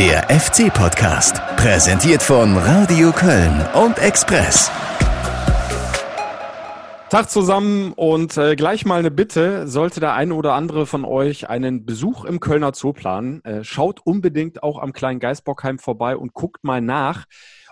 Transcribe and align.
Der 0.00 0.22
FC-Podcast, 0.30 1.42
präsentiert 1.58 2.22
von 2.22 2.56
Radio 2.56 3.12
Köln 3.12 3.62
und 3.74 3.98
Express. 3.98 4.70
Tag 7.10 7.28
zusammen 7.28 7.92
und 7.92 8.34
äh, 8.38 8.56
gleich 8.56 8.86
mal 8.86 8.98
eine 8.98 9.10
Bitte, 9.10 9.68
sollte 9.68 10.00
der 10.00 10.14
eine 10.14 10.32
oder 10.32 10.54
andere 10.54 10.86
von 10.86 11.04
euch 11.04 11.50
einen 11.50 11.84
Besuch 11.84 12.24
im 12.24 12.40
Kölner 12.40 12.72
Zoo 12.72 12.94
planen, 12.94 13.44
äh, 13.44 13.62
schaut 13.62 14.00
unbedingt 14.02 14.62
auch 14.62 14.78
am 14.78 14.94
kleinen 14.94 15.20
Geisbockheim 15.20 15.78
vorbei 15.78 16.16
und 16.16 16.32
guckt 16.32 16.64
mal 16.64 16.80
nach, 16.80 17.26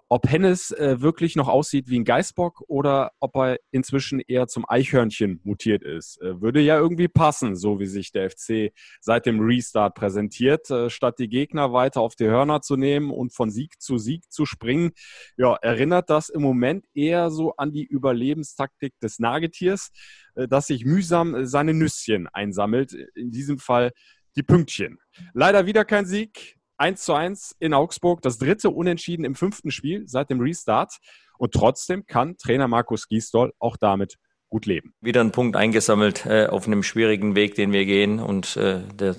ob 0.09 0.29
Hennes 0.29 0.71
äh, 0.71 1.01
wirklich 1.01 1.37
noch 1.37 1.49
aussieht 1.49 1.89
wie 1.89 1.99
ein 1.99 2.05
Geißbock 2.05 2.65
oder 2.67 3.13
ob 3.21 3.37
er 3.37 3.59
inzwischen 3.71 4.21
eher 4.21 4.47
zum 4.47 4.65
Eichhörnchen 4.67 5.41
mutiert 5.45 5.83
ist. 5.83 6.21
Äh, 6.23 6.41
würde 6.41 6.61
ja 6.61 6.79
irgendwie 6.79 7.09
passen, 7.09 7.57
so 7.57 7.79
wie 7.79 7.87
sich 7.87 8.11
der 8.11 8.31
FC 8.31 8.73
seit 9.01 9.27
dem 9.27 9.41
Restart 9.41 9.95
präsentiert. 9.95 10.71
Äh, 10.71 10.89
statt 10.89 11.19
die 11.19 11.29
Gegner 11.29 11.73
weiter 11.73 12.01
auf 12.01 12.15
die 12.15 12.27
Hörner 12.27 12.63
zu 12.63 12.77
nehmen 12.77 13.11
und 13.11 13.35
von 13.35 13.51
Sieg 13.51 13.81
zu 13.81 13.99
Sieg 13.99 14.31
zu 14.33 14.47
springen, 14.47 14.93
ja, 15.37 15.55
erinnert 15.57 16.09
das 16.09 16.31
im 16.31 16.41
Moment 16.41 16.87
eher 16.95 17.31
so 17.31 17.55
an 17.57 17.73
die 17.73 17.85
Überlebenstaktik 17.85 18.95
des 19.01 19.19
Nagetiers, 19.19 19.91
äh, 20.37 20.49
das 20.49 20.69
sich 20.69 20.87
mühsam 20.87 21.45
seine 21.45 21.75
Nüsschen 21.75 22.29
einsammelt. 22.29 22.95
In 23.15 23.31
diesem 23.31 23.59
Fall 23.59 23.93
die 24.37 24.43
Pünktchen. 24.43 24.99
Leider 25.35 25.67
wieder 25.67 25.85
kein 25.85 26.07
Sieg. 26.07 26.58
1 26.79 27.03
zu 27.03 27.13
1 27.13 27.57
in 27.59 27.75
Augsburg, 27.75 28.23
das 28.23 28.39
dritte 28.39 28.71
Unentschieden 28.71 29.25
im 29.25 29.35
fünften 29.35 29.71
Spiel 29.71 30.05
seit 30.07 30.31
dem 30.31 30.41
Restart. 30.41 30.99
Und 31.37 31.53
trotzdem 31.53 32.07
kann 32.07 32.37
Trainer 32.37 32.69
Markus 32.69 33.09
Giesdoll 33.09 33.53
auch 33.59 33.77
damit 33.77 34.17
gut 34.49 34.67
leben. 34.67 34.95
Wieder 35.01 35.21
ein 35.21 35.33
Punkt 35.33 35.57
eingesammelt 35.57 36.25
äh, 36.27 36.47
auf 36.47 36.67
einem 36.67 36.83
schwierigen 36.83 37.35
Weg, 37.35 37.55
den 37.55 37.73
wir 37.73 37.85
gehen 37.85 38.19
und 38.19 38.57
äh, 38.57 38.81
der 38.95 39.15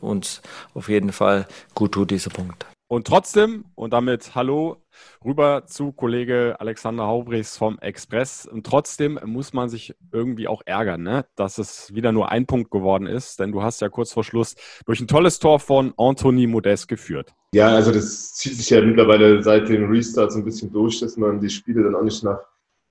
uns 0.00 0.40
auf 0.74 0.88
jeden 0.88 1.12
Fall 1.12 1.48
gut 1.74 1.92
tut, 1.92 2.10
dieser 2.10 2.30
Punkt. 2.30 2.66
Und 2.90 3.06
trotzdem, 3.06 3.66
und 3.74 3.92
damit 3.92 4.34
hallo 4.34 4.82
rüber 5.22 5.64
zu 5.66 5.92
Kollege 5.92 6.56
Alexander 6.58 7.06
Haubrichs 7.06 7.58
vom 7.58 7.78
Express. 7.80 8.46
Und 8.46 8.64
trotzdem 8.64 9.20
muss 9.26 9.52
man 9.52 9.68
sich 9.68 9.94
irgendwie 10.10 10.48
auch 10.48 10.62
ärgern, 10.64 11.02
ne? 11.02 11.26
dass 11.36 11.58
es 11.58 11.94
wieder 11.94 12.12
nur 12.12 12.30
ein 12.30 12.46
Punkt 12.46 12.70
geworden 12.70 13.06
ist, 13.06 13.40
denn 13.40 13.52
du 13.52 13.62
hast 13.62 13.82
ja 13.82 13.90
kurz 13.90 14.14
vor 14.14 14.24
Schluss 14.24 14.54
durch 14.86 15.00
ein 15.00 15.06
tolles 15.06 15.38
Tor 15.38 15.60
von 15.60 15.92
Anthony 15.98 16.46
Modest 16.46 16.88
geführt. 16.88 17.34
Ja, 17.52 17.68
also 17.68 17.92
das 17.92 18.34
zieht 18.34 18.54
sich 18.54 18.70
ja 18.70 18.80
mittlerweile 18.80 19.42
seit 19.42 19.68
dem 19.68 19.90
Restart 19.90 20.32
so 20.32 20.38
ein 20.38 20.44
bisschen 20.46 20.72
durch, 20.72 20.98
dass 21.00 21.18
man 21.18 21.40
die 21.40 21.50
Spiele 21.50 21.82
dann 21.82 21.94
auch 21.94 22.02
nicht 22.02 22.24
nach, 22.24 22.40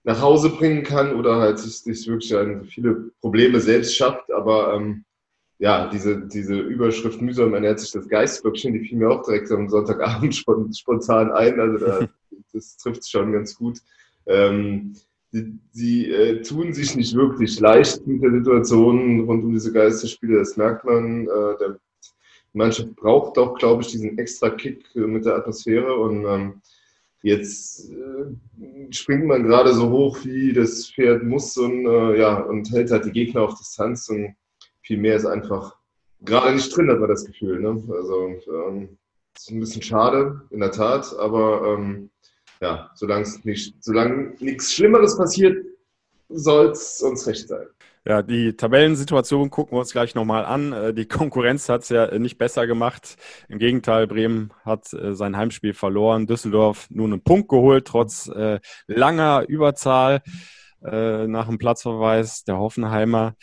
nach 0.04 0.22
Hause 0.22 0.50
bringen 0.50 0.84
kann 0.84 1.16
oder 1.16 1.38
halt 1.38 1.58
sich, 1.58 1.76
sich 1.80 2.08
wirklich 2.08 2.36
an 2.36 2.66
viele 2.66 3.10
Probleme 3.20 3.60
selbst 3.60 3.96
schafft. 3.96 4.32
Aber 4.32 4.76
ähm, 4.76 5.06
ja, 5.60 5.90
diese, 5.90 6.28
diese 6.28 6.56
Überschrift 6.56 7.22
mühsam 7.22 7.54
ernährt 7.54 7.80
sich 7.80 7.92
das 7.92 8.08
Geistböckchen, 8.08 8.74
die 8.74 8.82
fiel 8.82 9.00
mir 9.00 9.10
auch 9.10 9.24
direkt 9.24 9.52
am 9.52 9.70
Sonntagabend 9.70 10.36
spontan 10.78 11.32
ein. 11.32 11.60
Also 11.60 11.86
da, 11.86 12.08
das 12.54 12.78
trifft 12.78 13.10
schon 13.10 13.32
ganz 13.32 13.56
gut. 13.56 13.80
Ähm, 14.28 14.96
sie, 15.32 15.58
sie 15.72 16.12
äh, 16.12 16.42
tun 16.42 16.74
sich 16.74 16.96
nicht 16.96 17.16
wirklich 17.16 17.60
leicht 17.60 18.06
mit 18.06 18.22
der 18.22 18.32
Situation 18.32 19.22
rund 19.22 19.44
um 19.46 19.54
diese 19.54 19.74
Geisterspiele, 19.74 20.40
das 20.40 20.58
merkt 20.58 20.86
man. 20.86 21.24
Äh, 21.24 21.58
der, 21.60 21.80
die 22.54 22.58
Mannschaft 22.58 22.96
braucht 22.96 23.38
doch, 23.38 23.56
glaube 23.56 23.82
ich, 23.82 23.90
diesen 23.90 24.18
extra 24.18 24.50
Kick 24.50 24.84
mit 24.96 25.26
der 25.26 25.36
Atmosphäre 25.36 25.96
und 25.96 26.26
ähm, 26.26 26.62
jetzt 27.24 27.90
äh, 27.92 28.92
springt 28.92 29.26
man 29.26 29.44
gerade 29.44 29.74
so 29.74 29.90
hoch, 29.90 30.20
wie 30.24 30.54
das 30.54 30.90
Pferd 30.90 31.24
muss 31.24 31.58
und, 31.58 31.86
äh, 31.86 32.20
ja, 32.20 32.42
und 32.42 32.72
hält 32.72 32.92
halt 32.92 33.06
die 33.06 33.12
Gegner 33.12 33.42
auf 33.42 33.58
Distanz 33.58 34.08
und 34.10 34.36
viel 34.88 34.98
mehr 34.98 35.18
ist 35.18 35.26
einfach 35.26 35.76
gerade 36.22 36.56
nicht 36.56 36.76
drin, 36.76 36.90
hat 36.90 37.00
man 37.00 37.10
das 37.10 37.26
Gefühl. 37.26 37.60
Ne? 37.60 37.84
Also 37.90 38.28
ähm, 38.48 38.98
ist 39.36 39.52
ein 39.52 39.60
bisschen 39.60 39.82
schade, 39.82 40.42
in 40.50 40.62
der 40.62 40.72
Tat, 40.72 41.14
aber 41.20 41.76
ähm, 41.78 42.10
ja, 42.62 42.90
solange 42.96 43.28
nicht, 43.44 43.76
solange 43.84 44.34
nichts 44.40 44.74
Schlimmeres 44.74 45.18
passiert, 45.18 45.64
soll 46.30 46.70
es 46.70 47.02
uns 47.02 47.28
recht 47.28 47.48
sein. 47.48 47.68
Ja, 48.06 48.22
die 48.22 48.54
Tabellensituation 48.54 49.50
gucken 49.50 49.76
wir 49.76 49.82
uns 49.82 49.92
gleich 49.92 50.16
nochmal 50.16 50.46
an. 50.46 50.72
Äh, 50.72 50.94
die 50.94 51.06
Konkurrenz 51.06 51.68
hat 51.68 51.84
es 51.84 51.90
ja 51.90 52.18
nicht 52.18 52.38
besser 52.38 52.66
gemacht. 52.66 53.18
Im 53.50 53.60
Gegenteil, 53.60 54.08
Bremen 54.08 54.54
hat 54.64 54.94
äh, 54.94 55.14
sein 55.14 55.36
Heimspiel 55.36 55.74
verloren. 55.74 56.26
Düsseldorf 56.26 56.88
nun 56.90 57.12
einen 57.12 57.22
Punkt 57.22 57.50
geholt, 57.50 57.86
trotz 57.86 58.28
äh, 58.30 58.60
langer 58.88 59.44
Überzahl 59.48 60.22
nach 60.80 61.48
dem 61.48 61.58
Platzverweis 61.58 62.44
der 62.44 62.60
Hoffenheimer. 62.60 63.34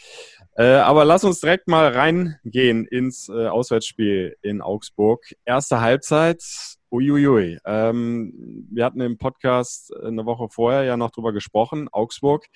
Äh, 0.56 0.76
aber 0.76 1.04
lass 1.04 1.24
uns 1.24 1.40
direkt 1.40 1.66
mal 1.66 1.88
reingehen 1.88 2.86
ins 2.86 3.28
äh, 3.28 3.48
Auswärtsspiel 3.48 4.36
in 4.40 4.62
Augsburg. 4.62 5.34
Erste 5.44 5.80
Halbzeit, 5.80 6.44
uiuiui. 6.92 7.58
Ähm, 7.64 8.68
wir 8.70 8.84
hatten 8.84 9.00
im 9.00 9.18
Podcast 9.18 9.92
eine 9.96 10.26
Woche 10.26 10.48
vorher 10.48 10.84
ja 10.84 10.96
noch 10.96 11.10
drüber 11.10 11.32
gesprochen. 11.32 11.88
Augsburg, 11.90 12.46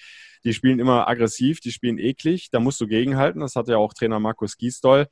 die 0.44 0.54
spielen 0.54 0.78
immer 0.78 1.08
aggressiv, 1.08 1.58
die 1.58 1.72
spielen 1.72 1.98
eklig, 1.98 2.50
da 2.52 2.60
musst 2.60 2.80
du 2.80 2.86
gegenhalten. 2.86 3.40
Das 3.40 3.56
hat 3.56 3.66
ja 3.66 3.78
auch 3.78 3.92
Trainer 3.92 4.20
Markus 4.20 4.56
Giesdoll 4.56 5.08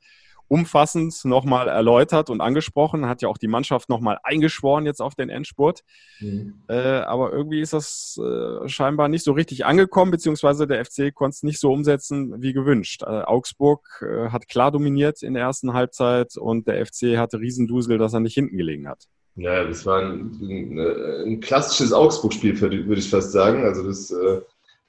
umfassend 0.47 1.25
nochmal 1.25 1.67
erläutert 1.67 2.29
und 2.29 2.41
angesprochen, 2.41 3.07
hat 3.07 3.21
ja 3.21 3.29
auch 3.29 3.37
die 3.37 3.47
Mannschaft 3.47 3.89
nochmal 3.89 4.19
eingeschworen 4.23 4.85
jetzt 4.85 5.01
auf 5.01 5.15
den 5.15 5.29
Endspurt. 5.29 5.83
Mhm. 6.19 6.63
Äh, 6.67 6.75
aber 6.75 7.33
irgendwie 7.33 7.61
ist 7.61 7.73
das 7.73 8.19
äh, 8.21 8.67
scheinbar 8.67 9.09
nicht 9.09 9.23
so 9.23 9.33
richtig 9.33 9.65
angekommen, 9.65 10.11
beziehungsweise 10.11 10.67
der 10.67 10.83
FC 10.85 11.13
konnte 11.13 11.35
es 11.35 11.43
nicht 11.43 11.59
so 11.59 11.71
umsetzen 11.71 12.41
wie 12.41 12.53
gewünscht. 12.53 13.03
Äh, 13.03 13.23
Augsburg 13.23 13.87
äh, 14.01 14.29
hat 14.29 14.47
klar 14.47 14.71
dominiert 14.71 15.21
in 15.23 15.33
der 15.33 15.43
ersten 15.43 15.73
Halbzeit 15.73 16.37
und 16.37 16.67
der 16.67 16.85
FC 16.85 17.17
hatte 17.17 17.39
Riesendusel, 17.39 17.97
dass 17.97 18.13
er 18.13 18.19
nicht 18.19 18.35
hinten 18.35 18.57
gelegen 18.57 18.87
hat. 18.87 19.05
Ja, 19.35 19.63
das 19.63 19.85
war 19.85 20.01
ein, 20.01 20.31
ein, 20.41 20.79
ein 21.27 21.39
klassisches 21.41 21.93
Augsburg-Spiel, 21.93 22.59
würde 22.59 22.99
ich 22.99 23.09
fast 23.09 23.31
sagen. 23.31 23.63
Also 23.63 23.83
das 23.83 24.09
äh, 24.09 24.41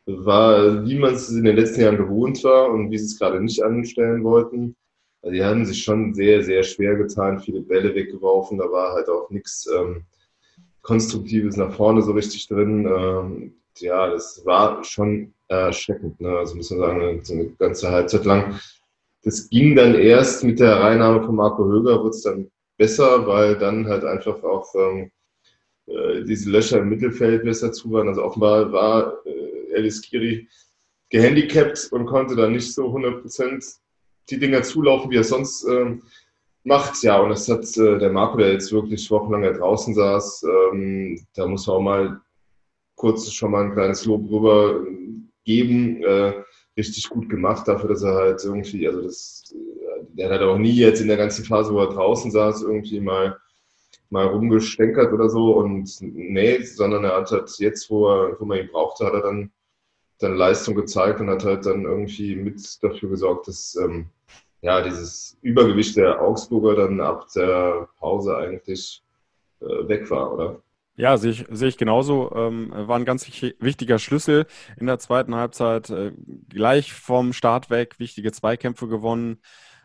war, 0.07 0.87
wie 0.87 0.99
man 0.99 1.15
es 1.15 1.29
in 1.29 1.45
den 1.45 1.57
letzten 1.57 1.83
Jahren 1.83 1.99
gewohnt 1.99 2.43
war 2.45 2.71
und 2.71 2.91
wie 2.91 2.99
sie 2.99 3.05
es 3.05 3.19
gerade 3.19 3.43
nicht 3.43 3.63
anstellen 3.63 4.25
wollten. 4.25 4.75
Also 5.23 5.35
die 5.35 5.45
haben 5.45 5.67
sich 5.67 5.83
schon 5.83 6.15
sehr, 6.15 6.43
sehr 6.45 6.63
schwer 6.63 6.97
getan, 6.97 7.41
viele 7.41 7.61
Bälle 7.61 7.95
weggeworfen, 7.95 8.59
da 8.59 8.71
war 8.71 8.93
halt 8.93 9.09
auch 9.09 9.31
nichts 9.31 9.67
ähm, 9.67 10.05
Konstruktives 10.83 11.57
nach 11.57 11.73
vorne 11.73 12.03
so 12.03 12.13
richtig 12.13 12.47
drin. 12.47 12.87
Ähm, 12.87 13.55
ja, 13.79 14.09
das 14.09 14.45
war 14.45 14.83
schon 14.85 15.35
erschreckend, 15.49 16.21
ne? 16.21 16.39
also 16.39 16.55
muss 16.57 16.71
man 16.71 16.81
sagen, 16.81 17.25
so 17.25 17.35
eine 17.35 17.47
ganze 17.59 17.91
Halbzeit 17.91 18.25
lang. 18.25 18.59
Das 19.23 19.49
ging 19.49 19.75
dann 19.75 19.95
erst 19.95 20.45
mit 20.45 20.61
der 20.61 20.81
Reinnahme 20.81 21.23
von 21.23 21.35
Marco 21.35 21.65
Höger, 21.65 21.99
wurde 22.01 22.11
es 22.11 22.23
dann 22.23 22.51
besser, 22.77 23.27
weil 23.27 23.57
dann 23.59 23.87
halt 23.87 24.05
einfach 24.05 24.43
auch 24.45 24.73
ähm, 24.75 25.11
äh, 25.87 26.23
diese 26.25 26.51
Löcher 26.51 26.79
im 26.79 26.89
Mittelfeld 26.89 27.45
besser 27.45 27.73
zu 27.73 27.91
waren. 27.91 28.09
Also 28.09 28.23
offenbar 28.23 28.71
war 28.73 29.27
äh, 29.27 29.75
Alice 29.75 30.01
Kiri 30.01 30.49
gehandicapt 31.11 31.89
und 31.91 32.07
konnte 32.07 32.37
dann 32.37 32.53
nicht 32.53 32.73
so 32.73 32.87
100 32.87 33.23
Prozent 33.23 33.65
die 34.31 34.39
Dinger 34.39 34.63
zulaufen, 34.63 35.11
wie 35.11 35.17
er 35.17 35.25
sonst 35.25 35.65
ähm, 35.65 36.03
macht. 36.65 37.03
Ja, 37.03 37.21
und 37.21 37.31
das 37.31 37.49
hat 37.49 37.65
äh, 37.77 37.99
der 37.99 38.11
Marco, 38.11 38.39
der 38.39 38.53
jetzt 38.53 38.73
wirklich 38.73 39.11
wochenlang 39.11 39.43
da 39.43 39.53
draußen 39.53 39.95
saß, 39.95 40.45
ähm, 40.45 41.27
da 41.35 41.47
muss 41.47 41.67
man 41.67 41.77
auch 41.77 41.81
mal 41.81 42.21
kurz 42.95 43.31
schon 43.33 43.53
mal 43.53 43.65
ein 43.65 43.73
kleines 43.73 44.05
Lob 44.05 44.31
rüber 44.31 44.85
geben. 45.45 46.03
Äh, 46.03 46.35
richtig 46.77 47.09
gut 47.09 47.29
gemacht 47.29 47.67
dafür, 47.67 47.89
dass 47.89 48.03
er 48.03 48.15
halt 48.15 48.45
irgendwie, 48.45 48.87
also 48.87 49.03
das, 49.03 49.53
äh, 49.55 50.05
der 50.15 50.31
hat 50.31 50.43
auch 50.43 50.59
nie 50.59 50.75
jetzt 50.75 51.01
in 51.01 51.09
der 51.09 51.17
ganzen 51.17 51.45
Phase, 51.45 51.73
wo 51.73 51.81
er 51.81 51.89
draußen 51.89 52.31
saß, 52.31 52.63
irgendwie 52.63 53.01
mal 53.01 53.37
mal 54.11 54.27
rumgestänkert 54.27 55.13
oder 55.13 55.29
so 55.29 55.57
und 55.57 55.91
nee, 56.01 56.63
sondern 56.63 57.05
er 57.05 57.17
hat 57.17 57.31
halt 57.31 57.51
jetzt, 57.59 57.91
wo, 57.91 58.09
er, 58.09 58.41
wo 58.41 58.45
man 58.45 58.59
ihn 58.59 58.69
brauchte, 58.69 59.05
hat 59.05 59.13
er 59.13 59.23
dann, 59.23 59.53
dann 60.19 60.37
Leistung 60.37 60.75
gezeigt 60.75 61.21
und 61.21 61.31
hat 61.31 61.45
halt 61.45 61.67
dann 61.67 61.85
irgendwie 61.85 62.37
mit 62.37 62.83
dafür 62.83 63.09
gesorgt, 63.11 63.49
dass 63.49 63.77
ähm, 63.77 64.07
ja, 64.61 64.83
dieses 64.83 65.39
Übergewicht 65.43 65.97
der 65.97 66.21
Augsburger 66.21 66.75
dann 66.75 67.01
ab 67.01 67.27
der 67.35 67.89
Pause 67.99 68.37
eigentlich 68.37 69.03
äh, 69.61 69.89
weg 69.89 70.11
war, 70.11 70.33
oder? 70.33 70.63
Ja, 70.97 71.17
sehe 71.17 71.31
ich, 71.31 71.47
sehe 71.49 71.69
ich 71.69 71.77
genauso. 71.77 72.33
Ähm, 72.35 72.73
war 72.75 72.99
ein 72.99 73.05
ganz 73.05 73.25
wichtiger 73.25 74.01
Schlüssel 74.01 74.47
in 74.79 74.87
der 74.87 74.99
zweiten 74.99 75.37
Halbzeit. 75.37 75.91
Äh, 75.91 76.13
gleich 76.49 76.93
vom 76.93 77.33
Start 77.33 77.71
weg 77.71 78.01
wichtige 78.01 78.33
Zweikämpfe 78.33 78.89
gewonnen, 78.89 79.41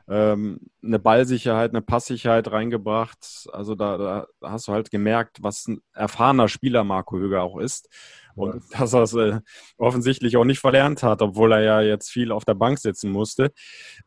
ähm, 0.07 0.59
eine 0.83 0.97
Ballsicherheit, 0.97 1.69
eine 1.69 1.83
Passsicherheit 1.83 2.51
reingebracht. 2.51 3.47
Also 3.53 3.75
da, 3.75 3.97
da 3.97 4.27
hast 4.41 4.67
du 4.67 4.71
halt 4.73 4.89
gemerkt, 4.89 5.37
was 5.41 5.67
ein 5.67 5.81
erfahrener 5.93 6.47
Spieler 6.47 6.83
Marco 6.83 7.17
Höger 7.17 7.43
auch 7.43 7.59
ist. 7.59 7.89
Und 8.35 8.63
ja. 8.71 8.79
dass 8.79 8.93
er 8.93 9.03
es 9.03 9.13
äh, 9.13 9.39
offensichtlich 9.77 10.37
auch 10.37 10.43
nicht 10.43 10.59
verlernt 10.59 11.03
hat, 11.03 11.21
obwohl 11.21 11.51
er 11.51 11.61
ja 11.61 11.81
jetzt 11.81 12.09
viel 12.09 12.31
auf 12.31 12.45
der 12.45 12.55
Bank 12.55 12.79
sitzen 12.79 13.11
musste. 13.11 13.51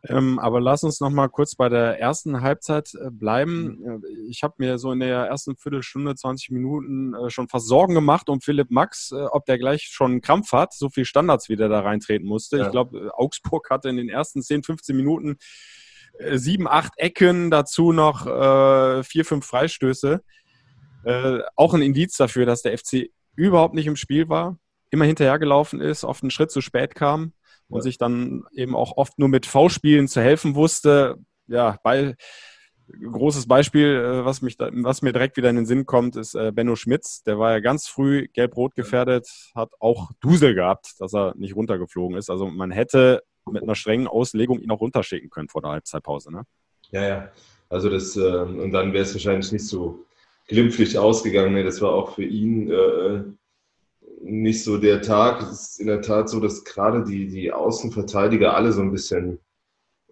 Ähm, 0.05 0.39
aber 0.39 0.61
lass 0.61 0.83
uns 0.83 1.01
noch 1.01 1.11
mal 1.11 1.29
kurz 1.29 1.55
bei 1.55 1.69
der 1.69 2.01
ersten 2.01 2.41
Halbzeit 2.41 2.93
äh, 2.95 3.11
bleiben. 3.11 3.79
Mhm. 3.79 4.05
Äh, 4.05 4.29
ich 4.29 4.43
habe 4.43 4.55
mir 4.59 4.79
so 4.79 4.93
in 4.93 5.01
der 5.01 5.27
ersten 5.27 5.57
Viertelstunde, 5.57 6.15
20 6.15 6.51
Minuten 6.51 7.15
äh, 7.15 7.31
schon 7.31 7.49
fast 7.49 7.69
Sorgen 7.69 7.95
gemacht 7.95 8.29
um 8.29 8.41
Philipp 8.41 8.71
Max, 8.71 9.13
äh, 9.13 9.27
ob 9.31 9.47
der 9.47 9.59
gleich 9.59 9.85
schon 9.85 10.13
einen 10.13 10.21
Krampf 10.21 10.53
hat, 10.53 10.75
so 10.75 10.89
viel 10.89 11.05
Standards 11.05 11.49
wieder 11.49 11.69
da 11.69 11.81
reintreten 11.81 12.27
musste. 12.27 12.59
Ja. 12.59 12.67
Ich 12.67 12.73
glaube, 12.73 12.99
äh, 12.99 13.09
Augsburg 13.11 13.71
hatte 13.71 13.89
in 13.89 13.97
den 13.97 14.09
ersten 14.09 14.43
10, 14.43 14.63
15 14.65 14.97
Minuten 14.97 15.37
sieben, 16.33 16.67
acht 16.67 16.95
Ecken, 16.97 17.51
dazu 17.51 17.93
noch 17.93 18.25
vier, 19.05 19.25
fünf 19.27 19.45
Freistöße. 19.45 20.23
Äh, 21.07 21.39
auch 21.55 21.73
ein 21.73 21.83
Indiz 21.83 22.17
dafür, 22.17 22.47
dass 22.47 22.63
der 22.63 22.77
FC 22.77 23.11
überhaupt 23.37 23.75
nicht 23.75 23.87
im 23.87 23.97
Spiel 23.97 24.29
war, 24.29 24.59
immer 24.91 25.05
hinterhergelaufen 25.05 25.81
ist, 25.81 26.05
oft 26.05 26.23
einen 26.23 26.31
Schritt 26.31 26.51
zu 26.51 26.61
spät 26.61 26.95
kam 26.95 27.33
und 27.69 27.79
ja. 27.79 27.83
sich 27.83 27.99
dann 27.99 28.45
eben 28.53 28.75
auch 28.75 28.97
oft 28.97 29.19
nur 29.19 29.29
mit 29.29 29.47
V-Spielen 29.47 30.09
zu 30.09 30.21
helfen 30.21 30.55
wusste. 30.55 31.17
Ja, 31.47 31.79
bei, 31.83 32.15
großes 32.89 33.47
Beispiel, 33.47 33.87
äh, 33.87 34.25
was, 34.25 34.43
mich 34.43 34.57
da, 34.57 34.71
was 34.73 35.03
mir 35.03 35.13
direkt 35.13 35.37
wieder 35.37 35.51
in 35.51 35.57
den 35.57 35.67
Sinn 35.67 35.87
kommt, 35.87 36.17
ist 36.17 36.35
äh, 36.35 36.53
Benno 36.53 36.77
Schmitz. 36.77 37.23
Der 37.23 37.39
war 37.39 37.53
ja 37.53 37.61
ganz 37.61 37.89
früh 37.89 38.29
gelb-rot 38.33 38.75
gefährdet, 38.75 39.29
hat 39.55 39.71
auch 39.81 40.11
Dusel 40.21 40.55
gehabt, 40.55 40.95
dass 40.99 41.15
er 41.15 41.35
nicht 41.37 41.57
runtergeflogen 41.57 42.17
ist. 42.17 42.31
Also 42.31 42.47
man 42.47 42.71
hätte 42.71 43.23
mit 43.51 43.63
einer 43.63 43.75
strengen 43.75 44.09
Auslegung 44.09 44.61
ihn 44.61 44.71
auch 44.71 44.81
runterschicken 44.81 45.31
können 45.31 45.49
vor 45.49 45.63
der 45.63 45.73
Halbzeitpause. 45.73 46.33
Ne? 46.33 46.43
Ja, 46.91 47.07
ja. 47.07 47.33
Also 47.69 47.91
das, 47.91 48.17
äh, 48.17 48.21
und 48.21 48.73
dann 48.73 48.93
wäre 48.93 49.03
es 49.03 49.15
wahrscheinlich 49.15 49.51
nicht 49.53 49.67
so 49.67 50.05
glimpflich 50.47 50.99
ausgegangen. 50.99 51.65
Das 51.65 51.81
war 51.81 51.93
auch 51.93 52.15
für 52.15 52.25
ihn 52.25 52.71
äh, 52.71 53.23
nicht 54.21 54.65
so 54.65 54.79
der 54.79 55.03
Tag. 55.03 55.43
Es 55.43 55.71
ist 55.71 55.81
in 55.81 55.87
der 55.87 56.03
Tat 56.03 56.29
so, 56.29 56.41
dass 56.41 56.65
gerade 56.65 57.05
die, 57.05 57.29
die 57.29 57.53
Außenverteidiger 57.53 58.55
alle 58.55 58.73
so 58.73 58.83
ein 58.83 58.93
bisschen 58.93 59.39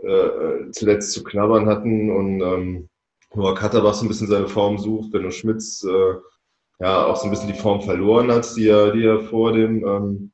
äh, 0.03 0.71
zuletzt 0.73 1.13
zu 1.13 1.25
knabbern 1.25 1.67
hatten 1.67 2.11
und 2.11 2.41
ähm, 2.41 2.89
Noah 3.35 3.55
Katterbach 3.55 3.95
so 3.95 4.05
ein 4.05 4.09
bisschen 4.09 4.29
seine 4.29 4.49
Form 4.49 4.79
sucht, 4.79 5.11
Benno 5.11 5.31
Schmitz 5.31 5.83
äh, 5.85 6.15
ja 6.81 7.07
auch 7.07 7.17
so 7.17 7.25
ein 7.25 7.31
bisschen 7.31 7.53
die 7.53 7.59
Form 7.59 7.83
verloren 7.83 8.31
hat, 8.31 8.57
die 8.57 8.69
er, 8.69 8.93
die 8.93 9.05
er 9.05 9.21
vor 9.21 9.53
dem, 9.53 9.87
ähm, 9.87 10.33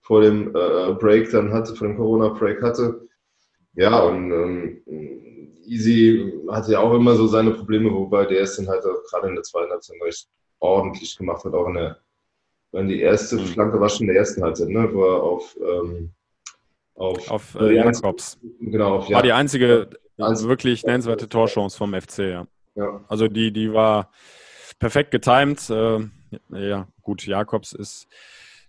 vor 0.00 0.22
dem 0.22 0.48
äh, 0.54 0.94
Break 0.94 1.30
dann 1.30 1.52
hatte, 1.52 1.74
vor 1.74 1.86
dem 1.86 1.96
Corona-Break 1.96 2.62
hatte. 2.62 3.08
Ja, 3.74 4.00
und 4.00 4.30
ähm, 4.32 4.82
Easy 5.72 6.32
hatte 6.50 6.72
ja 6.72 6.80
auch 6.80 6.94
immer 6.94 7.14
so 7.14 7.26
seine 7.26 7.52
Probleme, 7.52 7.92
wobei 7.92 8.26
der 8.26 8.42
es 8.42 8.56
dann 8.56 8.68
halt 8.68 8.84
gerade 9.10 9.28
in 9.28 9.34
der 9.34 9.44
zweiten 9.44 9.70
Halbzeit 9.70 9.96
recht 10.02 10.28
ordentlich 10.58 11.16
gemacht 11.16 11.44
hat, 11.44 11.54
auch 11.54 11.68
in 11.68 11.74
der, 11.74 11.98
wenn 12.72 12.88
die 12.88 13.00
erste 13.00 13.36
mhm. 13.36 13.46
Flanke 13.46 13.80
war 13.80 13.88
schon 13.88 14.02
in 14.02 14.08
der 14.08 14.16
ersten 14.16 14.42
Halbzeit, 14.42 14.68
ne, 14.68 14.88
wo 14.92 15.04
er 15.04 15.22
auf, 15.22 15.56
ähm, 15.60 16.10
auf, 16.94 17.30
auf 17.30 17.54
äh, 17.56 17.74
Jakobs. 17.74 18.38
Genau, 18.60 18.96
auf 18.98 19.10
War 19.10 19.22
die 19.22 19.32
einzige 19.32 19.88
also, 20.18 20.48
wirklich 20.48 20.84
nennenswerte 20.84 21.28
Torchance 21.28 21.76
vom 21.76 21.94
FC, 21.94 22.18
ja. 22.18 22.46
ja. 22.74 23.04
Also 23.08 23.28
die, 23.28 23.52
die 23.52 23.72
war 23.72 24.10
perfekt 24.78 25.10
getimed. 25.10 25.68
Äh, 25.70 26.00
ja, 26.50 26.88
gut, 27.02 27.26
Jakobs 27.26 27.72
ist 27.72 28.06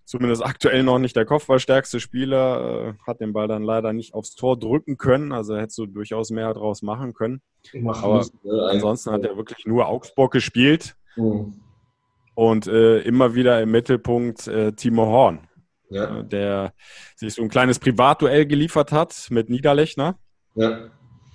zumindest 0.06 0.46
aktuell 0.46 0.84
noch 0.84 1.00
nicht 1.00 1.16
der 1.16 1.26
kopfballstärkste 1.26 2.00
Spieler, 2.00 2.90
äh, 2.90 2.94
hat 3.08 3.22
den 3.22 3.34
Ball 3.34 3.48
dann 3.48 3.64
leider 3.64 3.94
nicht 3.94 4.14
aufs 4.14 4.36
Tor 4.36 4.58
drücken 4.58 4.98
können, 4.98 5.32
also 5.32 5.56
hättest 5.58 5.78
du 5.78 5.86
durchaus 5.86 6.30
mehr 6.32 6.54
daraus 6.54 6.82
machen 6.82 7.14
können. 7.14 7.42
Machen 7.74 8.04
Aber 8.04 8.18
müssen, 8.18 8.40
äh, 8.46 8.72
ansonsten 8.72 9.12
hat 9.12 9.24
er 9.24 9.38
wirklich 9.38 9.66
nur 9.66 9.88
Augsburg 9.88 10.32
gespielt 10.32 10.96
mhm. 11.16 11.54
und 12.36 12.68
äh, 12.68 13.00
immer 13.00 13.36
wieder 13.36 13.62
im 13.62 13.72
Mittelpunkt 13.72 14.48
äh, 14.48 14.74
Timo 14.74 15.06
Horn, 15.06 15.48
ja. 15.90 16.20
Äh, 16.20 16.26
der 16.26 16.74
sich 17.16 17.36
so 17.36 17.42
ein 17.42 17.50
kleines 17.50 17.80
Privatduell 17.80 18.46
geliefert 18.46 18.92
hat 18.92 19.28
mit 19.30 19.50
Niederlechner. 19.50 20.18
Ja. 20.56 20.90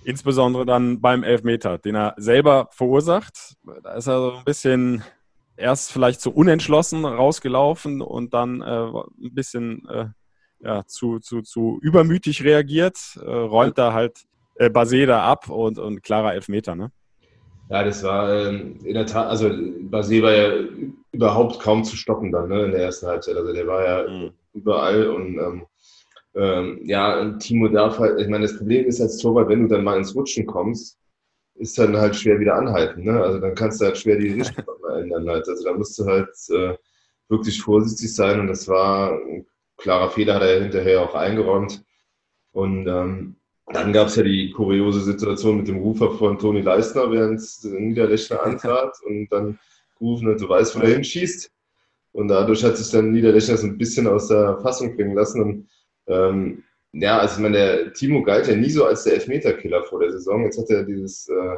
Insbesondere 0.04 0.64
dann 0.64 1.00
beim 1.00 1.22
Elfmeter, 1.22 1.78
den 1.78 1.94
er 1.94 2.14
selber 2.16 2.68
verursacht. 2.70 3.56
Da 3.82 3.94
ist 3.94 4.06
er 4.06 4.20
so 4.20 4.32
ein 4.36 4.44
bisschen 4.44 5.02
erst 5.58 5.92
vielleicht 5.92 6.20
zu 6.20 6.32
unentschlossen 6.32 7.04
rausgelaufen 7.04 8.00
und 8.00 8.32
dann 8.32 8.60
äh, 8.60 8.64
ein 8.64 9.34
bisschen 9.34 9.86
äh, 9.88 10.06
ja, 10.60 10.84
zu, 10.86 11.18
zu, 11.18 11.42
zu 11.42 11.78
übermütig 11.82 12.42
reagiert, 12.42 12.98
äh, 13.22 13.30
räumt 13.30 13.78
da 13.78 13.92
halt 13.92 14.24
äh, 14.56 14.70
Baseda 14.70 15.22
ab 15.22 15.48
und, 15.48 15.78
und 15.78 16.02
klarer 16.02 16.34
Elfmeter, 16.34 16.74
ne? 16.74 16.90
Ja, 17.70 17.84
das 17.84 18.02
war 18.02 18.32
ähm, 18.32 18.78
in 18.82 18.94
der 18.94 19.04
Tat, 19.04 19.28
also 19.28 19.48
Basé 19.48 20.22
war 20.22 20.32
ja 20.32 20.54
überhaupt 21.12 21.60
kaum 21.60 21.84
zu 21.84 21.96
stoppen 21.96 22.32
dann 22.32 22.48
ne, 22.48 22.64
in 22.64 22.70
der 22.70 22.80
ersten 22.80 23.06
Halbzeit. 23.06 23.36
Also 23.36 23.52
der 23.52 23.66
war 23.66 23.84
ja 23.84 24.08
mhm. 24.08 24.30
überall 24.54 25.08
und 25.08 25.38
ähm, 25.38 25.66
ähm, 26.34 26.80
ja, 26.84 27.30
Timo 27.38 27.68
darf 27.68 27.98
halt, 27.98 28.20
ich 28.20 28.28
meine, 28.28 28.46
das 28.46 28.56
Problem 28.56 28.86
ist 28.86 29.02
als 29.02 29.18
Torwart, 29.18 29.50
wenn 29.50 29.62
du 29.62 29.68
dann 29.68 29.84
mal 29.84 29.98
ins 29.98 30.14
Rutschen 30.14 30.46
kommst, 30.46 30.98
ist 31.58 31.78
dann 31.78 31.96
halt 31.96 32.16
schwer 32.16 32.38
wieder 32.40 32.54
anhalten. 32.54 33.04
Ne? 33.04 33.22
Also 33.22 33.38
dann 33.38 33.54
kannst 33.54 33.80
du 33.80 33.86
halt 33.86 33.98
schwer 33.98 34.16
die 34.16 34.32
Richtung 34.32 34.64
ändern. 34.96 35.28
Halt. 35.28 35.48
Also 35.48 35.64
da 35.64 35.74
musst 35.74 35.98
du 35.98 36.06
halt 36.06 36.30
äh, 36.50 36.76
wirklich 37.28 37.60
vorsichtig 37.60 38.14
sein 38.14 38.40
und 38.40 38.48
das 38.48 38.68
war 38.68 39.12
ein 39.12 39.46
klarer 39.76 40.10
Fehler, 40.10 40.34
hat 40.34 40.42
er 40.42 40.62
hinterher 40.62 41.02
auch 41.02 41.14
eingeräumt. 41.14 41.82
Und 42.52 42.86
ähm, 42.86 43.36
dann 43.66 43.92
gab 43.92 44.08
es 44.08 44.16
ja 44.16 44.22
die 44.22 44.50
kuriose 44.50 45.00
Situation 45.00 45.58
mit 45.58 45.68
dem 45.68 45.78
Rufer 45.78 46.12
von 46.12 46.38
Toni 46.38 46.62
Leistner, 46.62 47.10
während 47.10 47.40
Niederlechner 47.64 48.42
antrat 48.42 48.96
und 49.04 49.28
dann 49.28 49.58
gerufen 49.98 50.28
hat, 50.28 50.40
du 50.40 50.48
weißt, 50.48 50.76
wo 50.76 50.80
er 50.80 50.94
hinschießt. 50.94 51.50
Und 52.12 52.28
dadurch 52.28 52.64
hat 52.64 52.76
sich 52.76 52.90
dann 52.90 53.12
Niederlechner 53.12 53.56
so 53.56 53.66
ein 53.66 53.78
bisschen 53.78 54.06
aus 54.06 54.28
der 54.28 54.58
Fassung 54.62 54.96
bringen 54.96 55.14
lassen. 55.14 55.42
Und 55.42 55.68
ähm, 56.06 56.64
ja, 56.92 57.18
also 57.18 57.36
ich 57.36 57.42
meine, 57.42 57.56
der 57.56 57.92
Timo 57.92 58.22
galt 58.22 58.48
ja 58.48 58.56
nie 58.56 58.70
so 58.70 58.84
als 58.84 59.04
der 59.04 59.14
Elfmeterkiller 59.14 59.84
vor 59.84 60.00
der 60.00 60.12
Saison. 60.12 60.44
Jetzt 60.44 60.58
hat 60.58 60.70
er 60.70 60.84
dieses 60.84 61.28
äh, 61.28 61.56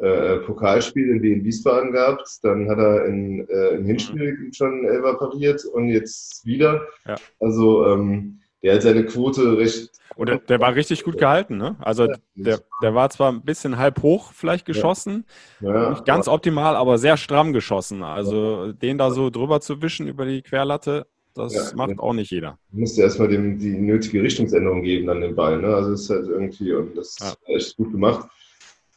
äh, 0.00 0.38
Pokalspiel 0.38 1.10
in 1.10 1.22
Wien 1.22 1.44
Wiesbaden 1.44 1.92
gehabt, 1.92 2.38
dann 2.42 2.68
hat 2.70 2.78
er 2.78 3.06
in, 3.06 3.48
äh, 3.48 3.70
im 3.70 3.84
Hinspiel 3.84 4.32
mhm. 4.32 4.52
schon 4.52 4.84
Elfer 4.84 5.14
pariert 5.14 5.64
und 5.64 5.88
jetzt 5.88 6.46
wieder. 6.46 6.86
Ja. 7.06 7.16
Also 7.40 7.86
ähm, 7.86 8.40
der 8.62 8.74
hat 8.74 8.82
seine 8.82 9.04
Quote 9.06 9.58
recht. 9.58 9.90
Und 10.16 10.28
der, 10.28 10.38
der 10.38 10.60
war 10.60 10.74
richtig 10.74 11.04
gut 11.04 11.18
gehalten, 11.18 11.56
ne? 11.56 11.76
Also 11.80 12.08
der, 12.34 12.60
der 12.82 12.94
war 12.94 13.08
zwar 13.10 13.30
ein 13.32 13.42
bisschen 13.42 13.78
halb 13.78 14.02
hoch 14.02 14.32
vielleicht 14.32 14.66
geschossen, 14.66 15.24
ja. 15.60 15.74
Ja, 15.74 15.90
nicht 15.90 16.04
ganz 16.04 16.28
optimal, 16.28 16.76
aber 16.76 16.98
sehr 16.98 17.16
stramm 17.16 17.52
geschossen. 17.52 18.02
Also 18.02 18.72
den 18.72 18.98
da 18.98 19.10
so 19.10 19.30
drüber 19.30 19.60
zu 19.60 19.80
wischen 19.80 20.08
über 20.08 20.24
die 20.24 20.42
Querlatte, 20.42 21.06
das 21.38 21.54
ja, 21.54 21.76
macht 21.76 21.98
auch 21.98 22.12
nicht 22.12 22.30
jeder. 22.30 22.58
Musste 22.70 23.02
erstmal 23.02 23.28
dem, 23.28 23.58
die 23.58 23.78
nötige 23.78 24.22
Richtungsänderung 24.22 24.82
geben 24.82 25.08
an 25.08 25.20
den 25.20 25.34
Ball. 25.34 25.60
Ne? 25.60 25.74
Also 25.74 25.92
es 25.92 26.02
ist 26.02 26.10
halt 26.10 26.28
irgendwie, 26.28 26.72
und 26.72 26.96
das 26.96 27.16
ja. 27.20 27.30
ist 27.30 27.38
echt 27.48 27.76
gut 27.76 27.92
gemacht. 27.92 28.28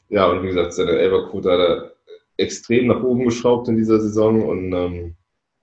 Ja, 0.09 0.29
und 0.29 0.43
wie 0.43 0.47
gesagt, 0.47 0.73
seine 0.73 0.91
Elberquote 0.91 1.51
hat 1.51 1.59
er 1.59 1.93
extrem 2.37 2.87
nach 2.87 3.01
oben 3.01 3.25
geschraubt 3.25 3.69
in 3.69 3.77
dieser 3.77 3.99
Saison 3.99 4.45
und 4.47 4.73
ähm, 4.73 5.15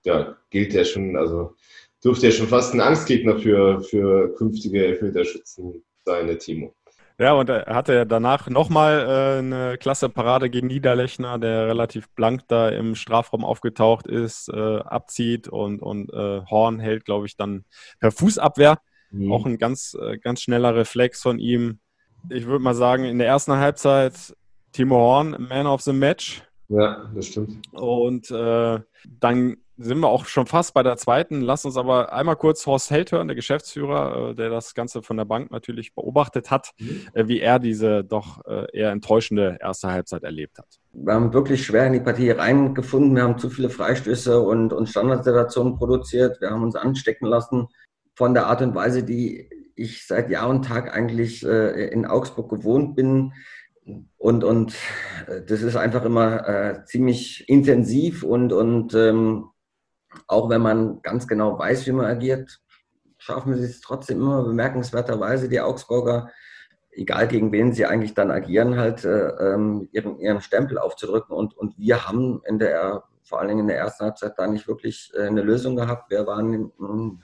ja, 0.03 0.35
gilt 0.49 0.73
ja 0.73 0.83
schon, 0.83 1.15
also 1.15 1.55
dürfte 2.03 2.27
ja 2.27 2.31
schon 2.31 2.47
fast 2.47 2.73
ein 2.73 2.81
Angstgegner 2.81 3.37
für, 3.37 3.81
für 3.81 4.33
künftige 4.35 4.83
Elfmeterschützen 4.85 5.83
sein, 6.05 6.27
der 6.27 6.39
Timo. 6.39 6.73
Ja, 7.19 7.33
und 7.33 7.49
er 7.49 7.65
hatte 7.75 7.93
ja 7.93 8.05
danach 8.05 8.49
nochmal 8.49 8.99
äh, 9.01 9.39
eine 9.39 9.77
klasse 9.77 10.07
Parade 10.07 10.49
gegen 10.49 10.67
Niederlechner, 10.67 11.37
der 11.37 11.67
relativ 11.67 12.07
blank 12.11 12.43
da 12.47 12.69
im 12.69 12.95
Strafraum 12.95 13.43
aufgetaucht 13.43 14.07
ist, 14.07 14.47
äh, 14.47 14.77
abzieht 14.77 15.49
und, 15.49 15.81
und 15.81 16.13
äh, 16.13 16.41
Horn 16.45 16.79
hält, 16.79 17.03
glaube 17.03 17.25
ich, 17.25 17.35
dann 17.35 17.65
per 17.99 18.11
Fußabwehr. 18.11 18.79
Mhm. 19.11 19.31
Auch 19.33 19.45
ein 19.45 19.57
ganz, 19.57 19.97
äh, 19.99 20.17
ganz 20.17 20.41
schneller 20.41 20.73
Reflex 20.75 21.21
von 21.21 21.39
ihm. 21.39 21.79
Ich 22.29 22.45
würde 22.45 22.63
mal 22.63 22.75
sagen, 22.75 23.03
in 23.03 23.17
der 23.17 23.27
ersten 23.27 23.57
Halbzeit 23.57 24.33
Timo 24.71 24.95
Horn, 24.95 25.45
Man 25.49 25.67
of 25.67 25.81
the 25.81 25.93
Match. 25.93 26.43
Ja, 26.69 27.11
das 27.13 27.27
stimmt. 27.27 27.67
Und 27.73 28.31
äh, 28.31 28.79
dann 29.19 29.57
sind 29.81 29.99
wir 29.99 30.09
auch 30.09 30.25
schon 30.25 30.45
fast 30.45 30.73
bei 30.73 30.83
der 30.83 30.97
zweiten. 30.97 31.41
Lass 31.41 31.63
uns 31.63 31.77
aber 31.77 32.11
einmal 32.11 32.35
kurz 32.35 32.65
Horst 32.65 32.91
Held 32.91 33.13
hören, 33.13 33.27
der 33.27 33.35
Geschäftsführer, 33.35 34.31
äh, 34.31 34.35
der 34.35 34.49
das 34.49 34.73
Ganze 34.73 35.01
von 35.01 35.15
der 35.15 35.23
Bank 35.23 35.51
natürlich 35.51 35.95
beobachtet 35.95 36.51
hat, 36.51 36.71
mhm. 36.79 37.07
Äh, 37.13 37.27
wie 37.27 37.39
er 37.39 37.59
diese 37.59 38.03
doch 38.03 38.45
äh, 38.45 38.65
eher 38.73 38.91
enttäuschende 38.91 39.57
erste 39.61 39.89
Halbzeit 39.89 40.23
erlebt 40.23 40.57
hat. 40.57 40.67
Wir 40.91 41.13
haben 41.13 41.33
wirklich 41.33 41.65
schwer 41.65 41.87
in 41.87 41.93
die 41.93 42.01
Partie 42.01 42.31
reingefunden. 42.31 43.15
Wir 43.15 43.23
haben 43.23 43.37
zu 43.37 43.49
viele 43.49 43.69
Freistöße 43.69 44.41
und, 44.41 44.73
und 44.73 44.89
Standardsituationen 44.89 45.77
produziert. 45.77 46.41
Wir 46.41 46.49
haben 46.49 46.63
uns 46.63 46.75
anstecken 46.75 47.25
lassen 47.25 47.67
von 48.15 48.33
der 48.33 48.47
Art 48.47 48.61
und 48.61 48.75
Weise, 48.75 49.03
die 49.03 49.49
ich 49.75 50.05
seit 50.05 50.29
Jahr 50.29 50.49
und 50.49 50.65
Tag 50.65 50.93
eigentlich 50.93 51.41
in 51.41 52.05
Augsburg 52.05 52.49
gewohnt 52.49 52.97
bin. 52.97 53.31
Und, 54.17 54.43
und 54.43 54.75
das 55.47 55.61
ist 55.61 55.77
einfach 55.77 56.03
immer 56.03 56.47
äh, 56.49 56.85
ziemlich 56.85 57.47
intensiv 57.47 58.23
und, 58.23 58.51
und 58.51 58.93
ähm, 58.93 59.45
auch 60.27 60.49
wenn 60.49 60.61
man 60.61 61.01
ganz 61.01 61.27
genau 61.27 61.57
weiß, 61.57 61.85
wie 61.87 61.91
man 61.91 62.05
agiert, 62.05 62.61
schaffen 63.17 63.55
sie 63.55 63.65
es 63.65 63.81
trotzdem 63.81 64.17
immer 64.21 64.43
bemerkenswerterweise, 64.43 65.49
die 65.49 65.61
Augsburger, 65.61 66.29
egal 66.91 67.27
gegen 67.27 67.51
wen 67.51 67.73
sie 67.73 67.85
eigentlich 67.85 68.13
dann 68.13 68.31
agieren, 68.31 68.77
halt 68.77 69.05
äh, 69.05 69.29
ähm, 69.29 69.87
ihren, 69.91 70.19
ihren 70.19 70.41
Stempel 70.41 70.77
aufzudrücken. 70.77 71.35
Und, 71.35 71.55
und 71.55 71.77
wir 71.77 72.07
haben 72.07 72.41
in 72.45 72.59
der, 72.59 73.03
vor 73.23 73.39
allen 73.39 73.49
Dingen 73.49 73.61
in 73.61 73.67
der 73.67 73.77
ersten 73.77 74.05
Halbzeit 74.05 74.33
da 74.37 74.47
nicht 74.47 74.67
wirklich 74.67 75.11
äh, 75.15 75.27
eine 75.27 75.41
Lösung 75.41 75.75
gehabt. 75.75 76.09
Wir 76.09 76.25
waren, 76.25 76.71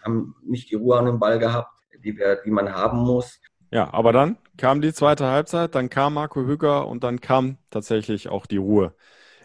haben 0.04 0.36
nicht 0.44 0.70
die 0.70 0.76
Ruhe 0.76 0.98
an 0.98 1.06
dem 1.06 1.20
Ball 1.20 1.40
gehabt, 1.40 1.72
die, 2.04 2.18
wir, 2.18 2.36
die 2.46 2.52
man 2.52 2.74
haben 2.74 3.00
muss. 3.00 3.40
Ja, 3.72 3.94
aber 3.94 4.14
dann 4.14 4.38
kam 4.58 4.82
die 4.82 4.94
zweite 4.94 5.26
Halbzeit, 5.28 5.76
dann 5.76 5.90
kam 5.90 6.14
Marco 6.14 6.42
Hüger 6.42 6.88
und 6.88 7.04
dann 7.04 7.20
kam 7.20 7.58
tatsächlich 7.70 8.30
auch 8.30 8.46
die 8.46 8.58
Ruhe 8.58 8.94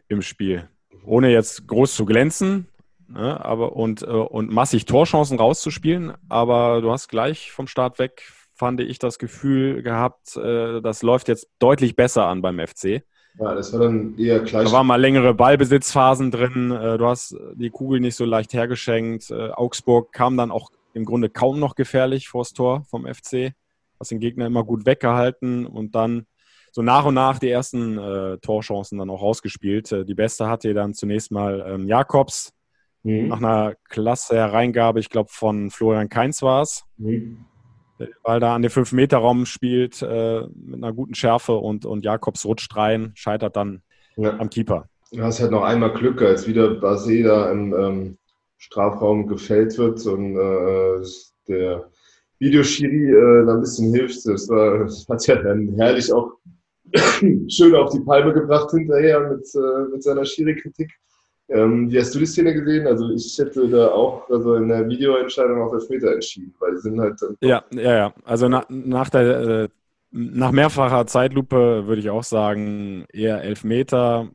im 0.08 0.22
Spiel. 0.22 0.68
Ohne 1.04 1.32
jetzt 1.32 1.66
groß 1.66 1.94
zu 1.94 2.04
glänzen, 2.04 2.68
ne, 3.10 3.44
aber 3.44 3.76
und, 3.76 4.02
äh, 4.02 4.06
und 4.06 4.50
massig 4.50 4.84
Torchancen 4.84 5.38
rauszuspielen, 5.38 6.12
aber 6.28 6.80
du 6.80 6.90
hast 6.90 7.08
gleich 7.08 7.52
vom 7.52 7.66
Start 7.66 7.98
weg 7.98 8.22
fand 8.60 8.78
ich 8.80 8.98
das 8.98 9.18
Gefühl 9.18 9.82
gehabt, 9.82 10.36
äh, 10.36 10.82
das 10.82 11.02
läuft 11.02 11.28
jetzt 11.28 11.48
deutlich 11.60 11.96
besser 11.96 12.26
an 12.26 12.42
beim 12.42 12.58
FC. 12.58 13.02
Ja, 13.38 13.54
das 13.54 13.72
war 13.72 13.80
dann 13.80 14.18
eher 14.18 14.40
gleich. 14.40 14.66
Da 14.66 14.72
waren 14.72 14.86
mal 14.86 15.00
längere 15.00 15.32
Ballbesitzphasen 15.32 16.30
drin. 16.30 16.70
Äh, 16.70 16.98
du 16.98 17.06
hast 17.06 17.34
die 17.54 17.70
Kugel 17.70 18.00
nicht 18.00 18.16
so 18.16 18.26
leicht 18.26 18.52
hergeschenkt. 18.52 19.32
Augsburg 19.32 20.12
kam 20.12 20.36
dann 20.36 20.50
auch 20.50 20.70
im 20.92 21.06
Grunde 21.06 21.30
kaum 21.30 21.58
noch 21.58 21.74
gefährlich 21.74 22.28
vors 22.28 22.52
Tor 22.52 22.84
vom 22.90 23.06
FC. 23.06 23.54
Hast 23.98 24.10
den 24.10 24.20
Gegner 24.20 24.44
immer 24.44 24.64
gut 24.64 24.84
weggehalten 24.84 25.64
und 25.64 25.94
dann 25.94 26.26
so 26.70 26.82
nach 26.82 27.06
und 27.06 27.14
nach 27.14 27.38
die 27.38 27.48
ersten 27.48 27.96
äh, 27.96 28.38
Torchancen 28.38 28.98
dann 28.98 29.08
auch 29.08 29.22
rausgespielt. 29.22 29.90
Die 30.06 30.14
beste 30.14 30.48
hatte 30.48 30.74
dann 30.74 30.92
zunächst 30.92 31.30
mal 31.30 31.64
ähm, 31.66 31.88
Jakobs 31.88 32.52
mhm. 33.02 33.28
nach 33.28 33.38
einer 33.38 33.74
klasse 33.88 34.36
Hereingabe, 34.36 35.00
ich 35.00 35.10
glaube 35.10 35.30
von 35.32 35.70
Florian 35.70 36.08
Keins 36.08 36.42
war 36.42 36.62
es. 36.62 36.84
Mhm. 36.96 37.44
Weil 38.22 38.40
da 38.40 38.54
an 38.54 38.62
den 38.62 38.70
5-Meter-Raum 38.70 39.44
spielt 39.44 40.00
äh, 40.00 40.42
mit 40.54 40.82
einer 40.82 40.92
guten 40.92 41.14
Schärfe 41.14 41.56
und, 41.56 41.84
und 41.84 42.04
Jakobs 42.04 42.46
rutscht 42.46 42.74
rein, 42.74 43.12
scheitert 43.14 43.56
dann 43.56 43.82
ja. 44.16 44.38
am 44.38 44.48
Keeper. 44.48 44.88
Du 45.12 45.22
hast 45.22 45.40
halt 45.40 45.50
noch 45.50 45.64
einmal 45.64 45.92
Glück, 45.92 46.22
als 46.22 46.46
wieder 46.46 46.68
Basé 46.70 47.24
da 47.24 47.50
im 47.50 47.74
ähm, 47.74 48.18
Strafraum 48.58 49.26
gefällt 49.26 49.76
wird 49.76 50.04
und 50.06 50.36
äh, 50.36 51.04
der 51.48 51.90
Videoschiri 52.38 53.10
äh, 53.10 53.46
da 53.46 53.54
ein 53.54 53.60
bisschen 53.60 53.92
hilft. 53.92 54.24
Das, 54.26 54.48
war, 54.48 54.84
das 54.84 55.06
hat 55.08 55.26
ja 55.26 55.36
dann 55.36 55.74
herrlich 55.76 56.12
auch 56.12 56.32
schön 57.48 57.74
auf 57.74 57.92
die 57.92 58.00
Palme 58.00 58.32
gebracht 58.32 58.70
hinterher 58.70 59.20
mit, 59.20 59.46
äh, 59.54 59.90
mit 59.92 60.02
seiner 60.02 60.24
Schiri-Kritik. 60.24 60.90
Ähm, 61.50 61.90
wie 61.90 61.98
hast 61.98 62.14
du 62.14 62.20
die 62.20 62.26
Szene 62.26 62.54
gesehen? 62.54 62.86
Also 62.86 63.10
ich 63.10 63.36
hätte 63.38 63.68
da 63.68 63.88
auch 63.88 64.28
also 64.30 64.54
in 64.54 64.68
der 64.68 64.88
Videoentscheidung 64.88 65.60
auf 65.62 65.72
Elfmeter 65.72 66.12
entschieden, 66.12 66.54
weil 66.60 66.72
die 66.72 66.80
sind 66.80 67.00
halt. 67.00 67.20
Ja, 67.40 67.64
ja, 67.72 67.96
ja. 67.96 68.14
Also 68.24 68.48
na, 68.48 68.64
nach 68.68 69.10
der 69.10 69.40
äh, 69.40 69.68
nach 70.12 70.52
mehrfacher 70.52 71.06
Zeitlupe 71.06 71.86
würde 71.86 72.00
ich 72.00 72.10
auch 72.10 72.24
sagen, 72.24 73.06
eher 73.12 73.42
Elfmeter. 73.42 74.28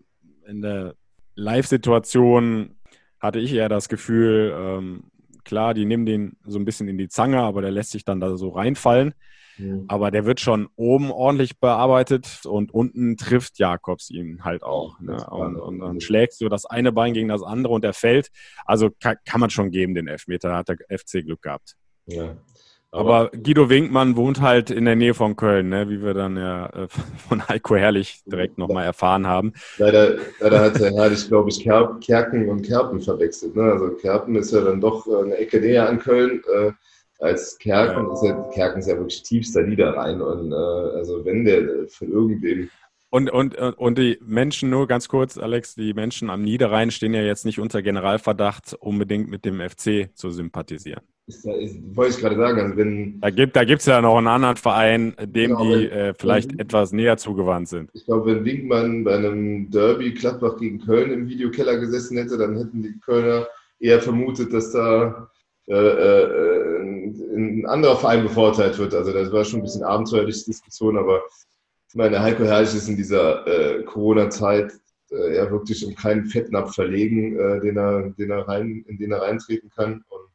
In 0.48 0.62
der 0.62 0.96
Live-Situation 1.36 2.76
hatte 3.20 3.40
ich 3.40 3.54
eher 3.54 3.70
das 3.70 3.90
Gefühl, 3.90 4.54
ähm, 4.58 5.04
klar, 5.44 5.74
die 5.74 5.86
nehmen 5.86 6.06
den 6.06 6.38
so 6.46 6.60
ein 6.60 6.66
bisschen 6.66 6.88
in 6.88 6.98
die 6.98 7.10
Zange, 7.10 7.40
aber 7.40 7.62
der 7.62 7.72
lässt 7.72 7.92
sich 7.92 8.06
dann 8.06 8.20
da 8.20 8.36
so 8.38 8.50
reinfallen. 8.50 9.14
Mhm. 9.58 9.86
Aber 9.88 10.12
der 10.12 10.26
wird 10.26 10.40
schon 10.40 10.68
oben 10.76 11.12
ordentlich 11.12 11.60
bearbeitet 11.60 12.42
und 12.46 12.74
unten 12.74 13.18
trifft 13.18 13.60
Jakobs 13.60 14.10
ihn 14.10 14.44
halt 14.44 14.64
auch. 14.64 15.00
Ne? 15.00 15.26
Und, 15.30 15.56
und, 15.58 15.80
dann 15.80 16.02
schlägst 16.02 16.42
du 16.42 16.50
das 16.50 16.66
eine 16.66 16.92
Bein 16.92 17.14
gegen 17.14 17.30
das 17.30 17.44
andere 17.44 17.74
und 17.74 17.86
er 17.86 17.94
fällt. 17.94 18.30
Also 18.66 18.90
kann, 19.02 19.18
kann 19.26 19.40
man 19.40 19.50
schon 19.50 19.72
geben, 19.72 19.96
den 19.96 20.08
Elfmeter. 20.08 20.50
Da 20.50 20.58
hat 20.58 20.70
der 20.70 20.78
FC 20.98 21.24
Glück 21.24 21.42
gehabt. 21.42 21.76
Ja. 22.08 22.36
Aber, 22.96 23.30
Guido 23.32 23.70
Winkmann 23.70 24.16
wohnt 24.16 24.40
halt 24.40 24.72
in 24.72 24.86
der 24.86 24.96
Nähe 24.96 25.14
von 25.14 25.36
Köln, 25.36 25.68
ne? 25.68 25.90
wie 25.90 26.02
wir 26.02 26.14
dann 26.14 26.38
ja 26.38 26.68
äh, 26.68 26.88
von 27.28 27.46
Heiko 27.48 27.76
Herrlich 27.76 28.22
direkt 28.26 28.58
nochmal 28.58 28.86
erfahren 28.86 29.28
haben. 29.28 29.54
Leider, 29.78 30.16
leider 30.40 30.62
hat 30.62 30.80
er 30.80 30.94
Herrlich, 30.94 31.28
glaube 31.28 31.50
ich, 31.50 31.62
Kerken 31.62 32.48
und 32.48 32.62
Kerpen 32.62 33.02
verwechselt. 33.02 33.56
Ne? 33.56 33.64
Also 33.64 33.90
Kerpen 33.96 34.36
ist 34.36 34.54
ja 34.54 34.62
dann 34.62 34.80
doch 34.80 35.08
äh, 35.08 35.24
eine 35.24 35.36
Ecke 35.36 35.60
näher 35.60 35.90
an 35.90 36.00
Köln. 36.00 36.42
Äh, 36.54 36.72
als 37.20 37.58
Kerken. 37.58 38.08
Ja. 38.08 38.14
Ist 38.14 38.24
ja, 38.24 38.50
Kerken 38.54 38.80
ist 38.80 38.88
ja 38.88 38.98
wirklich 38.98 39.24
tiefster 39.24 39.64
Niederrhein. 39.64 40.22
Und 40.22 40.52
äh, 40.52 40.56
also 40.56 41.24
wenn 41.26 41.46
der 41.46 41.88
von 41.88 42.12
irgendwem. 42.12 42.70
Und, 43.10 43.30
und, 43.30 43.56
und 43.56 43.98
die 43.98 44.18
Menschen, 44.22 44.70
nur 44.70 44.88
ganz 44.88 45.08
kurz, 45.08 45.38
Alex, 45.38 45.76
die 45.76 45.94
Menschen 45.94 46.30
am 46.30 46.42
Niederrhein 46.42 46.92
stehen 46.92 47.14
ja 47.14 47.22
jetzt 47.22 47.46
nicht 47.46 47.60
unter 47.60 47.82
Generalverdacht, 47.82 48.74
unbedingt 48.74 49.30
mit 49.30 49.46
dem 49.46 49.62
FC 49.62 50.10
zu 50.14 50.32
sympathisieren. 50.32 51.02
Ist, 51.28 51.46
ist, 51.46 51.96
wollte 51.96 52.16
ich 52.16 52.20
gerade 52.20 52.36
sagen. 52.36 52.60
Also 52.60 52.78
wenn, 52.78 53.20
da 53.22 53.30
gibt 53.32 53.58
es 53.58 53.86
ja 53.86 54.00
noch 54.00 54.18
einen 54.18 54.28
anderen 54.28 54.58
Verein, 54.58 55.16
dem 55.20 55.52
genau, 55.52 55.64
die 55.64 55.90
wenn, 55.90 55.92
äh, 55.92 56.14
vielleicht 56.14 56.52
wenn, 56.52 56.60
etwas 56.60 56.92
näher 56.92 57.18
zugewandt 57.18 57.70
sind. 57.70 57.90
Ich 57.94 58.06
glaube, 58.06 58.36
wenn 58.36 58.46
Winkmann 58.46 59.04
bei 59.04 59.16
einem 59.16 59.72
Derby 59.72 60.12
Gladbach 60.12 60.58
gegen 60.58 60.80
Köln 60.80 61.12
im 61.12 61.28
Videokeller 61.28 61.78
gesessen 61.78 62.18
hätte, 62.18 62.38
dann 62.38 62.58
hätten 62.58 62.84
die 62.84 63.00
Kölner 63.00 63.48
eher 63.80 64.02
vermutet, 64.02 64.54
dass 64.54 64.72
da 64.72 65.32
äh, 65.68 65.74
äh, 65.74 66.82
ein 67.36 67.66
anderer 67.66 67.98
Verein 67.98 68.24
bevorteilt 68.24 68.78
wird. 68.78 68.94
Also 68.94 69.12
das 69.12 69.32
war 69.32 69.44
schon 69.44 69.62
ein 69.62 69.64
bisschen 69.64 69.84
abenteuerliche 69.84 70.46
Diskussion, 70.46 70.98
aber 70.98 71.24
ich 71.90 71.96
meine, 71.96 72.22
Heiko 72.22 72.44
Herrlich 72.44 72.76
ist 72.76 72.90
in 72.90 72.98
dieser 72.98 73.48
äh, 73.48 73.84
Corona-Zeit 73.84 74.74
äh, 75.12 75.36
ja 75.36 75.50
wirklich 75.50 75.86
um 75.86 75.96
keinen 75.96 76.26
Fettnapf 76.26 76.76
verlegen, 76.76 77.40
äh, 77.40 77.60
den 77.62 77.78
er, 77.78 78.10
den 78.12 78.32
er 78.32 78.48
rein, 78.48 78.86
in 78.88 78.98
den 78.98 79.12
er 79.12 79.22
reintreten 79.22 79.70
kann. 79.70 80.04
Und 80.10 80.30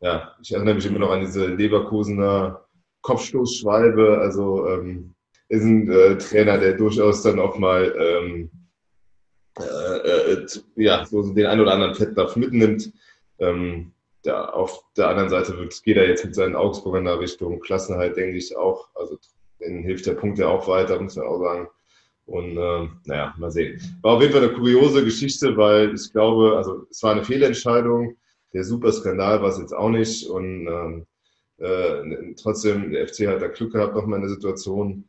ja, 0.00 0.34
ich 0.42 0.52
erinnere 0.52 0.74
mich 0.74 0.86
immer 0.86 1.00
noch 1.00 1.10
an 1.10 1.20
diese 1.20 1.46
Leverkusener 1.46 2.64
Kopfstoßschwalbe. 3.02 4.18
Also 4.18 4.66
ähm, 4.68 5.14
ist 5.48 5.64
ein 5.64 5.90
äh, 5.90 6.16
Trainer, 6.18 6.58
der 6.58 6.74
durchaus 6.74 7.22
dann 7.22 7.38
auch 7.38 7.58
mal 7.58 7.94
ähm, 7.98 8.50
äh, 9.58 10.46
ja, 10.76 11.04
so 11.04 11.32
den 11.32 11.46
ein 11.46 11.60
oder 11.60 11.72
anderen 11.72 11.94
Fettnapf 11.94 12.36
mitnimmt. 12.36 12.92
Ähm, 13.38 13.92
der, 14.24 14.54
auf 14.54 14.84
der 14.96 15.08
anderen 15.08 15.28
Seite 15.30 15.56
wird, 15.58 15.82
geht 15.82 15.96
er 15.96 16.08
jetzt 16.08 16.24
mit 16.24 16.34
seinen 16.34 16.56
Augsburgern 16.56 17.06
in 17.06 17.14
Richtung 17.14 17.60
Klassenheit, 17.60 18.16
denke 18.16 18.36
ich 18.36 18.56
auch. 18.56 18.88
Also 18.94 19.18
denen 19.60 19.82
hilft 19.82 20.06
der 20.06 20.14
Punkt 20.14 20.38
ja 20.38 20.48
auch 20.48 20.66
weiter, 20.68 21.00
muss 21.00 21.16
man 21.16 21.26
auch 21.26 21.38
sagen. 21.38 21.68
Und 22.26 22.56
äh, 22.56 22.88
naja, 23.06 23.34
mal 23.38 23.50
sehen. 23.50 23.80
War 24.02 24.14
auf 24.14 24.22
jeden 24.22 24.32
Fall 24.32 24.44
eine 24.44 24.52
kuriose 24.52 25.04
Geschichte, 25.04 25.56
weil 25.56 25.94
ich 25.94 26.12
glaube, 26.12 26.56
also 26.56 26.86
es 26.90 27.02
war 27.02 27.12
eine 27.12 27.24
Fehlentscheidung. 27.24 28.16
Der 28.52 28.64
Superskandal 28.64 29.42
war 29.42 29.48
es 29.48 29.58
jetzt 29.58 29.72
auch 29.74 29.90
nicht. 29.90 30.28
Und 30.28 30.66
ähm, 30.66 31.06
äh, 31.58 32.34
trotzdem, 32.40 32.92
der 32.92 33.08
FC 33.08 33.26
hat 33.26 33.42
da 33.42 33.48
Glück 33.48 33.72
gehabt 33.72 33.94
nochmal 33.94 34.20
in 34.20 34.26
der 34.26 34.34
Situation, 34.34 35.04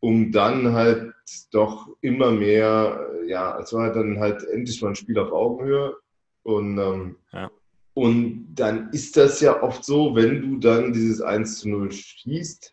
um 0.00 0.32
dann 0.32 0.72
halt 0.72 1.12
doch 1.52 1.88
immer 2.00 2.30
mehr, 2.30 3.08
ja, 3.26 3.58
es 3.60 3.72
war 3.72 3.92
dann 3.92 4.18
halt 4.18 4.42
endlich 4.44 4.82
mal 4.82 4.88
ein 4.88 4.96
Spiel 4.96 5.18
auf 5.18 5.32
Augenhöhe. 5.32 5.96
Und 6.42 6.78
ähm, 6.78 7.16
ja. 7.32 7.50
Und 7.98 8.54
dann 8.54 8.90
ist 8.92 9.16
das 9.16 9.40
ja 9.40 9.60
oft 9.60 9.84
so, 9.84 10.14
wenn 10.14 10.40
du 10.40 10.58
dann 10.60 10.92
dieses 10.92 11.20
1 11.20 11.58
zu 11.58 11.68
0 11.68 11.90
schießt, 11.90 12.72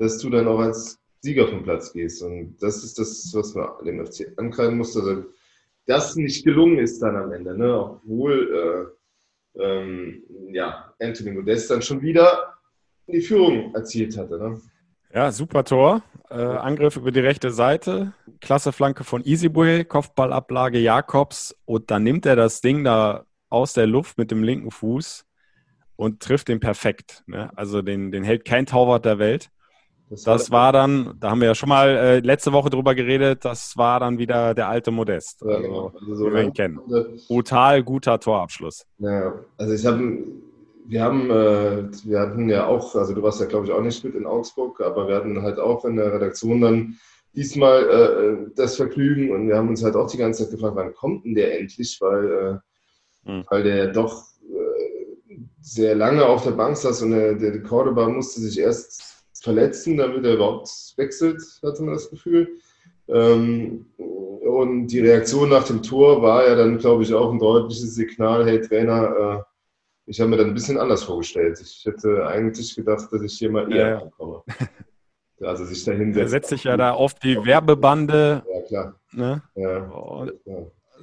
dass 0.00 0.18
du 0.18 0.30
dann 0.30 0.48
auch 0.48 0.58
als 0.58 0.98
Sieger 1.20 1.46
vom 1.46 1.62
Platz 1.62 1.92
gehst. 1.92 2.24
Und 2.24 2.56
das 2.60 2.82
ist 2.82 2.98
das, 2.98 3.30
was 3.36 3.54
man 3.54 3.68
dem 3.84 4.04
FC 4.04 4.32
ankreiden 4.36 4.76
muss, 4.76 4.94
dass 4.94 5.06
das 5.86 6.16
nicht 6.16 6.44
gelungen 6.44 6.80
ist 6.80 7.00
dann 7.00 7.14
am 7.14 7.30
Ende. 7.30 7.56
Ne? 7.56 7.72
Obwohl 7.72 8.92
äh, 9.56 9.62
ähm, 9.62 10.24
ja, 10.50 10.92
Anthony 11.00 11.30
Modest 11.30 11.70
dann 11.70 11.80
schon 11.80 12.02
wieder 12.02 12.54
die 13.06 13.20
Führung 13.20 13.72
erzielt 13.76 14.18
hatte. 14.18 14.36
Ne? 14.36 14.60
Ja, 15.14 15.30
super 15.30 15.62
Tor. 15.62 16.02
Äh, 16.30 16.34
Angriff 16.34 16.96
über 16.96 17.12
die 17.12 17.20
rechte 17.20 17.52
Seite. 17.52 18.12
Klasse 18.40 18.72
Flanke 18.72 19.04
von 19.04 19.24
Easybull, 19.24 19.84
Kopfballablage 19.84 20.80
Jakobs. 20.80 21.54
Und 21.64 21.92
dann 21.92 22.02
nimmt 22.02 22.26
er 22.26 22.34
das 22.34 22.60
Ding 22.60 22.82
da 22.82 23.24
aus 23.54 23.72
der 23.72 23.86
Luft 23.86 24.18
mit 24.18 24.30
dem 24.30 24.42
linken 24.42 24.70
Fuß 24.70 25.24
und 25.96 26.20
trifft 26.20 26.48
den 26.48 26.60
perfekt. 26.60 27.22
Ne? 27.26 27.50
Also 27.56 27.82
den, 27.82 28.10
den 28.10 28.24
hält 28.24 28.44
kein 28.44 28.66
Torwart 28.66 29.04
der 29.04 29.18
Welt. 29.18 29.50
Das, 30.10 30.22
das 30.22 30.50
war 30.50 30.72
dann, 30.72 31.14
da 31.18 31.30
haben 31.30 31.40
wir 31.40 31.48
ja 31.48 31.54
schon 31.54 31.70
mal 31.70 31.88
äh, 31.88 32.18
letzte 32.20 32.52
Woche 32.52 32.68
drüber 32.68 32.94
geredet, 32.94 33.44
das 33.44 33.76
war 33.76 34.00
dann 34.00 34.18
wieder 34.18 34.54
der 34.54 34.68
alte 34.68 34.90
Modest, 34.90 35.40
ja, 35.40 35.56
also, 35.56 35.62
genau. 35.62 35.92
also 35.98 36.14
so 36.14 36.26
wie 36.26 36.34
wir 36.34 36.42
ihn 36.42 36.52
kennen. 36.52 36.78
Brutal 37.26 37.82
guter 37.82 38.20
Torabschluss. 38.20 38.86
Ja, 38.98 39.32
also 39.56 39.72
ich 39.72 39.86
habe, 39.86 40.18
wir 40.86 41.02
haben, 41.02 41.30
äh, 41.30 41.88
wir 42.04 42.20
hatten 42.20 42.48
ja 42.50 42.66
auch, 42.66 42.94
also 42.94 43.14
du 43.14 43.22
warst 43.22 43.40
ja 43.40 43.46
glaube 43.46 43.66
ich 43.66 43.72
auch 43.72 43.80
nicht 43.80 44.04
mit 44.04 44.14
in 44.14 44.26
Augsburg, 44.26 44.80
aber 44.82 45.08
wir 45.08 45.16
hatten 45.16 45.40
halt 45.40 45.58
auch 45.58 45.86
in 45.86 45.96
der 45.96 46.12
Redaktion 46.12 46.60
dann 46.60 46.98
diesmal 47.34 47.82
äh, 47.82 48.52
das 48.54 48.76
Vergnügen 48.76 49.32
und 49.32 49.48
wir 49.48 49.56
haben 49.56 49.68
uns 49.70 49.82
halt 49.82 49.96
auch 49.96 50.10
die 50.10 50.18
ganze 50.18 50.44
Zeit 50.44 50.52
gefragt, 50.52 50.76
wann 50.76 50.94
kommt 50.94 51.24
denn 51.24 51.34
der 51.34 51.58
endlich, 51.58 51.96
weil 52.00 52.30
äh, 52.30 52.58
mhm. 53.24 53.44
weil 53.48 53.62
der 53.62 53.88
doch 53.88 54.24
äh, 54.42 55.36
sehr 55.60 55.94
lange 55.94 56.24
auf 56.24 56.44
der 56.44 56.52
Bank 56.52 56.76
saß 56.76 57.02
und 57.02 57.12
der, 57.12 57.34
der 57.34 57.62
Cordoba 57.62 58.08
musste 58.08 58.40
sich 58.40 58.58
erst 58.58 59.24
verletzen, 59.42 59.96
damit 59.96 60.24
er 60.24 60.34
überhaupt 60.34 60.68
wechselt, 60.96 61.42
hatte 61.62 61.82
man 61.82 61.94
das 61.94 62.10
Gefühl. 62.10 62.48
Ähm, 63.08 63.86
und 63.96 64.86
die 64.88 65.00
Reaktion 65.00 65.50
nach 65.50 65.64
dem 65.64 65.82
Tor 65.82 66.22
war 66.22 66.46
ja 66.46 66.54
dann, 66.54 66.78
glaube 66.78 67.02
ich, 67.02 67.12
auch 67.12 67.30
ein 67.30 67.38
deutliches 67.38 67.94
Signal, 67.94 68.46
hey 68.46 68.60
Trainer, 68.60 69.38
äh, 69.38 69.42
ich 70.06 70.20
habe 70.20 70.30
mir 70.30 70.36
dann 70.36 70.48
ein 70.48 70.54
bisschen 70.54 70.78
anders 70.78 71.02
vorgestellt. 71.04 71.58
Ich 71.60 71.84
hätte 71.84 72.26
eigentlich 72.26 72.74
gedacht, 72.74 73.08
dass 73.10 73.22
ich 73.22 73.38
hier 73.38 73.50
mal 73.50 73.72
eher 73.72 73.88
ja. 73.88 74.10
komme. 74.16 74.42
Also 75.40 75.64
sich 75.64 75.84
dahin 75.84 76.14
setzt. 76.14 76.22
Er 76.22 76.28
setzt 76.28 76.48
sich 76.50 76.64
ja 76.64 76.76
da 76.76 76.92
auf 76.92 77.14
die 77.14 77.36
Werbebande. 77.44 78.44
Ja, 78.48 78.60
klar. 78.62 79.00
Ne? 79.12 79.42
Ja, 79.56 79.78
und, 79.90 80.32
ja. 80.46 80.54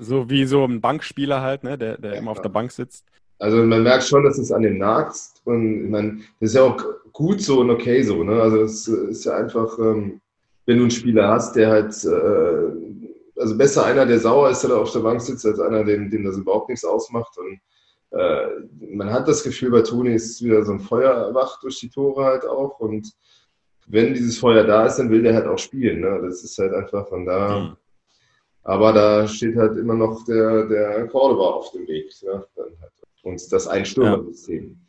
So 0.02 0.30
wie 0.30 0.46
so 0.46 0.66
ein 0.66 0.82
Bankspieler 0.82 1.42
halt, 1.42 1.64
ne, 1.64 1.78
der, 1.78 1.98
der 1.98 2.14
ja, 2.14 2.18
immer 2.18 2.32
auf 2.32 2.42
der 2.42 2.50
Bank 2.50 2.72
sitzt. 2.72 3.06
Also 3.38 3.58
man 3.58 3.84
merkt 3.84 4.04
schon, 4.04 4.24
dass 4.24 4.40
es 4.40 4.52
an 4.52 4.64
dem 4.64 4.80
nagt. 4.80 5.16
Und 5.46 5.86
ich 5.86 5.90
meine, 5.90 6.18
das 6.40 6.50
ist 6.50 6.56
ja 6.56 6.64
auch 6.64 6.84
gut 7.14 7.42
so 7.42 7.60
und 7.60 7.70
okay 7.70 8.02
so. 8.02 8.24
Ne? 8.24 8.42
Also 8.42 8.62
es 8.62 8.88
ist 8.88 9.26
ja 9.26 9.36
einfach, 9.36 9.78
ähm, 9.78 10.20
wenn 10.66 10.78
du 10.78 10.84
einen 10.84 10.92
Spieler 10.92 11.28
hast, 11.28 11.56
der 11.56 11.70
halt, 11.70 12.04
äh, 12.04 13.40
also 13.40 13.58
besser 13.58 13.86
einer, 13.86 14.06
der 14.06 14.20
sauer 14.20 14.50
ist, 14.50 14.62
der 14.64 14.72
da 14.72 14.78
auf 14.78 14.92
der 14.92 15.02
Bank 15.02 15.22
sitzt, 15.22 15.46
als 15.46 15.60
einer, 15.60 15.84
dem, 15.84 16.10
dem 16.10 16.24
das 16.24 16.38
überhaupt 16.38 16.70
nichts 16.70 16.84
ausmacht. 16.84 17.38
Und 17.38 17.60
äh, 18.18 18.48
man 18.96 19.12
hat 19.12 19.28
das 19.28 19.44
Gefühl, 19.44 19.72
bei 19.72 19.82
Toni 19.82 20.14
ist 20.14 20.44
wieder 20.44 20.66
so 20.66 20.74
ein 20.74 20.80
Feuer 20.80 21.12
erwacht 21.12 21.64
durch 21.64 21.80
die 21.80 21.90
Tore 21.90 22.26
halt 22.26 22.46
auch 22.46 22.80
und 22.80 23.12
wenn 23.88 24.14
dieses 24.14 24.38
Feuer 24.38 24.64
da 24.64 24.86
ist, 24.86 24.98
dann 24.98 25.10
will 25.10 25.22
der 25.22 25.36
halt 25.36 25.48
auch 25.48 25.58
spielen. 25.58 26.02
Ne? 26.02 26.22
Das 26.24 26.44
ist 26.44 26.58
halt 26.58 26.74
einfach 26.74 27.08
von 27.08 27.26
da. 27.26 27.60
Mhm. 27.60 27.78
Aber 28.64 28.94
da 28.94 29.28
steht 29.28 29.56
halt 29.56 29.78
immer 29.78 29.96
noch 29.96 30.24
der, 30.26 30.68
der 30.68 31.08
Cordoba 31.08 31.50
auf 31.52 31.72
dem 31.72 31.88
Weg. 31.88 32.12
Ne? 32.24 32.46
Halt. 32.56 32.92
Und 33.24 33.52
das 33.52 33.68
Einstürmer-System. 33.68 34.80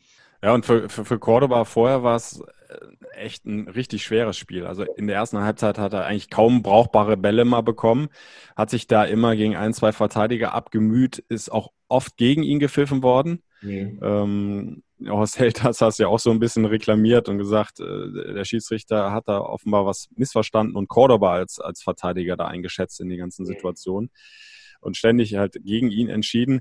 Ja. 0.42 0.48
ja, 0.48 0.54
und 0.54 0.66
für, 0.66 0.88
für, 0.88 1.04
für 1.04 1.18
Cordoba 1.18 1.64
vorher 1.64 2.02
war 2.02 2.16
es 2.16 2.42
äh, 2.68 3.16
echt 3.16 3.44
ein 3.46 3.68
richtig 3.68 4.02
schweres 4.02 4.36
Spiel. 4.36 4.66
Also 4.66 4.84
in 4.96 5.06
der 5.06 5.16
ersten 5.16 5.38
Halbzeit 5.40 5.78
hat 5.78 5.92
er 5.92 6.06
eigentlich 6.06 6.30
kaum 6.30 6.62
brauchbare 6.62 7.16
Bälle 7.16 7.44
mal 7.44 7.62
bekommen, 7.62 8.08
hat 8.56 8.70
sich 8.70 8.86
da 8.86 9.04
immer 9.04 9.36
gegen 9.36 9.56
ein, 9.56 9.74
zwei 9.74 9.92
Verteidiger 9.92 10.54
abgemüht, 10.54 11.18
ist 11.28 11.50
auch 11.50 11.72
oft 11.88 12.16
gegen 12.16 12.42
ihn 12.42 12.58
gepfiffen 12.58 13.02
worden. 13.02 13.42
Mhm. 13.62 14.00
Ähm, 14.02 14.82
Horst 15.08 15.38
Held 15.38 15.62
hat 15.62 15.80
das 15.80 15.98
ja 15.98 16.08
auch 16.08 16.18
so 16.18 16.30
ein 16.30 16.40
bisschen 16.40 16.64
reklamiert 16.64 17.28
und 17.28 17.38
gesagt, 17.38 17.80
äh, 17.80 18.32
der 18.34 18.44
Schiedsrichter 18.44 19.12
hat 19.12 19.28
da 19.28 19.38
offenbar 19.38 19.86
was 19.86 20.08
missverstanden 20.16 20.76
und 20.76 20.88
Cordoba 20.88 21.32
als, 21.32 21.58
als 21.58 21.82
Verteidiger 21.82 22.36
da 22.36 22.46
eingeschätzt 22.46 23.00
in 23.00 23.08
die 23.08 23.16
ganzen 23.16 23.46
Situationen 23.46 24.10
und 24.80 24.96
ständig 24.96 25.36
halt 25.36 25.56
gegen 25.62 25.90
ihn 25.90 26.08
entschieden. 26.08 26.60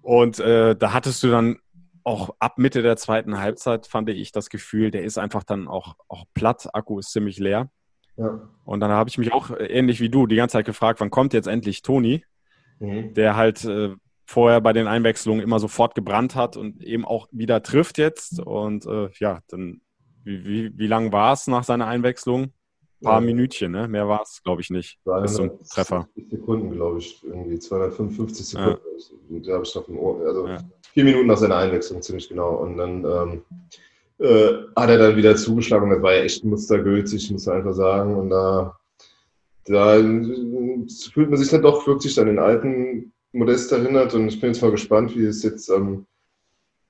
Und 0.00 0.40
äh, 0.40 0.74
da 0.76 0.92
hattest 0.92 1.22
du 1.22 1.30
dann 1.30 1.58
auch 2.04 2.30
ab 2.40 2.58
Mitte 2.58 2.82
der 2.82 2.96
zweiten 2.96 3.38
Halbzeit, 3.38 3.86
fand 3.86 4.08
ich 4.08 4.32
das 4.32 4.48
Gefühl, 4.48 4.90
der 4.90 5.04
ist 5.04 5.18
einfach 5.18 5.44
dann 5.44 5.68
auch, 5.68 5.94
auch 6.08 6.24
platt, 6.34 6.68
Akku 6.72 6.98
ist 6.98 7.12
ziemlich 7.12 7.38
leer. 7.38 7.70
Ja. 8.16 8.48
Und 8.64 8.80
dann 8.80 8.90
habe 8.90 9.08
ich 9.08 9.18
mich 9.18 9.32
auch 9.32 9.50
äh, 9.50 9.66
ähnlich 9.66 10.00
wie 10.00 10.08
du 10.08 10.26
die 10.26 10.36
ganze 10.36 10.54
Zeit 10.54 10.66
gefragt, 10.66 11.00
wann 11.00 11.10
kommt 11.10 11.32
jetzt 11.32 11.46
endlich 11.46 11.82
Toni, 11.82 12.24
mhm. 12.80 13.14
der 13.14 13.36
halt 13.36 13.64
äh, 13.64 13.94
vorher 14.24 14.60
bei 14.60 14.72
den 14.72 14.86
Einwechslungen 14.86 15.42
immer 15.42 15.58
sofort 15.58 15.94
gebrannt 15.94 16.34
hat 16.34 16.56
und 16.56 16.82
eben 16.82 17.04
auch 17.04 17.28
wieder 17.32 17.62
trifft 17.62 17.98
jetzt. 17.98 18.40
Und 18.40 18.86
äh, 18.86 19.10
ja, 19.18 19.40
dann, 19.48 19.80
wie, 20.24 20.44
wie, 20.44 20.78
wie 20.78 20.86
lang 20.86 21.12
war 21.12 21.32
es 21.32 21.46
nach 21.46 21.64
seiner 21.64 21.86
Einwechslung? 21.86 22.52
Ein 23.02 23.04
paar 23.04 23.20
ja. 23.20 23.26
Minütchen, 23.26 23.72
ne? 23.72 23.88
Mehr 23.88 24.06
war 24.06 24.22
es, 24.22 24.42
glaube 24.44 24.62
ich, 24.62 24.70
nicht. 24.70 25.00
Bis 25.22 25.34
zum 25.34 25.50
Treffer. 25.64 26.08
Sekunden, 26.30 26.70
glaube 26.70 26.98
ich, 26.98 27.22
irgendwie 27.24 27.58
255 27.58 28.46
Sekunden. 28.46 28.78
Ja. 29.28 29.38
Da 29.40 29.52
habe 29.54 29.64
ich 29.64 29.74
noch 29.74 29.88
im 29.88 29.98
Ohr. 29.98 30.24
Also 30.24 30.46
ja. 30.46 30.58
vier 30.92 31.04
Minuten 31.04 31.26
nach 31.26 31.38
seiner 31.38 31.56
Einwechslung, 31.56 32.00
ziemlich 32.00 32.28
genau. 32.28 32.54
Und 32.56 32.76
dann 32.76 33.04
ähm, 33.04 33.42
äh, 34.18 34.52
hat 34.76 34.88
er 34.88 34.98
dann 34.98 35.16
wieder 35.16 35.34
zugeschlagen. 35.34 35.90
Das 35.90 36.00
war 36.00 36.14
ja 36.14 36.22
echt 36.22 36.44
mustergültig, 36.44 37.28
muss 37.32 37.46
man 37.46 37.56
einfach 37.56 37.74
sagen. 37.74 38.14
Und 38.14 38.30
da, 38.30 38.78
da 39.64 39.96
fühlt 39.96 41.28
man 41.28 41.38
sich 41.38 41.50
dann 41.50 41.62
doch 41.62 41.84
wirklich 41.88 42.18
an 42.20 42.26
den 42.26 42.38
alten 42.38 43.12
Modest 43.32 43.72
erinnert 43.72 44.14
und 44.14 44.28
ich 44.28 44.40
bin 44.40 44.52
jetzt 44.52 44.62
mal 44.62 44.70
gespannt, 44.70 45.16
wie 45.16 45.24
es 45.24 45.42
jetzt 45.42 45.68
ähm, 45.70 46.06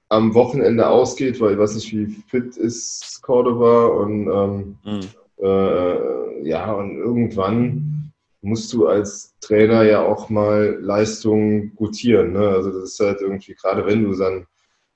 am 0.08 0.34
Wochenende 0.34 0.88
ausgeht, 0.88 1.40
weil 1.40 1.52
ich 1.52 1.58
weiß 1.58 1.75
nicht, 1.75 1.92
wie 1.92 2.06
fit 2.28 2.56
ist 2.56 3.20
Cordova 3.22 3.87
und 3.87 4.28
ähm, 4.28 4.78
mhm. 4.84 5.44
äh, 5.44 6.49
ja, 6.49 6.72
und 6.72 6.99
irgendwann 6.99 8.12
musst 8.42 8.72
du 8.72 8.88
als 8.88 9.34
Trainer 9.40 9.84
ja 9.84 10.04
auch 10.04 10.28
mal 10.28 10.78
Leistungen 10.80 11.75
gutieren. 11.76 12.32
Ne? 12.32 12.49
Also 12.49 12.70
das 12.70 12.90
ist 12.90 13.00
halt 13.00 13.20
irgendwie, 13.20 13.54
gerade 13.54 13.87
wenn 13.87 14.02
du 14.04 14.16
dann 14.16 14.46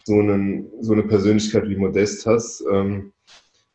so, 0.05 0.15
einen, 0.15 0.71
so 0.81 0.93
eine 0.93 1.05
Persönlichkeit 1.05 1.69
wie 1.69 1.77
Modest 1.77 2.27
hast, 2.27 2.65
ähm, 2.71 3.13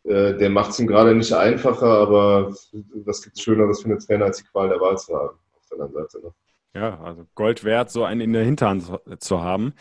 äh, 0.04 0.36
der 0.36 0.50
macht 0.50 0.72
es 0.72 0.80
ihm 0.80 0.88
gerade 0.88 1.16
nicht 1.16 1.34
einfacher, 1.34 1.88
aber 1.88 2.54
was 3.06 3.22
gibt 3.22 3.38
es 3.38 3.44
Schöneres 3.44 3.82
für 3.82 3.90
einen 3.90 4.00
Trainer, 4.00 4.26
als 4.26 4.38
die 4.38 4.44
Qual 4.44 4.70
der 4.70 4.80
Wahl 4.80 4.98
zu 4.98 5.16
haben, 5.16 5.38
auf 5.56 5.68
der 5.70 5.80
anderen 5.80 5.94
Seite. 6.04 6.26
Ne? 6.26 6.34
Ja, 6.74 7.00
also 7.02 7.26
Gold 7.36 7.64
wert, 7.64 7.92
so 7.92 8.04
einen 8.04 8.22
in 8.22 8.34
der 8.34 8.44
Hinterhand 8.44 8.92
zu 9.20 9.42
haben. 9.42 9.74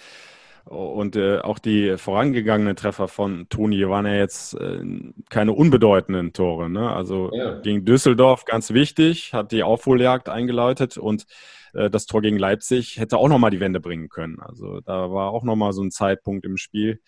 Und 0.65 1.17
äh, 1.17 1.39
auch 1.39 1.59
die 1.59 1.97
vorangegangenen 1.97 2.77
Treffer 2.77 3.09
von 3.09 3.49
Toni 3.49 3.89
waren 3.89 4.07
ja 4.07 4.15
jetzt 4.15 4.55
äh, 4.55 4.85
keine 5.31 5.53
unbedeutenden 5.53 6.33
Tore. 6.33 6.69
Ne? 6.69 6.91
Also 6.91 7.31
ja. 7.33 7.59
gegen 7.61 7.85
Düsseldorf 7.85 8.45
ganz 8.45 8.73
wichtig, 8.73 9.33
hat 9.33 9.53
die 9.53 9.63
Aufholjagd 9.63 10.29
eingeleitet 10.29 10.99
und 10.99 11.27
äh, 11.73 11.91
das 11.91 12.07
Tor 12.07 12.23
gegen 12.23 12.39
Leipzig 12.39 12.99
hätte 12.99 13.17
auch 13.17 13.29
nochmal 13.29 13.51
die 13.51 13.61
Wende 13.61 13.81
bringen 13.81 14.09
können. 14.09 14.39
Also 14.41 14.81
da 14.81 15.11
war 15.11 15.31
auch 15.31 15.45
nochmal 15.45 15.73
so 15.73 15.83
ein 15.83 15.91
Zeitpunkt 15.91 16.45
im 16.45 16.57
Spiel, 16.57 17.01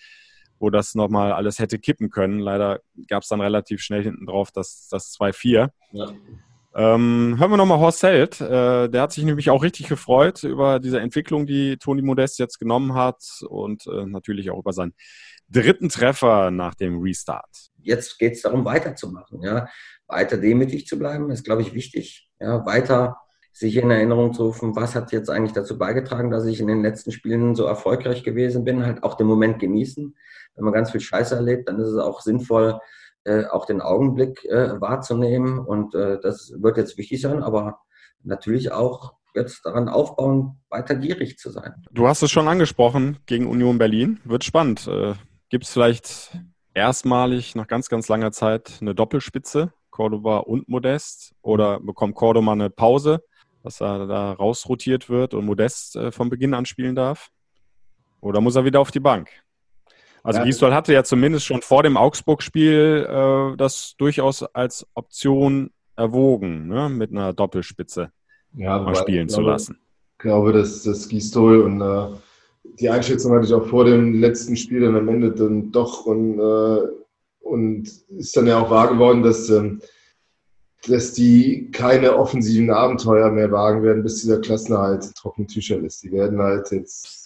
wo 0.58 0.70
das 0.70 0.94
nochmal 0.94 1.32
alles 1.32 1.58
hätte 1.58 1.78
kippen 1.78 2.10
können. 2.10 2.38
Leider 2.38 2.80
gab 3.06 3.22
es 3.22 3.28
dann 3.28 3.40
relativ 3.40 3.80
schnell 3.80 4.02
hinten 4.02 4.26
drauf 4.26 4.50
das, 4.50 4.88
das 4.90 5.14
2-4. 5.18 5.68
Ja. 5.92 6.06
Ähm, 6.74 7.36
hören 7.38 7.50
wir 7.50 7.56
nochmal 7.56 7.78
Horst 7.78 8.02
Held. 8.02 8.40
Äh, 8.40 8.88
der 8.88 9.02
hat 9.02 9.12
sich 9.12 9.24
nämlich 9.24 9.50
auch 9.50 9.62
richtig 9.62 9.88
gefreut 9.88 10.42
über 10.42 10.80
diese 10.80 11.00
Entwicklung, 11.00 11.46
die 11.46 11.76
Toni 11.76 12.02
Modest 12.02 12.38
jetzt 12.38 12.58
genommen 12.58 12.94
hat 12.94 13.22
und 13.48 13.86
äh, 13.86 14.06
natürlich 14.06 14.50
auch 14.50 14.58
über 14.58 14.72
seinen 14.72 14.94
dritten 15.48 15.90
Treffer 15.90 16.50
nach 16.50 16.74
dem 16.74 17.00
Restart. 17.00 17.70
Jetzt 17.82 18.18
geht 18.18 18.34
es 18.34 18.42
darum, 18.42 18.64
weiterzumachen, 18.64 19.42
ja, 19.42 19.68
weiter 20.06 20.38
demütig 20.38 20.86
zu 20.86 20.98
bleiben, 20.98 21.30
ist, 21.30 21.44
glaube 21.44 21.62
ich, 21.62 21.74
wichtig. 21.74 22.30
Ja, 22.40 22.64
weiter 22.64 23.18
sich 23.52 23.76
in 23.76 23.90
Erinnerung 23.90 24.32
zu 24.32 24.44
rufen, 24.46 24.74
was 24.74 24.94
hat 24.94 25.12
jetzt 25.12 25.28
eigentlich 25.28 25.52
dazu 25.52 25.76
beigetragen, 25.76 26.30
dass 26.30 26.46
ich 26.46 26.58
in 26.60 26.68
den 26.68 26.82
letzten 26.82 27.12
Spielen 27.12 27.54
so 27.54 27.66
erfolgreich 27.66 28.24
gewesen 28.24 28.64
bin, 28.64 28.84
halt 28.84 29.02
auch 29.02 29.14
den 29.14 29.26
Moment 29.26 29.58
genießen. 29.58 30.16
Wenn 30.54 30.64
man 30.64 30.72
ganz 30.72 30.90
viel 30.90 31.00
Scheiße 31.00 31.34
erlebt, 31.34 31.68
dann 31.68 31.78
ist 31.78 31.88
es 31.88 31.98
auch 31.98 32.22
sinnvoll, 32.22 32.78
äh, 33.24 33.44
auch 33.46 33.66
den 33.66 33.80
Augenblick 33.80 34.44
äh, 34.44 34.80
wahrzunehmen. 34.80 35.58
Und 35.58 35.94
äh, 35.94 36.18
das 36.20 36.52
wird 36.58 36.76
jetzt 36.76 36.98
wichtig 36.98 37.20
sein, 37.20 37.42
aber 37.42 37.80
natürlich 38.22 38.72
auch 38.72 39.14
jetzt 39.34 39.64
daran 39.64 39.88
aufbauen, 39.88 40.60
weiter 40.68 40.94
gierig 40.94 41.38
zu 41.38 41.50
sein. 41.50 41.74
Du 41.90 42.06
hast 42.06 42.22
es 42.22 42.30
schon 42.30 42.48
angesprochen, 42.48 43.18
gegen 43.26 43.46
Union 43.46 43.78
Berlin. 43.78 44.20
Wird 44.24 44.44
spannend. 44.44 44.86
Äh, 44.86 45.14
Gibt 45.48 45.64
es 45.64 45.70
vielleicht 45.72 46.36
erstmalig 46.74 47.54
nach 47.54 47.66
ganz, 47.66 47.88
ganz 47.88 48.08
langer 48.08 48.32
Zeit 48.32 48.78
eine 48.80 48.94
Doppelspitze, 48.94 49.72
Cordoba 49.90 50.38
und 50.38 50.68
Modest? 50.68 51.34
Oder 51.42 51.80
bekommt 51.80 52.14
Cordoba 52.14 52.52
eine 52.52 52.70
Pause, 52.70 53.22
dass 53.62 53.80
er 53.80 54.06
da 54.06 54.32
rausrotiert 54.32 55.08
wird 55.08 55.34
und 55.34 55.46
Modest 55.46 55.96
äh, 55.96 56.12
von 56.12 56.30
Beginn 56.30 56.54
an 56.54 56.66
spielen 56.66 56.94
darf? 56.94 57.30
Oder 58.20 58.40
muss 58.40 58.56
er 58.56 58.64
wieder 58.64 58.80
auf 58.80 58.90
die 58.90 59.00
Bank? 59.00 59.30
Also 60.22 60.38
ja. 60.38 60.44
Gisdol 60.44 60.72
hatte 60.72 60.92
ja 60.92 61.02
zumindest 61.02 61.46
schon 61.46 61.62
vor 61.62 61.82
dem 61.82 61.96
Augsburg-Spiel 61.96 63.06
äh, 63.08 63.56
das 63.56 63.94
durchaus 63.98 64.42
als 64.42 64.86
Option 64.94 65.70
erwogen, 65.96 66.68
ne? 66.68 66.88
mit 66.88 67.10
einer 67.10 67.32
Doppelspitze 67.32 68.12
ja, 68.54 68.78
mal 68.78 68.94
spielen 68.94 69.26
glaube, 69.26 69.42
zu 69.42 69.48
lassen. 69.48 69.78
Ich 70.12 70.18
glaube, 70.18 70.52
dass 70.52 70.82
das 70.84 71.08
Gisdol 71.08 71.62
und 71.62 71.80
äh, 71.80 72.16
die 72.78 72.88
Einschätzung 72.88 73.32
hatte 73.32 73.46
ich 73.46 73.54
auch 73.54 73.66
vor 73.66 73.84
dem 73.84 74.20
letzten 74.20 74.56
Spiel 74.56 74.80
dann 74.80 74.96
am 74.96 75.08
Ende 75.08 75.32
dann 75.32 75.72
doch 75.72 76.06
und, 76.06 76.38
äh, 76.38 76.88
und 77.40 77.90
ist 78.16 78.36
dann 78.36 78.46
ja 78.46 78.60
auch 78.60 78.70
wahr 78.70 78.92
geworden, 78.92 79.22
dass, 79.22 79.50
ähm, 79.50 79.80
dass 80.86 81.12
die 81.12 81.70
keine 81.72 82.16
offensiven 82.16 82.70
Abenteuer 82.70 83.30
mehr 83.30 83.50
wagen 83.50 83.82
werden, 83.82 84.02
bis 84.02 84.20
dieser 84.20 84.40
Klassenerhalt 84.40 85.14
trocken 85.16 85.48
Tücher 85.48 85.78
ist. 85.78 86.02
Die 86.04 86.12
werden 86.12 86.38
halt 86.38 86.70
jetzt 86.70 87.21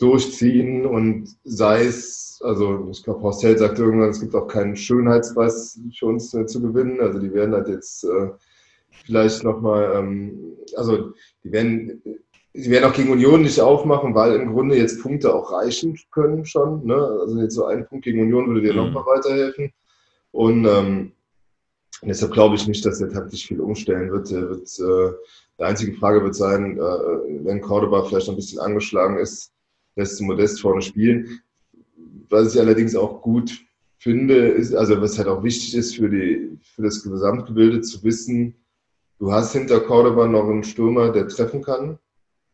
durchziehen 0.00 0.86
und 0.86 1.36
sei 1.44 1.84
es, 1.84 2.40
also 2.42 2.88
ich 2.90 3.04
glaube, 3.04 3.20
Horst 3.22 3.42
Held 3.42 3.58
sagte 3.58 3.82
irgendwann, 3.82 4.08
es 4.08 4.20
gibt 4.20 4.34
auch 4.34 4.46
keinen 4.46 4.74
Schönheitspreis 4.74 5.78
für 5.98 6.06
uns 6.06 6.32
äh, 6.34 6.46
zu 6.46 6.62
gewinnen. 6.62 7.00
Also 7.00 7.18
die 7.18 7.32
werden 7.32 7.54
halt 7.54 7.68
jetzt 7.68 8.04
äh, 8.04 8.30
vielleicht 9.04 9.44
nochmal, 9.44 9.92
ähm, 9.96 10.56
also 10.74 11.12
die 11.44 11.52
werden, 11.52 12.02
die 12.54 12.70
werden 12.70 12.90
auch 12.90 12.94
gegen 12.94 13.12
Union 13.12 13.42
nicht 13.42 13.60
aufmachen, 13.60 14.14
weil 14.14 14.36
im 14.36 14.52
Grunde 14.52 14.76
jetzt 14.76 15.02
Punkte 15.02 15.34
auch 15.34 15.52
reichen 15.52 15.98
können 16.10 16.46
schon. 16.46 16.86
Ne? 16.86 16.94
Also 16.94 17.38
jetzt 17.38 17.54
so 17.54 17.66
ein 17.66 17.86
Punkt 17.86 18.04
gegen 18.04 18.22
Union 18.22 18.46
würde 18.48 18.62
dir 18.62 18.72
mhm. 18.72 18.92
nochmal 18.92 19.18
weiterhelfen. 19.18 19.70
Und 20.32 20.64
ähm, 20.64 21.12
deshalb 22.02 22.32
glaube 22.32 22.54
ich 22.56 22.66
nicht, 22.66 22.86
dass 22.86 23.02
er 23.02 23.10
taktisch 23.10 23.46
viel 23.46 23.60
umstellen 23.60 24.10
wird. 24.10 24.32
Er 24.32 24.48
wird 24.48 24.78
äh, 24.78 25.14
die 25.58 25.64
einzige 25.64 25.92
Frage 25.92 26.24
wird 26.24 26.34
sein, 26.34 26.78
äh, 26.78 27.44
wenn 27.44 27.60
Cordoba 27.60 28.02
vielleicht 28.04 28.30
ein 28.30 28.36
bisschen 28.36 28.60
angeschlagen 28.60 29.18
ist, 29.18 29.52
lässt 29.96 30.20
du 30.20 30.24
Modest 30.24 30.60
vorne 30.60 30.82
spielen. 30.82 31.40
Was 32.28 32.54
ich 32.54 32.60
allerdings 32.60 32.94
auch 32.94 33.22
gut 33.22 33.52
finde, 33.98 34.48
ist, 34.48 34.74
also 34.74 35.00
was 35.00 35.18
halt 35.18 35.28
auch 35.28 35.42
wichtig 35.42 35.74
ist 35.74 35.96
für, 35.96 36.08
die, 36.08 36.58
für 36.62 36.82
das 36.82 37.02
Gesamtgebilde 37.02 37.82
zu 37.82 38.02
wissen, 38.02 38.54
du 39.18 39.32
hast 39.32 39.52
hinter 39.52 39.80
Cordoba 39.80 40.26
noch 40.26 40.48
einen 40.48 40.64
Stürmer, 40.64 41.10
der 41.10 41.28
treffen 41.28 41.62
kann. 41.62 41.98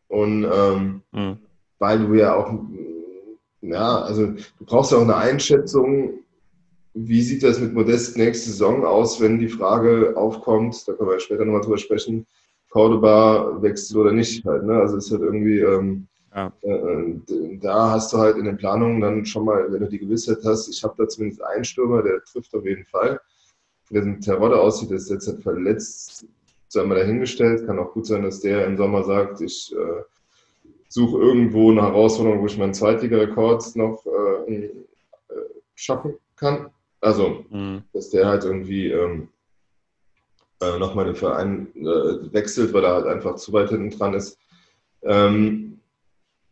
Und 0.09 0.45
ähm, 0.51 1.01
mhm. 1.11 1.37
weil 1.79 2.05
du 2.05 2.13
ja 2.13 2.35
auch, 2.35 2.53
ja, 3.61 4.01
also 4.01 4.27
du 4.27 4.65
brauchst 4.65 4.91
ja 4.91 4.97
auch 4.97 5.03
eine 5.03 5.17
Einschätzung, 5.17 6.19
wie 6.93 7.21
sieht 7.21 7.43
das 7.43 7.59
mit 7.59 7.73
Modest 7.73 8.17
nächste 8.17 8.49
Saison 8.49 8.83
aus, 8.83 9.21
wenn 9.21 9.39
die 9.39 9.49
Frage 9.49 10.15
aufkommt, 10.17 10.87
da 10.87 10.93
können 10.93 11.09
wir 11.09 11.19
später 11.19 11.45
nochmal 11.45 11.61
drüber 11.61 11.77
sprechen, 11.77 12.25
Cordoba 12.69 13.61
wechselt 13.61 13.97
oder 13.97 14.11
nicht 14.11 14.43
halt, 14.45 14.63
ne? 14.63 14.73
Also 14.73 14.97
es 14.97 15.05
ist 15.05 15.11
halt 15.11 15.21
irgendwie, 15.21 15.59
ähm, 15.59 16.07
ja. 16.37 16.53
Äh, 16.61 17.19
da 17.59 17.91
hast 17.91 18.13
du 18.13 18.17
halt 18.17 18.37
in 18.37 18.45
den 18.45 18.57
Planungen 18.57 19.01
dann 19.01 19.25
schon 19.25 19.45
mal, 19.45 19.71
wenn 19.71 19.81
du 19.81 19.89
die 19.89 19.97
Gewissheit 19.97 20.37
hast, 20.45 20.67
ich 20.67 20.83
habe 20.83 20.93
da 20.97 21.07
zumindest 21.07 21.41
einen 21.41 21.63
Stürmer, 21.63 22.03
der 22.03 22.23
trifft 22.23 22.53
auf 22.53 22.63
jeden 22.63 22.85
Fall. 22.85 23.19
Wie 23.89 24.01
mit 24.01 24.23
Terodde 24.23 24.59
aussieht, 24.59 24.91
ist 24.91 25.09
jetzt 25.09 25.27
halt 25.27 25.41
verletzt, 25.41 26.27
sei 26.67 26.83
mal 26.83 26.95
dahingestellt. 26.95 27.65
Kann 27.65 27.79
auch 27.79 27.93
gut 27.93 28.05
sein, 28.05 28.21
dass 28.21 28.41
der 28.41 28.67
im 28.67 28.77
Sommer 28.77 29.03
sagt, 29.03 29.41
ich 29.41 29.73
äh, 29.75 30.03
suche 30.89 31.19
irgendwo 31.19 31.71
eine 31.71 31.81
Herausforderung, 31.81 32.41
wo 32.41 32.45
ich 32.45 32.57
meinen 32.57 32.73
Zweitliga-Rekord 32.73 33.75
noch 33.75 34.05
äh, 34.05 34.65
äh, 34.65 34.71
schaffen 35.73 36.15
kann. 36.35 36.69
Also, 37.01 37.45
mhm. 37.49 37.83
dass 37.93 38.11
der 38.11 38.27
halt 38.27 38.43
irgendwie 38.43 38.91
ähm, 38.91 39.29
äh, 40.61 40.77
nochmal 40.77 41.05
den 41.05 41.15
Verein 41.15 41.67
äh, 41.75 42.33
wechselt, 42.33 42.73
weil 42.73 42.83
er 42.83 42.95
halt 42.95 43.07
einfach 43.07 43.35
zu 43.35 43.53
weit 43.53 43.69
hinten 43.69 43.97
dran 43.97 44.13
ist. 44.13 44.37
Ähm, 45.01 45.66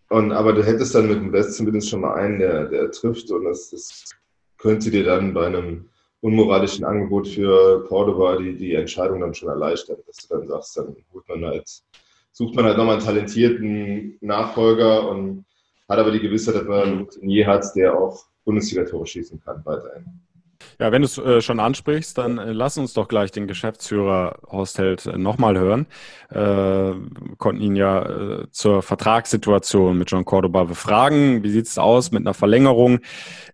und, 0.10 0.32
aber 0.32 0.54
du 0.54 0.64
hättest 0.64 0.94
dann 0.96 1.08
mit 1.08 1.18
dem 1.18 1.32
West 1.32 1.56
zumindest 1.56 1.90
schon 1.90 2.02
mal 2.02 2.16
einen, 2.16 2.40
der, 2.40 2.66
der 2.66 2.92
trifft 2.92 3.32
und 3.32 3.46
das, 3.46 3.70
das 3.72 4.12
könnte 4.58 4.92
dir 4.92 5.04
dann 5.04 5.34
bei 5.34 5.48
einem 5.48 5.90
unmoralischen 6.22 6.86
Angebot 6.86 7.28
für 7.28 7.86
Cordoba 7.86 8.38
die, 8.38 8.56
die 8.56 8.74
Entscheidung 8.74 9.20
dann 9.20 9.34
schon 9.34 9.50
erleichtern, 9.50 9.98
dass 10.08 10.18
du 10.18 10.36
dann 10.36 10.48
sagst, 10.48 10.78
dann 10.78 10.96
holt 11.14 11.28
man 11.28 11.46
halt, 11.46 11.70
sucht 12.32 12.56
man 12.56 12.66
halt 12.66 12.78
nochmal 12.78 12.96
einen 12.96 13.06
talentierten 13.06 14.18
Nachfolger 14.22 15.10
und 15.10 15.46
hat 15.88 16.00
aber 16.00 16.12
die 16.12 16.20
Gewissheit, 16.20 16.56
dass 16.56 16.66
man 16.66 16.82
einen 16.82 17.00
Routinier 17.00 17.48
hat, 17.48 17.66
der 17.76 17.98
auch 17.98 18.26
Bundesliga-Tore 18.44 19.06
schießen 19.06 19.40
kann 19.40 19.62
weiterhin. 19.66 20.06
Ja, 20.80 20.92
wenn 20.92 21.02
du 21.02 21.06
es 21.06 21.18
äh, 21.18 21.42
schon 21.42 21.60
ansprichst, 21.60 22.18
dann 22.18 22.38
äh, 22.38 22.52
lass 22.52 22.78
uns 22.78 22.94
doch 22.94 23.08
gleich 23.08 23.32
den 23.32 23.48
Geschäftsführer 23.48 24.40
Horst 24.48 24.78
Held 24.78 25.06
äh, 25.06 25.18
nochmal 25.18 25.58
hören. 25.58 25.88
Äh, 26.30 26.94
konnten 27.38 27.62
ihn 27.62 27.76
ja 27.76 28.04
äh, 28.42 28.48
zur 28.52 28.82
Vertragssituation 28.82 29.98
mit 29.98 30.12
John 30.12 30.26
Cordoba 30.26 30.66
befragen. 30.66 31.44
Wie 31.44 31.50
sieht 31.50 31.68
es 31.68 31.78
aus 31.78 32.12
mit 32.12 32.22
einer 32.22 32.34
Verlängerung? 32.34 33.00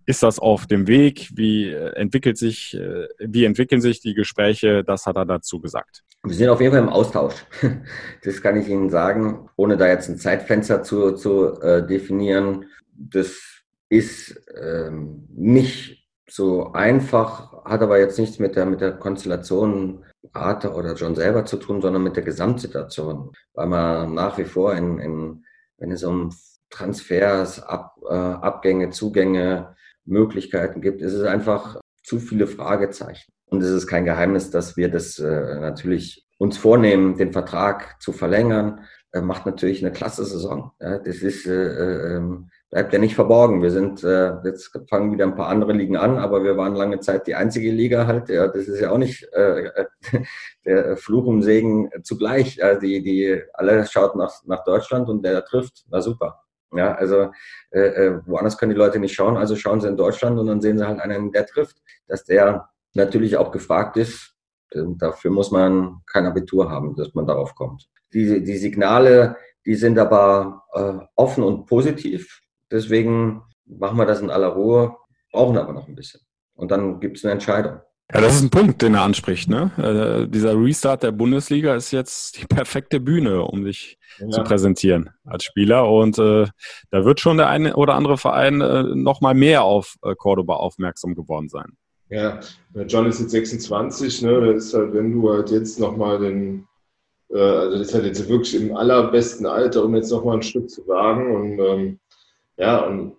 Ist 0.06 0.24
das 0.24 0.40
auf 0.40 0.66
dem 0.66 0.88
Weg? 0.88 1.30
Wie 1.34 1.70
äh, 1.70 1.94
entwickelt 1.94 2.38
sich, 2.38 2.76
äh, 2.76 3.08
wie 3.20 3.46
entwickeln 3.46 3.82
sich 3.82 4.02
die 4.02 4.14
Gespräche? 4.14 4.84
Das 4.84 5.06
hat 5.06 5.16
er 5.16 5.26
dazu 5.26 5.60
gesagt. 5.60 6.04
Wir 6.24 6.34
sind 6.34 6.50
auf 6.50 6.62
jeden 6.62 6.74
Fall 6.74 6.84
im 6.84 6.90
Austausch. 6.90 7.36
Das 8.24 8.42
kann 8.42 8.60
ich 8.60 8.68
Ihnen 8.68 8.90
sagen, 8.90 9.50
ohne 9.56 9.78
da 9.78 9.88
jetzt 9.88 10.08
ein 10.08 10.18
Zeitfenster 10.18 10.84
zu, 10.84 11.14
zu 11.14 11.54
definieren. 11.90 12.66
Das 12.94 13.62
ist 13.90 14.40
ähm, 14.62 15.28
nicht 15.36 16.01
so 16.32 16.72
einfach, 16.74 17.66
hat 17.66 17.82
aber 17.82 18.00
jetzt 18.00 18.18
nichts 18.18 18.40
mit 18.40 18.56
der, 18.56 18.66
mit 18.66 18.82
der 18.82 18.94
Konstellation 18.94 20.06
Arthur 20.34 20.76
oder 20.76 20.94
John 20.94 21.16
selber 21.16 21.46
zu 21.46 21.58
tun, 21.58 21.82
sondern 21.82 22.04
mit 22.04 22.16
der 22.16 22.24
Gesamtsituation. 22.24 23.32
Weil 23.54 23.68
man 23.68 24.14
nach 24.14 24.38
wie 24.38 24.46
vor, 24.46 24.74
in, 24.76 25.00
in, 25.00 25.46
wenn 25.78 25.92
es 25.92 26.04
um 26.04 26.34
Transfers, 26.70 27.62
Ab, 27.62 27.98
äh, 28.10 28.14
Abgänge, 28.14 28.92
Zugänge, 28.92 29.76
Möglichkeiten 30.06 30.82
gibt, 30.82 31.02
ist 31.02 31.14
es 31.14 31.24
einfach 31.24 31.80
zu 32.04 32.20
viele 32.20 32.48
Fragezeichen. 32.48 33.32
Und 33.46 33.62
es 33.62 33.70
ist 33.70 33.88
kein 33.88 34.06
Geheimnis, 34.06 34.50
dass 34.50 34.78
wir 34.78 34.90
das 34.90 35.20
äh, 35.20 35.60
natürlich 35.60 36.26
uns 36.38 36.58
vornehmen, 36.58 37.18
den 37.18 37.34
Vertrag 37.34 38.02
zu 38.02 38.14
verlängern. 38.14 38.86
Äh, 39.12 39.22
macht 39.22 39.46
natürlich 39.46 39.84
eine 39.84 39.92
klasse 39.92 40.26
Saison. 40.26 40.72
Ja, 40.80 40.98
das 40.98 41.18
ist 41.18 41.46
äh, 41.46 41.52
äh 41.52 42.16
ähm, 42.16 42.50
bleibt 42.72 42.94
ja 42.94 43.00
nicht 43.00 43.16
verborgen. 43.16 43.62
Wir 43.62 43.70
sind, 43.70 44.02
äh, 44.04 44.34
jetzt 44.46 44.72
fangen 44.90 45.12
wieder 45.12 45.26
ein 45.26 45.36
paar 45.36 45.50
andere 45.50 45.74
Ligen 45.74 45.98
an, 45.98 46.18
aber 46.18 46.44
wir 46.44 46.56
waren 46.56 46.74
lange 46.74 47.02
Zeit 47.02 47.28
die 47.28 47.36
einzige 47.36 47.70
Liga 47.70 48.08
halt. 48.08 48.30
Ja, 48.30 48.48
das 48.48 48.68
ist 48.68 48.80
ja 48.80 48.92
auch 48.92 48.98
nicht 48.98 49.28
äh, 49.34 49.86
der 50.66 50.96
Fluch 50.96 51.26
und 51.26 51.44
Segen 51.44 51.90
zugleich. 52.02 52.56
Ja, 52.56 52.76
die, 52.76 53.04
die 53.04 53.42
alle 53.54 53.86
schaut 53.86 54.16
nach, 54.16 54.34
nach 54.46 54.64
Deutschland 54.64 55.10
und 55.10 55.24
der 55.24 55.44
trifft. 55.44 55.86
Na 55.90 56.02
super. 56.02 56.44
Ja, 56.74 56.96
also 56.96 57.32
äh, 57.72 57.80
äh, 57.82 58.22
woanders 58.26 58.58
können 58.58 58.72
die 58.72 58.78
Leute 58.78 59.00
nicht 59.00 59.14
schauen, 59.14 59.36
also 59.36 59.58
schauen 59.58 59.82
sie 59.82 59.90
in 59.90 59.98
Deutschland 59.98 60.40
und 60.40 60.48
dann 60.48 60.62
sehen 60.62 60.78
sie 60.78 60.88
halt 60.88 61.02
einen, 61.02 61.34
der 61.34 61.46
trifft. 61.46 61.76
Dass 62.08 62.24
der 62.24 62.70
natürlich 62.94 63.36
auch 63.36 63.52
gefragt 63.52 63.98
ist, 63.98 64.34
dafür 64.74 65.32
muss 65.32 65.52
man 65.52 65.98
kein 66.06 66.26
Abitur 66.26 66.72
haben, 66.72 66.96
dass 66.96 67.14
man 67.14 67.28
darauf 67.28 67.56
kommt. 67.56 67.90
Die, 68.14 68.42
die 68.42 68.58
Signale, 68.58 69.36
die 69.66 69.76
sind 69.76 70.00
aber 70.00 70.64
äh, 70.74 71.06
offen 71.16 71.44
und 71.44 71.66
positiv. 71.66 72.42
Deswegen 72.72 73.44
machen 73.66 73.98
wir 73.98 74.06
das 74.06 74.22
in 74.22 74.30
aller 74.30 74.48
Ruhe, 74.48 74.96
brauchen 75.32 75.58
aber 75.58 75.74
noch 75.74 75.88
ein 75.88 75.96
bisschen. 75.96 76.22
Und 76.56 76.72
dann 76.72 77.00
gibt 77.00 77.18
es 77.18 77.26
eine 77.26 77.34
Entscheidung. 77.34 77.80
Ja, 78.14 78.20
das 78.20 78.36
ist 78.36 78.42
ein 78.42 78.50
Punkt, 78.50 78.82
den 78.82 78.94
er 78.94 79.04
anspricht. 79.04 79.50
Ne? 79.50 79.72
Äh, 79.78 80.28
dieser 80.30 80.54
Restart 80.56 81.04
der 81.04 81.12
Bundesliga 81.12 81.76
ist 81.76 81.92
jetzt 81.92 82.42
die 82.42 82.46
perfekte 82.46 83.00
Bühne, 83.00 83.44
um 83.44 83.64
sich 83.64 83.98
ja. 84.20 84.30
zu 84.30 84.44
präsentieren 84.44 85.12
als 85.24 85.46
Spieler. 85.46 85.90
Und 85.90 86.18
äh, 86.20 86.48
da 86.90 87.06
wird 87.06 87.22
schon 87.22 87.38
der 87.38 87.48
eine 87.48 87.76
oder 87.76 87.96
andere 87.96 88.18
Verein 88.18 88.60
äh, 88.60 88.84
noch 88.84 89.22
mal 89.22 89.34
mehr 89.34 89.64
auf 89.64 89.96
äh, 90.04 90.14
Cordoba 90.16 90.56
aufmerksam 90.56 91.16
geworden 91.16 91.48
sein. 91.48 91.78
Ja, 92.10 92.42
John 92.88 93.06
ist 93.06 93.22
jetzt 93.22 93.32
26. 93.32 94.24
Ne? 94.24 94.54
Das 94.54 94.66
ist 94.66 94.74
halt, 94.74 94.94
wenn 94.94 95.14
du 95.14 95.32
halt 95.32 95.50
jetzt 95.50 95.80
noch 95.80 95.96
mal 95.96 96.20
den, 96.20 96.68
äh, 97.30 97.40
also 97.40 97.78
das 97.78 97.88
ist 97.88 97.94
halt 97.94 98.06
jetzt 98.06 98.28
wirklich 98.28 98.56
im 98.56 98.76
allerbesten 98.76 99.46
Alter, 99.46 99.86
um 99.86 99.96
jetzt 99.96 100.12
noch 100.12 100.26
mal 100.26 100.34
ein 100.34 100.44
Stück 100.44 100.70
zu 100.70 100.86
wagen. 100.90 101.34
Und 101.34 101.60
ähm, 101.60 102.00
ja, 102.62 102.86
und 102.86 103.14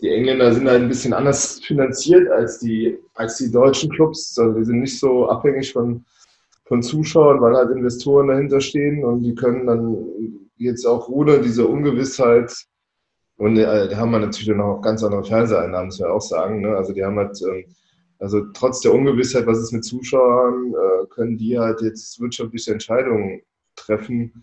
die 0.00 0.10
Engländer 0.10 0.52
sind 0.52 0.68
halt 0.68 0.82
ein 0.82 0.88
bisschen 0.88 1.12
anders 1.12 1.60
finanziert 1.60 2.28
als 2.30 2.58
die, 2.58 2.98
als 3.14 3.38
die 3.38 3.50
deutschen 3.50 3.90
Clubs. 3.90 4.36
Also 4.38 4.56
wir 4.56 4.64
sind 4.64 4.80
nicht 4.80 4.98
so 4.98 5.28
abhängig 5.28 5.72
von, 5.72 6.04
von 6.66 6.82
Zuschauern, 6.82 7.40
weil 7.40 7.54
halt 7.54 7.70
Investoren 7.70 8.28
dahinter 8.28 8.60
stehen 8.60 9.04
und 9.04 9.22
die 9.22 9.34
können 9.34 9.66
dann 9.66 9.96
jetzt 10.56 10.84
auch 10.84 11.08
ohne 11.08 11.40
diese 11.40 11.66
Ungewissheit 11.66 12.52
und 13.36 13.56
äh, 13.56 13.88
die 13.88 13.94
haben 13.94 14.10
wir 14.10 14.18
natürlich 14.18 14.60
auch 14.60 14.80
ganz 14.80 15.04
andere 15.04 15.24
Fernseheinnahmen, 15.24 15.86
muss 15.86 16.00
man 16.00 16.10
auch 16.10 16.20
sagen. 16.20 16.60
Ne? 16.60 16.76
Also 16.76 16.92
die 16.92 17.04
haben 17.04 17.16
halt, 17.16 17.40
ähm, 17.42 17.64
also 18.18 18.40
trotz 18.52 18.80
der 18.80 18.92
Ungewissheit, 18.92 19.46
was 19.46 19.58
ist 19.58 19.72
mit 19.72 19.84
Zuschauern, 19.84 20.74
äh, 20.74 21.06
können 21.06 21.38
die 21.38 21.56
halt 21.56 21.80
jetzt 21.82 22.20
wirtschaftliche 22.20 22.72
Entscheidungen 22.72 23.42
treffen, 23.76 24.42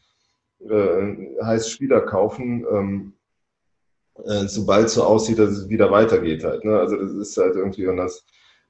äh, 0.62 1.44
heißt 1.44 1.72
Spieler 1.72 2.02
kaufen. 2.02 2.66
Ähm, 2.72 3.14
äh, 4.24 4.48
sobald 4.48 4.90
so 4.90 5.04
aussieht, 5.04 5.40
dass 5.40 5.52
es 5.52 5.70
wieder 5.70 5.92
weitergeht 5.92 6.44
halt. 6.44 6.64
Ne? 6.64 6.80
Also 6.80 6.96
das 6.96 7.14
ist 7.14 7.38
halt 7.38 7.56
irgendwie 7.56 7.88
und 7.88 7.98
das 7.98 8.26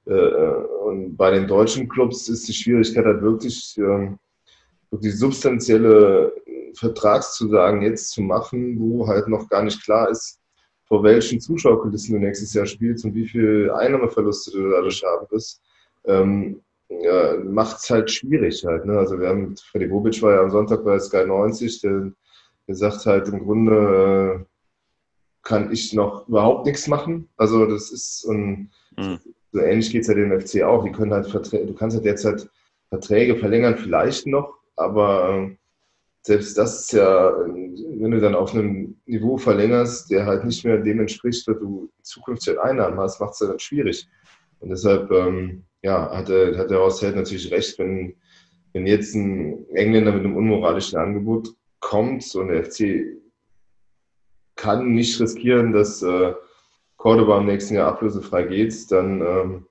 äh, 0.07 0.13
äh, 0.13 0.65
und 0.85 1.17
bei 1.17 1.31
den 1.31 1.47
deutschen 1.47 1.89
Clubs 1.89 2.29
ist 2.29 2.47
die 2.47 2.53
Schwierigkeit 2.53 3.05
halt 3.05 3.21
wirklich, 3.21 3.75
äh, 3.77 4.11
wirklich 4.91 5.17
substanzielle 5.17 6.33
Vertragszusagen 6.75 7.81
jetzt 7.81 8.11
zu 8.11 8.21
machen, 8.21 8.79
wo 8.79 9.07
halt 9.07 9.27
noch 9.27 9.49
gar 9.49 9.63
nicht 9.63 9.83
klar 9.83 10.09
ist, 10.09 10.39
vor 10.87 11.03
welchen 11.03 11.39
Zuschauerkulissen 11.39 12.13
du 12.13 12.19
nächstes 12.19 12.53
Jahr 12.53 12.67
spielst 12.67 13.05
und 13.05 13.15
wie 13.15 13.27
viel 13.27 13.71
Einnahmeverluste 13.71 14.51
du 14.51 14.69
dadurch 14.69 15.03
haben 15.03 15.25
wirst. 15.31 15.61
Ähm, 16.05 16.61
ja, 16.89 17.37
macht 17.43 17.77
es 17.77 17.89
halt 17.89 18.11
schwierig 18.11 18.63
halt. 18.63 18.85
Ne? 18.85 18.97
Also 18.97 19.19
wir 19.19 19.29
haben, 19.29 19.55
Freddy 19.57 19.87
Bobic 19.87 20.21
war 20.21 20.33
ja 20.33 20.41
am 20.41 20.51
Sonntag 20.51 20.83
bei 20.83 20.99
Sky 20.99 21.25
90, 21.25 21.81
der, 21.81 22.11
der 22.67 22.75
sagt 22.75 23.05
halt 23.07 23.27
im 23.29 23.39
Grunde, 23.39 24.45
äh, 24.45 24.45
kann 25.45 25.71
ich 25.71 25.93
noch 25.93 26.27
überhaupt 26.27 26.65
nichts 26.65 26.87
machen. 26.87 27.29
Also 27.37 27.65
das 27.67 27.91
ist 27.91 28.25
ein, 28.25 28.71
mhm. 28.97 29.19
so 29.53 29.59
ähnlich 29.61 29.91
geht 29.91 30.01
es 30.01 30.07
ja 30.09 30.15
dem 30.15 30.37
FC 30.37 30.63
auch. 30.63 30.83
Die 30.83 30.91
können 30.91 31.13
halt 31.13 31.27
Verträge, 31.27 31.67
du 31.67 31.73
kannst 31.73 31.95
halt 31.95 32.05
derzeit 32.05 32.49
Verträge 32.89 33.37
verlängern, 33.37 33.77
vielleicht 33.77 34.27
noch, 34.27 34.55
aber 34.75 35.29
ähm, 35.29 35.57
selbst 36.23 36.57
das 36.57 36.81
ist 36.81 36.93
ja, 36.93 37.31
wenn 37.37 38.11
du 38.11 38.19
dann 38.19 38.33
auf 38.33 38.53
einem 38.53 38.97
Niveau 39.05 39.37
verlängerst, 39.37 40.09
der 40.09 40.25
halt 40.25 40.43
nicht 40.43 40.65
mehr 40.65 40.79
dem 40.79 40.99
entspricht, 40.99 41.47
was 41.47 41.59
du 41.59 41.89
zukünftig 42.01 42.59
Einnahmen 42.59 42.99
hast, 42.99 43.21
macht 43.21 43.33
es 43.33 43.39
ja 43.41 43.47
dann 43.47 43.59
schwierig. 43.59 44.07
Und 44.59 44.69
deshalb, 44.69 45.11
ähm, 45.11 45.63
ja, 45.83 46.09
hat 46.09 46.29
der, 46.29 46.57
hat 46.57 46.71
der 46.71 46.79
Horst 46.79 47.03
Held 47.03 47.15
natürlich 47.15 47.51
recht, 47.51 47.77
wenn, 47.77 48.15
wenn 48.73 48.87
jetzt 48.87 49.13
ein 49.13 49.69
Engländer 49.75 50.11
mit 50.11 50.23
einem 50.23 50.35
unmoralischen 50.35 50.97
Angebot 50.97 51.49
kommt 51.79 52.33
und 52.33 52.47
der 52.47 52.63
FC 52.63 53.05
kann 54.55 54.93
nicht 54.93 55.19
riskieren, 55.19 55.73
dass 55.73 56.01
äh, 56.01 56.33
Cordoba 56.97 57.39
im 57.39 57.45
nächsten 57.45 57.75
Jahr 57.75 57.89
ablösefrei 57.89 58.43
geht, 58.43 58.91
dann 58.91 59.21
ähm, 59.21 59.67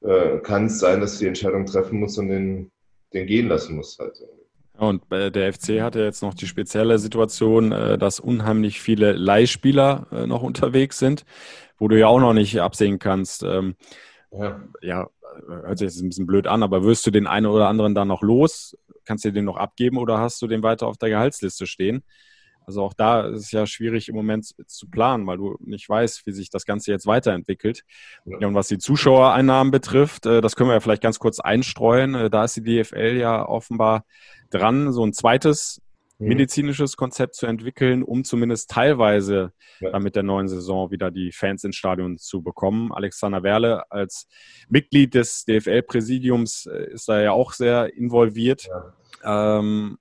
äh, 0.00 0.38
kann 0.38 0.66
es 0.66 0.78
sein, 0.78 1.00
dass 1.00 1.14
du 1.14 1.20
die 1.20 1.28
Entscheidung 1.28 1.66
treffen 1.66 2.00
musst 2.00 2.18
und 2.18 2.28
den, 2.28 2.70
den 3.12 3.26
gehen 3.26 3.48
lassen 3.48 3.76
musst. 3.76 3.98
Halt. 3.98 4.18
Und 4.78 5.04
der 5.12 5.52
FC 5.52 5.82
hatte 5.82 6.02
jetzt 6.02 6.22
noch 6.22 6.34
die 6.34 6.46
spezielle 6.46 6.98
Situation, 6.98 7.72
äh, 7.72 7.98
dass 7.98 8.20
unheimlich 8.20 8.80
viele 8.80 9.12
Leihspieler 9.12 10.06
äh, 10.10 10.26
noch 10.26 10.42
unterwegs 10.42 10.98
sind, 10.98 11.24
wo 11.78 11.88
du 11.88 11.98
ja 11.98 12.06
auch 12.06 12.20
noch 12.20 12.32
nicht 12.32 12.60
absehen 12.60 12.98
kannst. 12.98 13.42
Ähm, 13.42 13.76
ja. 14.32 14.62
ja, 14.80 15.10
hört 15.46 15.78
sich 15.78 15.86
jetzt 15.86 16.00
ein 16.00 16.08
bisschen 16.08 16.26
blöd 16.26 16.46
an, 16.46 16.62
aber 16.62 16.84
wirst 16.84 17.06
du 17.06 17.10
den 17.10 17.26
einen 17.26 17.46
oder 17.46 17.68
anderen 17.68 17.94
dann 17.94 18.08
noch 18.08 18.22
los? 18.22 18.76
Kannst 19.04 19.24
du 19.24 19.32
den 19.32 19.44
noch 19.44 19.56
abgeben 19.56 19.98
oder 19.98 20.18
hast 20.18 20.40
du 20.40 20.46
den 20.46 20.62
weiter 20.62 20.86
auf 20.86 20.96
der 20.96 21.10
Gehaltsliste 21.10 21.66
stehen? 21.66 22.02
Also 22.66 22.82
auch 22.82 22.94
da 22.94 23.28
ist 23.28 23.44
es 23.44 23.52
ja 23.52 23.66
schwierig 23.66 24.08
im 24.08 24.14
Moment 24.14 24.54
zu 24.66 24.88
planen, 24.88 25.26
weil 25.26 25.36
du 25.36 25.56
nicht 25.60 25.88
weißt, 25.88 26.26
wie 26.26 26.32
sich 26.32 26.50
das 26.50 26.64
Ganze 26.64 26.90
jetzt 26.90 27.06
weiterentwickelt. 27.06 27.84
Ja. 28.24 28.46
und 28.46 28.54
was 28.54 28.68
die 28.68 28.78
Zuschauereinnahmen 28.78 29.70
betrifft, 29.70 30.26
äh, 30.26 30.40
das 30.40 30.56
können 30.56 30.70
wir 30.70 30.74
ja 30.74 30.80
vielleicht 30.80 31.02
ganz 31.02 31.18
kurz 31.18 31.40
einstreuen. 31.40 32.14
Äh, 32.14 32.30
da 32.30 32.44
ist 32.44 32.56
die 32.56 32.62
DFL 32.62 33.16
ja 33.16 33.46
offenbar 33.46 34.04
dran, 34.50 34.92
so 34.92 35.04
ein 35.04 35.12
zweites 35.12 35.80
mhm. 36.18 36.28
medizinisches 36.28 36.96
Konzept 36.96 37.34
zu 37.34 37.46
entwickeln, 37.46 38.02
um 38.02 38.24
zumindest 38.24 38.70
teilweise 38.70 39.52
ja. 39.80 39.98
mit 39.98 40.16
der 40.16 40.22
neuen 40.22 40.48
Saison 40.48 40.90
wieder 40.90 41.10
die 41.10 41.32
Fans 41.32 41.64
ins 41.64 41.76
Stadion 41.76 42.18
zu 42.18 42.42
bekommen. 42.42 42.92
Alexander 42.92 43.42
Werle 43.42 43.90
als 43.90 44.28
Mitglied 44.68 45.14
des 45.14 45.44
DFL-Präsidiums 45.44 46.66
äh, 46.66 46.92
ist 46.92 47.08
da 47.08 47.20
ja 47.20 47.32
auch 47.32 47.52
sehr 47.52 47.94
involviert. 47.94 48.68
Ja. 49.24 49.58
Ähm, 49.58 49.98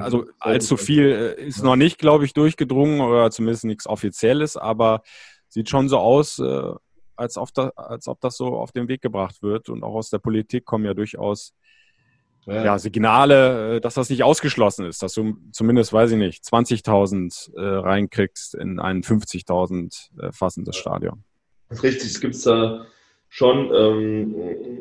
also 0.00 0.24
allzu 0.38 0.76
viel 0.76 1.36
äh, 1.38 1.44
ist 1.44 1.62
noch 1.62 1.76
nicht, 1.76 1.98
glaube 1.98 2.24
ich, 2.24 2.32
durchgedrungen 2.32 3.00
oder 3.00 3.30
zumindest 3.30 3.64
nichts 3.64 3.86
Offizielles, 3.86 4.56
aber 4.56 5.02
sieht 5.48 5.68
schon 5.68 5.88
so 5.88 5.98
aus, 5.98 6.38
äh, 6.38 6.72
als, 7.16 7.36
ob 7.36 7.52
das, 7.54 7.76
als 7.76 8.08
ob 8.08 8.20
das 8.20 8.36
so 8.36 8.56
auf 8.56 8.72
den 8.72 8.88
Weg 8.88 9.02
gebracht 9.02 9.42
wird. 9.42 9.68
Und 9.68 9.82
auch 9.82 9.94
aus 9.94 10.10
der 10.10 10.18
Politik 10.18 10.64
kommen 10.64 10.84
ja 10.84 10.94
durchaus 10.94 11.54
ja. 12.46 12.64
ja 12.64 12.78
Signale, 12.78 13.76
äh, 13.76 13.80
dass 13.80 13.94
das 13.94 14.10
nicht 14.10 14.22
ausgeschlossen 14.22 14.86
ist, 14.86 15.02
dass 15.02 15.14
du 15.14 15.36
zumindest, 15.52 15.92
weiß 15.92 16.12
ich 16.12 16.18
nicht, 16.18 16.44
20.000 16.44 17.56
äh, 17.56 17.60
reinkriegst 17.60 18.54
in 18.54 18.78
ein 18.80 19.02
50.000 19.02 20.20
äh, 20.20 20.32
fassendes 20.32 20.76
Stadion. 20.76 21.24
Richtig, 21.70 22.10
es 22.10 22.20
gibt 22.20 22.44
da 22.46 22.86
schon 23.28 23.70
ähm, 23.74 24.34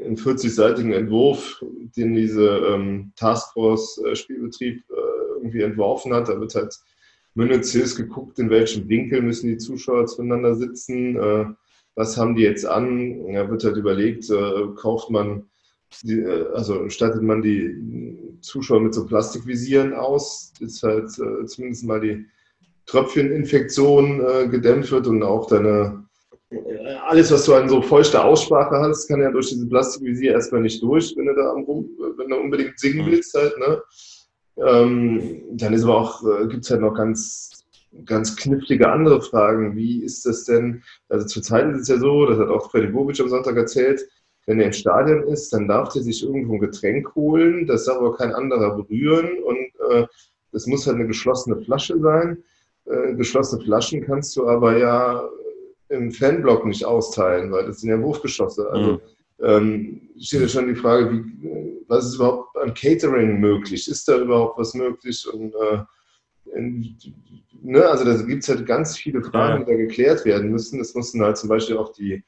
einen 0.06 0.18
40-seitigen 0.18 0.94
Entwurf, 0.94 1.64
den 1.96 2.14
diese 2.14 2.48
ähm, 2.48 3.14
Taskforce 3.16 4.02
äh, 4.06 4.12
äh, 4.12 4.82
irgendwie 5.38 5.62
entworfen 5.62 6.14
hat. 6.14 6.30
Da 6.30 6.40
wird 6.40 6.56
halt 6.56 6.78
minutiös 7.36 7.96
geguckt, 7.96 8.40
in 8.40 8.50
welchem 8.50 8.88
Winkel 8.90 9.22
müssen 9.22 9.48
die 9.48 9.58
Zuschauer 9.58 10.06
zueinander 10.08 10.56
sitzen, 10.56 11.16
äh, 11.16 11.46
was 11.96 12.18
haben 12.18 12.36
die 12.36 12.44
jetzt 12.44 12.66
an. 12.66 13.34
Da 13.34 13.50
wird 13.50 13.64
halt 13.64 13.78
überlegt, 13.78 14.30
äh, 14.30 14.68
kauft 14.76 15.10
man 15.10 15.46
die, 16.04 16.20
äh, 16.20 16.48
also 16.54 16.90
stattet 16.90 17.22
man 17.22 17.42
die 17.42 18.38
Zuschauer 18.42 18.82
mit 18.82 18.94
so 18.94 19.06
Plastikvisieren 19.06 19.94
aus, 19.94 20.54
dass 20.60 20.82
halt 20.84 21.10
äh, 21.20 21.46
zumindest 21.46 21.86
mal 21.86 22.02
die 22.02 22.26
Tröpfcheninfektion 22.86 24.50
gedämpft 24.52 24.92
wird 24.92 25.08
und 25.08 25.24
auch 25.24 25.48
deine 25.48 26.04
alles, 27.06 27.32
was 27.32 27.46
du 27.46 27.54
an 27.54 27.70
so 27.70 27.82
feuchter 27.82 28.26
Aussprache 28.26 28.76
hast, 28.78 29.08
kann 29.08 29.22
ja 29.22 29.32
durch 29.32 29.50
diese 29.50 29.68
Plastikvisier 29.68 30.34
erstmal 30.34 30.62
nicht 30.62 30.82
durch, 30.82 31.14
wenn 31.18 31.26
du 31.26 31.36
da 31.36 31.52
Rum, 31.52 31.90
wenn 32.18 32.30
du 32.30 32.36
unbedingt 32.38 32.80
singen 32.80 33.06
mhm. 33.06 33.12
willst 33.12 33.34
halt, 33.34 33.58
ne? 33.60 33.82
Ähm, 34.58 35.44
dann 35.52 35.74
ist 35.74 35.84
aber 35.84 35.98
auch, 35.98 36.24
äh, 36.24 36.48
gibt 36.48 36.64
es 36.64 36.70
halt 36.70 36.82
noch 36.82 36.94
ganz, 36.94 37.66
ganz 38.06 38.36
knifflige 38.36 38.90
andere 38.90 39.22
Fragen. 39.22 39.76
Wie 39.76 40.04
ist 40.04 40.26
das 40.26 40.46
denn? 40.46 40.84
Also 41.10 41.26
zurzeit 41.26 41.72
ist 41.72 41.82
es 41.82 41.88
ja 41.88 41.98
so, 41.98 42.26
das 42.28 42.38
hat 42.38 42.50
auch 42.50 42.70
Freddy 42.70 42.88
Bobic 42.88 43.20
am 43.20 43.30
Sonntag 43.30 43.56
erzählt, 43.58 44.08
wenn 44.46 44.60
er 44.60 44.68
im 44.68 44.74
Stadion 44.74 45.24
ist, 45.24 45.54
dann 45.54 45.68
darf 45.68 45.96
er 45.96 46.02
sich 46.02 46.22
irgendwo 46.24 46.56
ein 46.56 46.60
Getränk 46.60 47.16
holen, 47.16 47.66
das 47.66 47.86
darf 47.86 47.98
aber 47.98 48.16
kein 48.16 48.34
anderer 48.34 48.76
berühren 48.76 49.42
und 49.44 49.72
äh, 49.90 50.06
das 50.52 50.68
muss 50.68 50.86
halt 50.86 50.98
eine 50.98 51.08
geschlossene 51.08 51.62
Flasche 51.62 52.00
sein. 52.00 52.44
Äh, 52.86 53.16
geschlossene 53.16 53.64
Flaschen 53.64 54.06
kannst 54.06 54.36
du 54.36 54.48
aber 54.48 54.78
ja 54.78 55.28
im 55.94 56.12
Fanblock 56.12 56.66
nicht 56.66 56.86
austeilen, 56.86 57.52
weil 57.52 57.66
das 57.66 57.82
sind 57.82 57.90
ja 57.90 58.02
Wurfgeschosse. 58.02 58.70
Also 58.70 58.92
mhm. 58.94 59.00
ähm, 59.42 60.02
steht 60.20 60.42
ja 60.42 60.48
schon 60.48 60.68
die 60.68 60.76
Frage, 60.76 61.12
wie, 61.12 61.84
was 61.88 62.06
ist 62.06 62.16
überhaupt 62.16 62.58
an 62.58 62.74
Catering 62.74 63.40
möglich? 63.40 63.88
Ist 63.88 64.08
da 64.08 64.18
überhaupt 64.18 64.58
was 64.58 64.74
möglich? 64.74 65.28
Und 65.32 65.54
äh, 65.54 65.84
in, 66.56 66.98
ne, 67.62 67.86
also 67.86 68.06
da 68.06 68.14
gibt 68.22 68.44
es 68.44 68.50
halt 68.50 68.66
ganz 68.66 68.98
viele 68.98 69.22
Fragen, 69.22 69.66
die 69.66 69.72
da 69.72 69.78
geklärt 69.78 70.26
werden 70.26 70.52
müssen. 70.52 70.80
Das 70.80 70.94
mussten 70.94 71.22
halt 71.22 71.38
zum 71.38 71.50
Beispiel 71.50 71.78
auch 71.78 71.92
die 71.92 72.24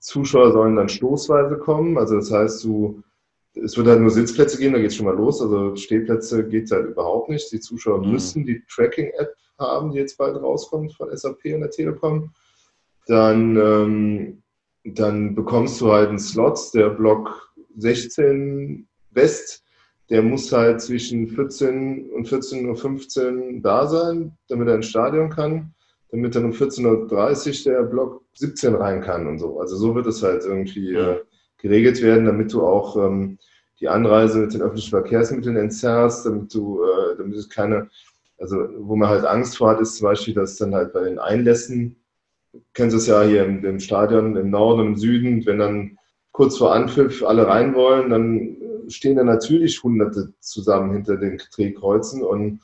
Zuschauer 0.00 0.52
sollen 0.52 0.76
dann 0.76 0.88
stoßweise 0.88 1.58
kommen. 1.58 1.98
Also 1.98 2.16
das 2.16 2.30
heißt, 2.30 2.64
du, 2.64 3.02
es 3.54 3.76
wird 3.76 3.88
halt 3.88 4.00
nur 4.00 4.10
Sitzplätze 4.10 4.58
geben, 4.58 4.74
da 4.74 4.78
geht 4.78 4.90
es 4.90 4.96
schon 4.96 5.06
mal 5.06 5.16
los. 5.16 5.40
Also 5.42 5.74
Stehplätze 5.76 6.46
geht 6.46 6.70
halt 6.70 6.86
überhaupt 6.86 7.28
nicht. 7.28 7.50
Die 7.52 7.60
Zuschauer 7.60 7.98
mhm. 7.98 8.12
müssen 8.12 8.46
die 8.46 8.62
Tracking-App 8.68 9.34
haben, 9.58 9.90
die 9.90 9.98
jetzt 9.98 10.16
bald 10.16 10.36
rauskommt 10.36 10.94
von 10.94 11.14
SAP 11.14 11.44
und 11.46 11.60
der 11.60 11.70
Telekom. 11.70 12.32
Dann, 13.08 13.56
ähm, 13.56 14.42
dann 14.84 15.34
bekommst 15.34 15.80
du 15.80 15.90
halt 15.90 16.10
einen 16.10 16.18
Slot, 16.18 16.58
der 16.74 16.90
Block 16.90 17.52
16 17.76 18.86
West, 19.10 19.64
der 20.10 20.22
muss 20.22 20.52
halt 20.52 20.80
zwischen 20.80 21.28
14 21.28 22.10
und 22.10 22.28
14.15 22.28 23.54
Uhr 23.56 23.60
da 23.60 23.86
sein, 23.86 24.32
damit 24.48 24.68
er 24.68 24.76
ins 24.76 24.88
Stadion 24.88 25.28
kann. 25.30 25.74
Damit 26.10 26.34
dann 26.34 26.46
um 26.46 26.52
14.30 26.52 27.66
Uhr 27.66 27.72
der 27.72 27.82
Block 27.82 28.22
17 28.34 28.74
rein 28.74 29.02
kann 29.02 29.26
und 29.26 29.38
so. 29.38 29.60
Also 29.60 29.76
so 29.76 29.94
wird 29.94 30.06
es 30.06 30.22
halt 30.22 30.44
irgendwie 30.44 30.94
äh, 30.94 31.20
geregelt 31.58 32.00
werden, 32.02 32.24
damit 32.24 32.52
du 32.54 32.62
auch 32.62 32.96
ähm, 32.96 33.38
die 33.80 33.88
Anreise 33.88 34.38
mit 34.38 34.54
den 34.54 34.62
öffentlichen 34.62 34.90
Verkehrsmitteln 34.90 35.56
entzerrst, 35.56 36.24
damit 36.24 36.54
du, 36.54 36.82
äh, 36.82 37.16
damit 37.18 37.36
es 37.36 37.50
keine, 37.50 37.90
also 38.38 38.56
wo 38.78 38.96
man 38.96 39.10
halt 39.10 39.26
Angst 39.26 39.58
vor 39.58 39.70
hat, 39.70 39.80
ist 39.80 39.96
zum 39.96 40.06
Beispiel, 40.06 40.32
dass 40.32 40.56
dann 40.56 40.74
halt 40.74 40.94
bei 40.94 41.04
den 41.04 41.18
Einlässen, 41.18 41.96
kennst 42.74 42.96
es 42.96 43.06
ja 43.06 43.22
hier 43.22 43.44
im, 43.44 43.64
im 43.64 43.80
Stadion 43.80 44.36
im 44.36 44.50
Norden 44.50 44.80
und 44.80 44.86
im 44.88 44.96
Süden, 44.96 45.46
wenn 45.46 45.58
dann 45.58 45.98
kurz 46.32 46.58
vor 46.58 46.72
Anpfiff 46.72 47.22
alle 47.22 47.46
rein 47.46 47.74
wollen, 47.74 48.10
dann 48.10 48.56
stehen 48.88 49.16
da 49.16 49.24
natürlich 49.24 49.82
Hunderte 49.82 50.32
zusammen 50.40 50.92
hinter 50.92 51.16
den 51.16 51.40
Drehkreuzen 51.54 52.22
und 52.22 52.60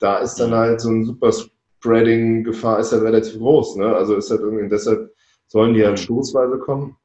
da 0.00 0.18
ist 0.18 0.36
dann 0.36 0.54
halt 0.54 0.80
so 0.80 0.90
ein 0.90 1.04
super 1.04 1.30
Spreading-Gefahr 1.32 2.80
ist 2.80 2.92
halt 2.92 3.02
relativ 3.02 3.38
groß. 3.38 3.76
Ne? 3.76 3.94
Also 3.94 4.16
ist 4.16 4.30
halt 4.30 4.40
irgendwie, 4.40 4.68
deshalb 4.68 5.14
sollen 5.46 5.74
die 5.74 5.84
halt 5.84 5.98
stoßweise 5.98 6.58
kommen. 6.58 6.96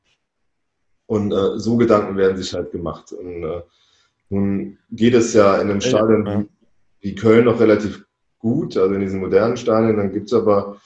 Und 1.07 1.31
äh, 1.31 1.59
so 1.59 1.77
Gedanken 1.77 2.17
werden 2.17 2.37
sich 2.37 2.53
halt 2.53 2.71
gemacht. 2.71 3.11
Und 3.11 3.43
äh, 3.43 3.61
nun 4.29 4.77
geht 4.91 5.13
es 5.13 5.33
ja 5.33 5.57
in 5.57 5.69
einem 5.69 5.81
Stadion 5.81 6.25
ja. 6.25 6.45
wie 7.01 7.15
Köln 7.15 7.45
noch 7.45 7.59
relativ 7.59 8.05
gut, 8.39 8.75
also 8.77 8.93
in 8.95 9.01
diesen 9.01 9.19
modernen 9.19 9.57
Stadien. 9.57 9.97
Dann 9.97 10.11
gibt 10.11 10.27
es 10.27 10.33
aber, 10.33 10.77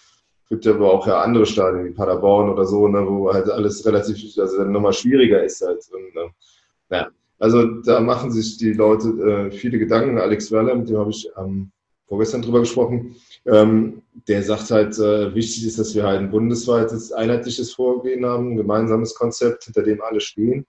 gibt 0.50 0.66
aber 0.68 0.92
auch 0.92 1.06
ja 1.08 1.22
andere 1.22 1.46
Stadien 1.46 1.86
wie 1.86 1.92
Paderborn 1.92 2.50
oder 2.50 2.66
so, 2.66 2.88
ne, 2.88 3.06
wo 3.08 3.32
halt 3.32 3.50
alles 3.50 3.86
relativ, 3.86 4.18
also 4.38 4.58
dann 4.58 4.72
nochmal 4.72 4.94
schwieriger 4.94 5.44
ist 5.44 5.62
halt. 5.62 5.84
Und, 5.92 6.22
äh, 6.22 6.98
ja. 6.98 7.08
Also 7.38 7.66
da 7.82 8.02
machen 8.02 8.32
sich 8.32 8.58
die 8.58 8.74
Leute 8.74 9.08
äh, 9.08 9.52
viele 9.52 9.80
Gedanken. 9.80 10.18
Alex 10.18 10.52
Werler, 10.52 10.76
mit 10.76 10.90
dem 10.90 10.98
habe 10.98 11.12
ich 11.12 11.30
am 11.38 11.72
vorgestern 12.10 12.42
drüber 12.42 12.62
gesprochen, 12.62 13.16
ähm, 13.46 14.02
der 14.28 14.42
sagt 14.42 14.72
halt, 14.72 14.98
äh, 14.98 15.34
wichtig 15.36 15.68
ist, 15.68 15.78
dass 15.78 15.94
wir 15.94 16.04
halt 16.04 16.20
ein 16.20 16.32
bundesweites, 16.32 17.12
einheitliches 17.12 17.72
Vorgehen 17.74 18.26
haben, 18.26 18.54
ein 18.54 18.58
gemeinsames 18.58 19.14
Konzept, 19.14 19.66
hinter 19.66 19.84
dem 19.84 20.02
alle 20.02 20.20
stehen. 20.20 20.66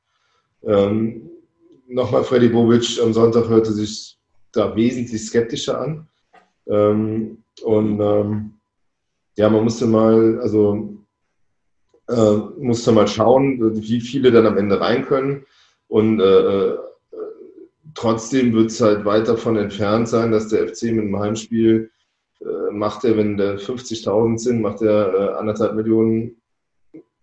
Ähm, 0.63 1.31
Nochmal, 1.93 2.23
Freddy 2.23 2.49
Bobic 2.49 3.01
am 3.03 3.13
Sonntag 3.13 3.49
hörte 3.49 3.73
sich 3.73 4.17
da 4.53 4.77
wesentlich 4.77 5.27
skeptischer 5.27 5.81
an. 5.81 6.07
Ähm, 6.69 7.39
und 7.65 8.01
ähm, 8.01 8.53
ja, 9.37 9.49
man 9.49 9.65
musste 9.65 9.87
mal, 9.87 10.41
also 10.41 11.01
äh, 12.09 12.37
musste 12.59 12.93
mal 12.93 13.07
schauen, 13.07 13.77
wie 13.83 14.01
viele 14.01 14.31
dann 14.33 14.47
am 14.47 14.59
Ende 14.59 14.81
rein 14.81 15.05
können. 15.07 15.47
Und 15.89 16.21
äh, 16.21 16.71
äh 16.73 16.79
trotzdem 17.95 18.53
wird 18.53 18.71
es 18.71 18.81
halt 18.81 19.05
weit 19.05 19.27
davon 19.27 19.57
entfernt 19.57 20.09
sein, 20.09 20.31
dass 20.31 20.49
der 20.49 20.69
FC 20.69 20.85
mit 20.85 21.05
einem 21.05 21.19
Heimspiel 21.19 21.91
äh, 22.41 22.71
macht 22.71 23.05
er, 23.05 23.17
wenn 23.17 23.37
der 23.37 23.59
50.000 23.59 24.39
sind, 24.39 24.61
macht 24.61 24.81
er 24.83 25.13
äh, 25.13 25.39
anderthalb 25.39 25.75
Millionen 25.75 26.41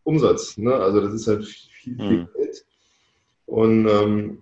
Umsatz. 0.03 0.57
Ne? 0.57 0.73
Also 0.73 1.01
das 1.01 1.13
ist 1.13 1.27
halt 1.27 1.45
viel, 1.45 1.95
viel 1.95 2.17
mhm. 2.19 2.27
Geld. 2.35 2.65
Und 3.45 3.87
ähm, 3.87 4.41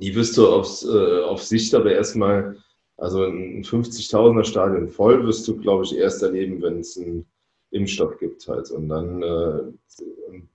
die 0.00 0.14
wirst 0.14 0.36
du 0.36 0.48
aufs, 0.48 0.84
auf 0.86 1.42
Sicht 1.42 1.74
aber 1.74 1.92
erstmal, 1.92 2.56
also 2.96 3.24
ein 3.24 3.64
50.000er 3.64 4.44
Stadion 4.44 4.88
voll 4.88 5.24
wirst 5.26 5.46
du, 5.48 5.56
glaube 5.56 5.84
ich, 5.84 5.96
erst 5.96 6.22
erleben, 6.22 6.62
wenn 6.62 6.80
es 6.80 6.96
einen 6.96 7.26
Impfstoff 7.70 8.18
gibt 8.18 8.46
halt. 8.46 8.70
Und 8.70 8.88
dann 8.88 9.22
äh, 9.22 10.04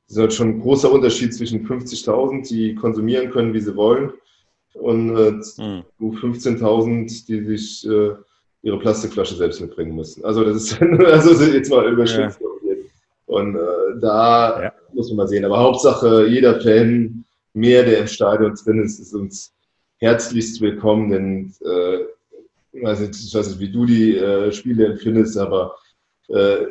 ist 0.08 0.18
halt 0.18 0.34
schon 0.34 0.50
ein 0.50 0.62
großer 0.62 0.92
Unterschied 0.92 1.34
zwischen 1.34 1.68
50.000, 1.68 2.48
die 2.48 2.76
konsumieren 2.76 3.30
können, 3.30 3.54
wie 3.54 3.60
sie 3.60 3.76
wollen, 3.76 4.14
und 4.74 5.16
äh, 5.18 5.32
mhm. 5.62 5.84
15.000, 6.00 7.28
die 7.28 7.44
sich 7.44 7.88
äh, 7.88 8.14
ihre 8.62 8.80
Plastikflasche 8.80 9.36
selbst 9.36 9.62
mitbringen 9.62 9.96
müssen. 9.96 10.24
Also 10.24 10.44
das 10.44 10.56
ist 10.56 10.82
also 10.82 11.44
jetzt 11.46 11.70
mal 11.70 11.92
überschätzt. 11.92 12.40
Ja. 12.42 12.48
Und 13.26 13.56
äh, 13.56 14.00
da 14.00 14.64
ja. 14.64 14.74
muss 14.94 15.10
man 15.10 15.18
mal 15.18 15.28
sehen. 15.28 15.46
Aber 15.46 15.60
Hauptsache, 15.60 16.28
jeder 16.28 16.60
Fan, 16.62 17.24
mehr 17.54 17.84
der 17.84 18.00
im 18.00 18.08
Stadion 18.08 18.56
drin 18.56 18.84
ist, 18.84 19.00
ist 19.00 19.14
uns 19.14 19.54
herzlichst 19.98 20.62
willkommen, 20.62 21.10
denn 21.10 21.54
äh, 21.64 22.06
ich, 22.72 22.84
weiß 22.84 23.00
nicht, 23.02 23.16
ich 23.16 23.34
weiß 23.34 23.50
nicht, 23.50 23.60
wie 23.60 23.72
du 23.72 23.86
die 23.86 24.18
äh, 24.18 24.52
Spiele 24.52 24.88
empfindest, 24.88 25.38
aber 25.38 25.76
äh, 26.28 26.66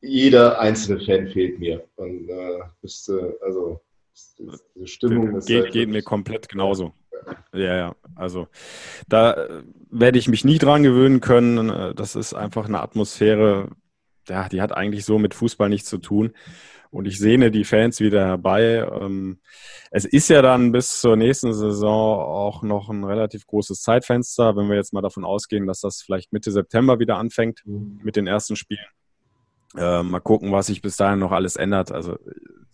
jeder 0.00 0.58
einzelne 0.60 1.00
Fan 1.04 1.28
fehlt 1.28 1.58
mir. 1.58 1.84
Und 1.96 2.28
äh, 2.28 2.60
bist, 2.80 3.10
also 3.42 3.80
die 4.74 4.86
Stimmung 4.86 5.36
ist 5.36 5.46
geht, 5.46 5.64
halt 5.64 5.72
geht 5.72 5.88
mir 5.88 6.02
komplett 6.02 6.48
genauso. 6.48 6.92
Ja, 7.52 7.76
ja. 7.76 7.96
Also 8.14 8.48
da 9.08 9.32
äh, 9.32 9.62
werde 9.90 10.18
ich 10.18 10.28
mich 10.28 10.44
nie 10.44 10.58
dran 10.58 10.82
gewöhnen 10.82 11.20
können. 11.20 11.68
Äh, 11.68 11.94
das 11.94 12.16
ist 12.16 12.34
einfach 12.34 12.66
eine 12.66 12.80
Atmosphäre, 12.80 13.70
ja, 14.28 14.48
die 14.48 14.62
hat 14.62 14.72
eigentlich 14.72 15.04
so 15.04 15.18
mit 15.18 15.34
Fußball 15.34 15.68
nichts 15.68 15.88
zu 15.88 15.98
tun. 15.98 16.32
Und 16.90 17.06
ich 17.06 17.18
sehne 17.18 17.50
die 17.50 17.64
Fans 17.64 18.00
wieder 18.00 18.24
herbei. 18.26 18.86
Ähm, 19.00 19.38
es 19.90 20.04
ist 20.04 20.28
ja 20.28 20.42
dann 20.42 20.72
bis 20.72 21.00
zur 21.00 21.16
nächsten 21.16 21.52
Saison 21.54 22.20
auch 22.20 22.62
noch 22.62 22.90
ein 22.90 23.04
relativ 23.04 23.46
großes 23.46 23.80
Zeitfenster, 23.82 24.56
wenn 24.56 24.68
wir 24.68 24.76
jetzt 24.76 24.92
mal 24.92 25.00
davon 25.00 25.24
ausgehen, 25.24 25.66
dass 25.66 25.80
das 25.80 26.02
vielleicht 26.02 26.32
Mitte 26.32 26.50
September 26.50 26.98
wieder 26.98 27.16
anfängt 27.16 27.62
mhm. 27.64 28.00
mit 28.02 28.16
den 28.16 28.26
ersten 28.26 28.56
Spielen. 28.56 28.86
Äh, 29.76 30.02
mal 30.02 30.20
gucken, 30.20 30.50
was 30.50 30.66
sich 30.66 30.82
bis 30.82 30.96
dahin 30.96 31.20
noch 31.20 31.32
alles 31.32 31.56
ändert. 31.56 31.92
Also 31.92 32.18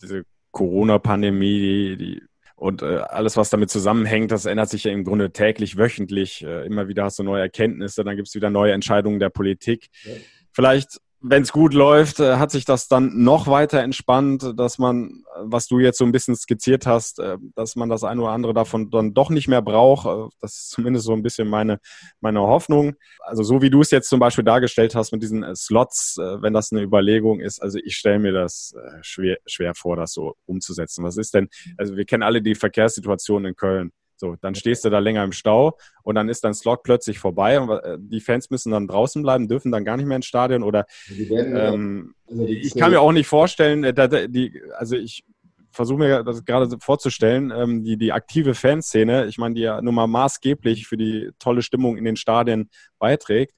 diese 0.01 0.25
Corona-Pandemie, 0.51 1.59
die, 1.61 1.97
die 1.97 2.23
und 2.57 2.81
äh, 2.81 2.97
alles, 2.97 3.37
was 3.37 3.51
damit 3.51 3.69
zusammenhängt, 3.69 4.31
das 4.31 4.47
ändert 4.47 4.71
sich 4.71 4.85
ja 4.85 4.91
im 4.91 5.05
Grunde 5.05 5.31
täglich, 5.31 5.77
wöchentlich. 5.77 6.43
Äh, 6.43 6.65
immer 6.65 6.89
wieder 6.89 7.05
hast 7.05 7.19
du 7.19 7.23
neue 7.23 7.43
Erkenntnisse, 7.43 8.03
dann 8.03 8.17
gibt 8.17 8.29
es 8.29 8.35
wieder 8.35 8.49
neue 8.49 8.73
Entscheidungen 8.73 9.21
der 9.21 9.29
Politik. 9.29 9.89
Ja. 10.05 10.13
Vielleicht 10.53 11.01
wenn 11.21 11.43
es 11.43 11.53
gut 11.53 11.73
läuft, 11.73 12.21
äh, 12.21 12.37
hat 12.37 12.51
sich 12.51 12.65
das 12.65 12.89
dann 12.89 13.23
noch 13.23 13.47
weiter 13.47 13.81
entspannt, 13.81 14.53
dass 14.57 14.79
man, 14.79 15.25
was 15.41 15.67
du 15.67 15.79
jetzt 15.79 15.99
so 15.99 16.05
ein 16.05 16.13
bisschen 16.13 16.37
skizziert 16.37 16.87
hast, 16.87 17.19
äh, 17.19 17.39
dass 17.55 17.75
man 17.75 17.89
das 17.89 18.05
eine 18.05 18.21
oder 18.21 18.31
andere 18.31 18.55
davon 18.55 18.91
dann 18.91 19.15
doch 19.15 19.31
nicht 19.31 19.49
mehr 19.49 19.63
braucht. 19.63 20.07
Äh, 20.07 20.29
das 20.41 20.55
ist 20.55 20.71
zumindest 20.71 21.07
so 21.07 21.13
ein 21.15 21.23
bisschen 21.23 21.49
meine, 21.49 21.81
meine 22.21 22.41
Hoffnung. 22.41 22.95
Also 23.21 23.43
so 23.43 23.63
wie 23.63 23.71
du 23.71 23.81
es 23.81 23.91
jetzt 23.91 24.09
zum 24.09 24.21
Beispiel 24.21 24.45
dargestellt 24.45 24.95
hast 24.95 25.13
mit 25.13 25.23
diesen 25.23 25.45
Slots, 25.57 26.17
wenn 26.19 26.53
das 26.53 26.71
eine 26.71 26.83
Überlegung 26.83 27.41
ist, 27.41 27.61
also 27.61 27.79
ich 27.83 27.97
stelle 27.97 28.19
mir 28.19 28.33
das 28.33 28.75
schwer, 29.03 29.39
schwer 29.47 29.75
vor, 29.75 29.97
das 29.97 30.13
so 30.13 30.35
umzusetzen. 30.47 31.05
Was 31.05 31.17
ist 31.17 31.35
denn, 31.35 31.49
also 31.77 31.97
wir 31.97 32.05
kennen 32.05 32.23
alle 32.23 32.43
die 32.43 32.55
Verkehrssituation 32.55 33.45
in 33.45 33.57
Köln. 33.57 33.93
So, 34.17 34.37
dann 34.41 34.55
stehst 34.55 34.85
du 34.85 34.91
da 34.91 34.99
länger 34.99 35.25
im 35.25 35.33
Stau 35.33 35.77
und 36.03 36.15
dann 36.15 36.29
ist 36.29 36.43
dein 36.45 36.55
Slot 36.55 36.83
plötzlich 36.83 37.19
vorbei 37.19 37.61
und 37.61 37.71
äh, 37.71 37.99
die 38.01 38.21
Fans 38.21 38.51
müssen 38.51 38.73
dann 38.73 38.89
draußen 38.89 39.23
bleiben, 39.23 39.49
dürfen 39.49 39.71
dann 39.71 39.85
gar 39.85 39.97
nicht 39.97 40.07
mehr 40.07 40.17
ins 40.17 40.27
Stadion 40.27 40.63
oder 40.63 40.87
ähm, 41.11 42.15
also 42.29 42.45
ich 42.47 42.75
kann 42.75 42.91
mir 42.91 43.01
auch 43.01 43.13
nicht 43.13 43.27
vorstellen, 43.27 43.85
äh, 43.85 44.29
die, 44.29 44.63
also 44.77 44.97
ich 44.97 45.25
versuche 45.71 45.99
mir 45.99 46.25
das 46.25 46.45
gerade 46.45 46.69
vorzustellen, 46.81 47.53
ähm, 47.55 47.85
die, 47.85 47.99
die 47.99 48.13
aktive 48.13 48.55
Fanszene, 48.55 49.27
ich 49.27 49.37
meine, 49.37 49.55
die 49.55 49.61
ja 49.61 49.81
nun 49.83 49.95
mal 49.95 50.07
maßgeblich 50.07 50.89
für 50.89 50.97
die 50.97 51.31
tolle 51.39 51.63
Stimmung 51.63 51.99
in 51.99 52.05
den 52.05 52.17
Stadien 52.17 52.71
beiträgt, 52.99 53.55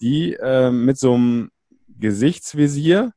die 0.00 0.34
äh, 0.34 0.70
mit 0.70 0.98
so 0.98 1.14
einem 1.14 1.50
Gesichtsvisier 1.98 3.12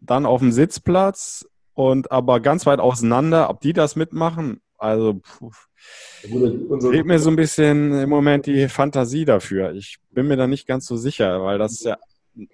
dann 0.00 0.26
auf 0.26 0.40
dem 0.40 0.52
Sitzplatz 0.52 1.46
und 1.74 2.10
aber 2.10 2.40
ganz 2.40 2.66
weit 2.66 2.80
auseinander, 2.80 3.50
ob 3.50 3.60
die 3.60 3.72
das 3.72 3.94
mitmachen, 3.94 4.60
also 4.82 5.20
puh, 5.22 5.50
Fehlt 6.20 7.06
mir 7.06 7.18
so 7.18 7.30
ein 7.30 7.36
bisschen 7.36 8.00
im 8.00 8.08
Moment 8.08 8.46
die 8.46 8.68
Fantasie 8.68 9.24
dafür. 9.24 9.72
Ich 9.72 9.98
bin 10.10 10.28
mir 10.28 10.36
da 10.36 10.46
nicht 10.46 10.66
ganz 10.66 10.86
so 10.86 10.96
sicher, 10.96 11.42
weil 11.42 11.58
das 11.58 11.82
ja, 11.82 11.98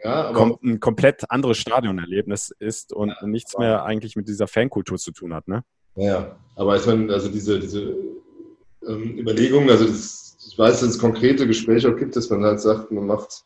ja 0.03 0.33
kom 0.33 0.59
ein 0.62 0.81
komplett 0.81 1.31
anderes 1.31 1.59
Stadionerlebnis 1.59 2.55
ist 2.59 2.93
und 2.93 3.11
ja, 3.11 3.27
nichts 3.27 3.59
mehr 3.59 3.85
eigentlich 3.85 4.17
mit 4.17 4.29
dieser 4.29 4.47
Fankultur 4.47 4.99
zu 4.99 5.12
tun 5.12 5.35
hat, 5.35 5.47
ne? 5.49 5.64
Ja, 5.97 6.37
aber 6.57 6.77
ich 6.77 6.87
meine, 6.87 7.12
also 7.12 7.29
diese, 7.29 7.59
diese 7.59 7.95
ähm, 8.87 9.19
Überlegungen, 9.19 9.69
also 9.69 9.87
das, 9.87 10.37
ich 10.49 10.59
weiß, 10.59 10.81
dass 10.81 10.91
es 10.91 10.99
konkrete 10.99 11.47
Gespräche 11.47 11.93
auch 11.93 11.97
gibt, 11.97 12.17
dass 12.17 12.31
man 12.31 12.45
halt 12.45 12.61
sagt, 12.61 12.91
man 12.91 13.07
macht, 13.07 13.43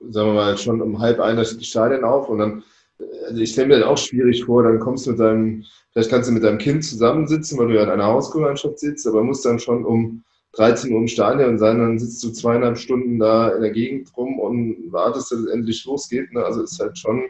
sagen 0.00 0.28
wir 0.30 0.34
mal, 0.34 0.58
schon 0.58 0.82
um 0.82 0.98
halb 0.98 1.20
einer 1.20 1.44
die 1.44 1.64
Stadien 1.64 2.04
auf 2.04 2.28
und 2.28 2.38
dann 2.38 2.64
also 2.98 3.40
ich 3.40 3.52
stelle 3.52 3.68
mir 3.68 3.80
dann 3.80 3.88
auch 3.88 3.98
schwierig 3.98 4.44
vor, 4.44 4.62
dann 4.62 4.78
kommst 4.78 5.06
du 5.06 5.10
mit 5.10 5.20
deinem, 5.20 5.64
vielleicht 5.92 6.10
kannst 6.10 6.28
du 6.28 6.34
mit 6.34 6.44
deinem 6.44 6.58
Kind 6.58 6.84
zusammensitzen, 6.84 7.58
weil 7.58 7.68
du 7.68 7.74
ja 7.74 7.84
in 7.84 7.90
einer 7.90 8.06
Hausgemeinschaft 8.06 8.78
sitzt, 8.78 9.06
aber 9.06 9.22
musst 9.22 9.44
dann 9.44 9.58
schon 9.58 9.84
um 9.84 10.24
13 10.52 10.92
Uhr 10.92 11.00
im 11.00 11.08
Stadion 11.08 11.58
sein, 11.58 11.78
dann 11.78 11.98
sitzt 11.98 12.22
du 12.22 12.30
zweieinhalb 12.30 12.78
Stunden 12.78 13.18
da 13.18 13.50
in 13.50 13.62
der 13.62 13.72
Gegend 13.72 14.16
rum 14.16 14.38
und 14.38 14.92
wartest, 14.92 15.32
dass 15.32 15.40
es 15.40 15.46
endlich 15.50 15.84
losgeht. 15.84 16.32
Ne? 16.32 16.44
Also 16.44 16.62
ist 16.62 16.78
halt 16.78 16.96
schon, 16.96 17.24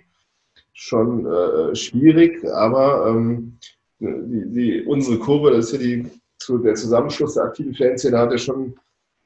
schon 0.73 1.27
äh, 1.27 1.75
schwierig, 1.75 2.45
aber 2.45 3.07
ähm, 3.09 3.59
die, 3.99 4.53
die, 4.53 4.83
unsere 4.83 5.19
Kurve, 5.19 5.53
das 5.53 5.67
ist 5.67 5.73
ja 5.73 5.79
die, 5.79 6.07
der 6.63 6.75
Zusammenschluss 6.75 7.35
der 7.35 7.45
aktiven 7.45 7.75
Fanszene, 7.75 8.19
hat 8.19 8.33
ja 8.33 8.39
schon 8.39 8.75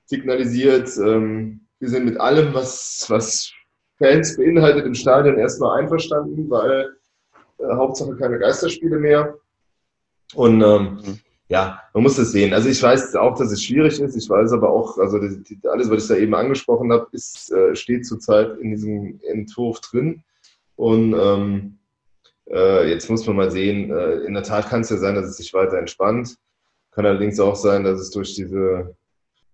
signalisiert, 0.04 0.88
ähm, 0.98 1.60
wir 1.80 1.88
sind 1.88 2.04
mit 2.04 2.20
allem, 2.20 2.54
was, 2.54 3.06
was 3.08 3.52
Fans 3.98 4.36
beinhaltet 4.36 4.86
im 4.86 4.94
Stadion 4.94 5.38
erstmal 5.38 5.80
einverstanden, 5.80 6.48
weil 6.48 6.96
äh, 7.58 7.74
Hauptsache 7.74 8.16
keine 8.16 8.38
Geisterspiele 8.38 8.98
mehr. 8.98 9.36
Und 10.34 10.62
ähm, 10.62 11.00
mhm. 11.04 11.18
ja, 11.48 11.80
man 11.94 12.02
muss 12.02 12.18
es 12.18 12.32
sehen. 12.32 12.52
Also 12.52 12.68
ich 12.68 12.82
weiß 12.82 13.16
auch, 13.16 13.36
dass 13.36 13.50
es 13.50 13.62
schwierig 13.62 14.00
ist. 14.00 14.16
Ich 14.16 14.28
weiß 14.28 14.52
aber 14.52 14.70
auch, 14.70 14.98
also 14.98 15.18
die, 15.18 15.42
die, 15.42 15.68
alles, 15.68 15.90
was 15.90 16.02
ich 16.04 16.08
da 16.08 16.16
eben 16.16 16.34
angesprochen 16.34 16.92
habe, 16.92 17.08
ist, 17.12 17.50
äh, 17.52 17.74
steht 17.74 18.06
zurzeit 18.06 18.58
in 18.58 18.70
diesem 18.70 19.20
Entwurf 19.28 19.80
drin. 19.80 20.22
Und 20.76 21.14
ähm, 21.18 21.78
äh, 22.50 22.88
jetzt 22.90 23.10
muss 23.10 23.26
man 23.26 23.36
mal 23.36 23.50
sehen, 23.50 23.90
äh, 23.90 24.20
in 24.20 24.34
der 24.34 24.42
Tat 24.42 24.68
kann 24.68 24.82
es 24.82 24.90
ja 24.90 24.96
sein, 24.96 25.14
dass 25.14 25.26
es 25.26 25.38
sich 25.38 25.52
weiter 25.54 25.78
entspannt. 25.78 26.36
Kann 26.92 27.04
allerdings 27.04 27.40
auch 27.40 27.56
sein, 27.56 27.84
dass 27.84 28.00
es 28.00 28.10
durch 28.10 28.34
diese 28.34 28.94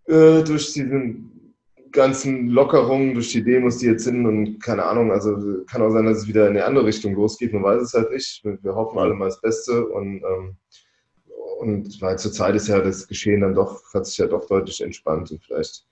äh, 0.07 0.43
durch 0.43 0.73
diesen 0.73 1.34
ganzen 1.95 2.49
Lockerungen 2.49 3.15
durch 3.15 3.31
die 3.31 3.43
Demos, 3.43 3.79
die 3.79 3.87
jetzt 3.87 4.05
sind 4.05 4.27
und 4.27 4.59
keine 4.61 4.85
Ahnung, 4.85 5.13
also 5.13 5.65
kann 5.65 5.81
auch 5.81 5.91
sein, 5.91 6.05
dass 6.05 6.19
es 6.19 6.29
wieder 6.29 6.49
in 6.49 6.57
eine 6.57 6.65
andere 6.65 6.85
Richtung 6.85 7.15
losgeht. 7.15 7.53
Man 7.53 7.63
weiß 7.63 7.81
es 7.81 7.95
halt 7.95 8.11
nicht. 8.11 8.45
Wir 8.45 8.75
hoffen 8.75 8.99
alle 8.99 9.15
mal 9.15 9.27
das 9.27 9.41
Beste 9.41 9.87
und, 9.87 10.23
ähm, 10.23 10.57
und 11.61 12.03
weil 12.03 12.19
zurzeit 12.19 12.57
ist 12.57 12.69
ja 12.69 12.81
das 12.81 13.07
Geschehen 13.07 13.41
dann 13.41 13.55
doch, 13.55 13.81
hat 13.95 14.07
sich 14.07 14.19
ja 14.19 14.27
doch 14.27 14.47
deutlich 14.47 14.83
entspannt 14.83 15.31
und 15.31 15.43
vielleicht, 15.43 15.87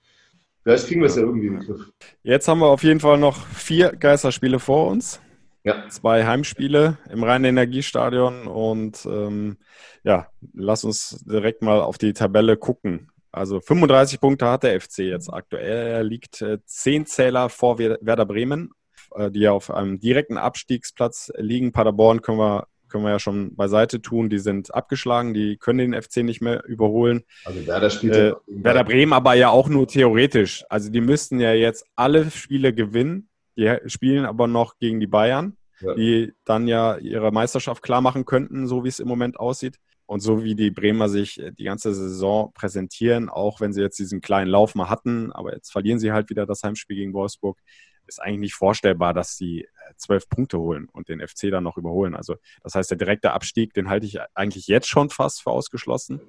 vielleicht 0.61 0.87
kriegen 0.87 1.01
wir 1.01 1.07
es 1.07 1.15
ja 1.15 1.23
irgendwie 1.23 1.47
im 1.47 1.59
Griff. 1.59 1.89
Jetzt 2.21 2.47
haben 2.47 2.59
wir 2.59 2.67
auf 2.67 2.83
jeden 2.83 2.99
Fall 2.99 3.17
noch 3.17 3.47
vier 3.47 3.93
Geisterspiele 3.93 4.59
vor 4.59 4.87
uns. 4.87 5.19
Ja. 5.63 5.87
Zwei 5.87 6.25
Heimspiele 6.25 6.97
im 7.09 7.23
Rhein-Energiestadion 7.23 8.47
und 8.47 9.05
ähm, 9.05 9.55
ja, 10.03 10.27
lass 10.53 10.83
uns 10.83 11.23
direkt 11.25 11.61
mal 11.61 11.79
auf 11.79 11.97
die 11.97 12.11
Tabelle 12.11 12.57
gucken. 12.57 13.12
Also 13.33 13.59
35 13.59 14.21
Punkte 14.21 14.47
hat 14.47 14.61
der 14.61 14.79
FC 14.79 14.99
jetzt 14.99 15.27
aktuell. 15.27 15.87
Er 15.87 16.03
liegt 16.03 16.41
äh, 16.43 16.59
10 16.63 17.07
Zähler 17.07 17.49
vor 17.49 17.79
Werder 17.79 18.27
Bremen, 18.27 18.69
äh, 19.15 19.31
die 19.31 19.39
ja 19.39 19.51
auf 19.51 19.71
einem 19.71 19.99
direkten 19.99 20.37
Abstiegsplatz 20.37 21.31
liegen. 21.37 21.71
Paderborn 21.71 22.21
können 22.21 22.37
wir, 22.37 22.67
können 22.89 23.03
wir 23.03 23.09
ja 23.09 23.17
schon 23.17 23.55
beiseite 23.55 24.03
tun. 24.03 24.29
Die 24.29 24.37
sind 24.37 24.71
abgeschlagen, 24.71 25.33
die 25.33 25.57
können 25.57 25.91
den 25.91 25.99
FC 25.99 26.17
nicht 26.17 26.41
mehr 26.41 26.63
überholen. 26.65 27.23
Also 27.43 27.65
Werder 27.65 27.89
spielt 27.89 28.13
äh, 28.13 28.33
Werder 28.45 28.83
Bremen 28.83 29.13
aber 29.13 29.33
ja 29.33 29.49
auch 29.49 29.67
nur 29.67 29.87
theoretisch. 29.87 30.63
Also 30.69 30.91
die 30.91 31.01
müssten 31.01 31.39
ja 31.39 31.53
jetzt 31.53 31.87
alle 31.95 32.29
Spiele 32.29 32.71
gewinnen. 32.71 33.29
Die 33.57 33.75
spielen 33.87 34.25
aber 34.25 34.45
noch 34.45 34.77
gegen 34.77 34.99
die 34.99 35.07
Bayern, 35.07 35.57
ja. 35.81 35.95
die 35.95 36.33
dann 36.45 36.67
ja 36.67 36.97
ihre 36.97 37.31
Meisterschaft 37.31 37.81
klar 37.81 38.01
machen 38.01 38.25
könnten, 38.25 38.67
so 38.67 38.83
wie 38.83 38.89
es 38.89 38.99
im 38.99 39.07
Moment 39.07 39.39
aussieht. 39.39 39.79
Und 40.05 40.19
so 40.19 40.43
wie 40.43 40.55
die 40.55 40.71
Bremer 40.71 41.09
sich 41.09 41.39
äh, 41.39 41.51
die 41.51 41.63
ganze 41.63 41.93
Saison 41.93 42.51
präsentieren, 42.53 43.29
auch 43.29 43.61
wenn 43.61 43.73
sie 43.73 43.81
jetzt 43.81 43.99
diesen 43.99 44.21
kleinen 44.21 44.49
Lauf 44.49 44.75
mal 44.75 44.89
hatten, 44.89 45.31
aber 45.31 45.53
jetzt 45.53 45.71
verlieren 45.71 45.99
sie 45.99 46.11
halt 46.11 46.29
wieder 46.29 46.45
das 46.45 46.63
Heimspiel 46.63 46.97
gegen 46.97 47.13
Wolfsburg, 47.13 47.59
ist 48.07 48.21
eigentlich 48.21 48.39
nicht 48.39 48.55
vorstellbar, 48.55 49.13
dass 49.13 49.37
sie 49.37 49.61
äh, 49.61 49.67
zwölf 49.95 50.27
Punkte 50.27 50.59
holen 50.59 50.87
und 50.91 51.09
den 51.09 51.25
FC 51.25 51.49
dann 51.49 51.63
noch 51.63 51.77
überholen. 51.77 52.15
Also 52.15 52.35
das 52.61 52.75
heißt, 52.75 52.91
der 52.91 52.97
direkte 52.97 53.31
Abstieg, 53.31 53.73
den 53.73 53.89
halte 53.89 54.05
ich 54.05 54.19
eigentlich 54.33 54.67
jetzt 54.67 54.87
schon 54.87 55.09
fast 55.09 55.41
für 55.41 55.51
ausgeschlossen. 55.51 56.21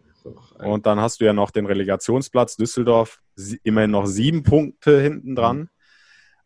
Und 0.58 0.87
dann 0.87 1.00
hast 1.00 1.20
du 1.20 1.24
ja 1.24 1.32
noch 1.32 1.50
den 1.50 1.66
Relegationsplatz 1.66 2.56
Düsseldorf, 2.56 3.20
immerhin 3.62 3.90
noch 3.90 4.06
sieben 4.06 4.42
Punkte 4.42 5.00
hinten 5.00 5.34
dran. 5.34 5.68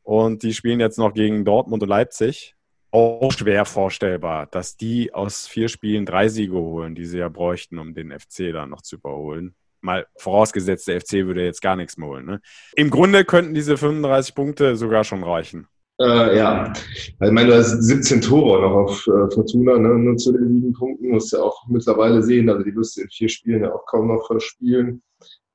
Und 0.03 0.43
die 0.43 0.55
spielen 0.55 0.81
jetzt 0.81 0.99
noch 0.99 1.13
gegen 1.13 1.45
Dortmund 1.45 1.83
und 1.83 1.89
Leipzig 1.89 2.57
auch 2.91 3.31
schwer 3.33 3.65
vorstellbar, 3.65 4.47
dass 4.47 4.77
die 4.77 5.13
aus 5.13 5.47
vier 5.47 5.69
Spielen 5.69 6.07
drei 6.07 6.29
Siege 6.29 6.55
holen, 6.55 6.95
die 6.95 7.05
sie 7.05 7.19
ja 7.19 7.29
bräuchten, 7.29 7.79
um 7.79 7.95
den 7.95 8.13
FC 8.13 8.53
dann 8.53 8.71
noch 8.71 8.83
zu 8.83 8.97
überholen. 8.97 9.55
Mal 9.81 10.07
vorausgesetzt, 10.17 10.89
der 10.89 11.01
FC 11.01 11.27
würde 11.27 11.45
jetzt 11.45 11.63
gar 11.63 11.77
nichts 11.77 11.97
mehr 11.97 12.09
holen. 12.09 12.27
Ne? 12.27 12.41
Im 12.75 12.91
Grunde 12.91 13.25
könnten 13.25 13.55
diese 13.55 13.77
35 13.77 14.35
Punkte 14.35 14.77
sogar 14.77 15.05
schon 15.05 15.23
reichen. 15.23 15.69
Äh, 16.01 16.37
ja, 16.37 16.65
also 16.65 16.85
ich 17.21 17.33
meine, 17.33 17.49
du 17.49 17.57
hast 17.57 17.83
17 17.83 18.21
Tore 18.21 18.61
noch 18.63 18.73
auf 18.73 19.07
äh, 19.07 19.35
Fortuna, 19.35 19.79
ne? 19.79 19.89
nur 19.99 20.17
zu 20.17 20.33
den 20.33 20.49
sieben 20.49 20.73
Punkten, 20.73 21.11
musst 21.11 21.33
ja 21.33 21.41
auch 21.41 21.67
mittlerweile 21.69 22.23
sehen. 22.23 22.49
Also 22.49 22.63
die 22.63 22.75
wirst 22.75 22.97
du 22.97 23.03
in 23.03 23.09
vier 23.09 23.29
Spielen 23.29 23.65
ja 23.65 23.75
auch 23.75 23.85
kaum 23.87 24.09
noch 24.09 24.27
verspielen. 24.27 25.03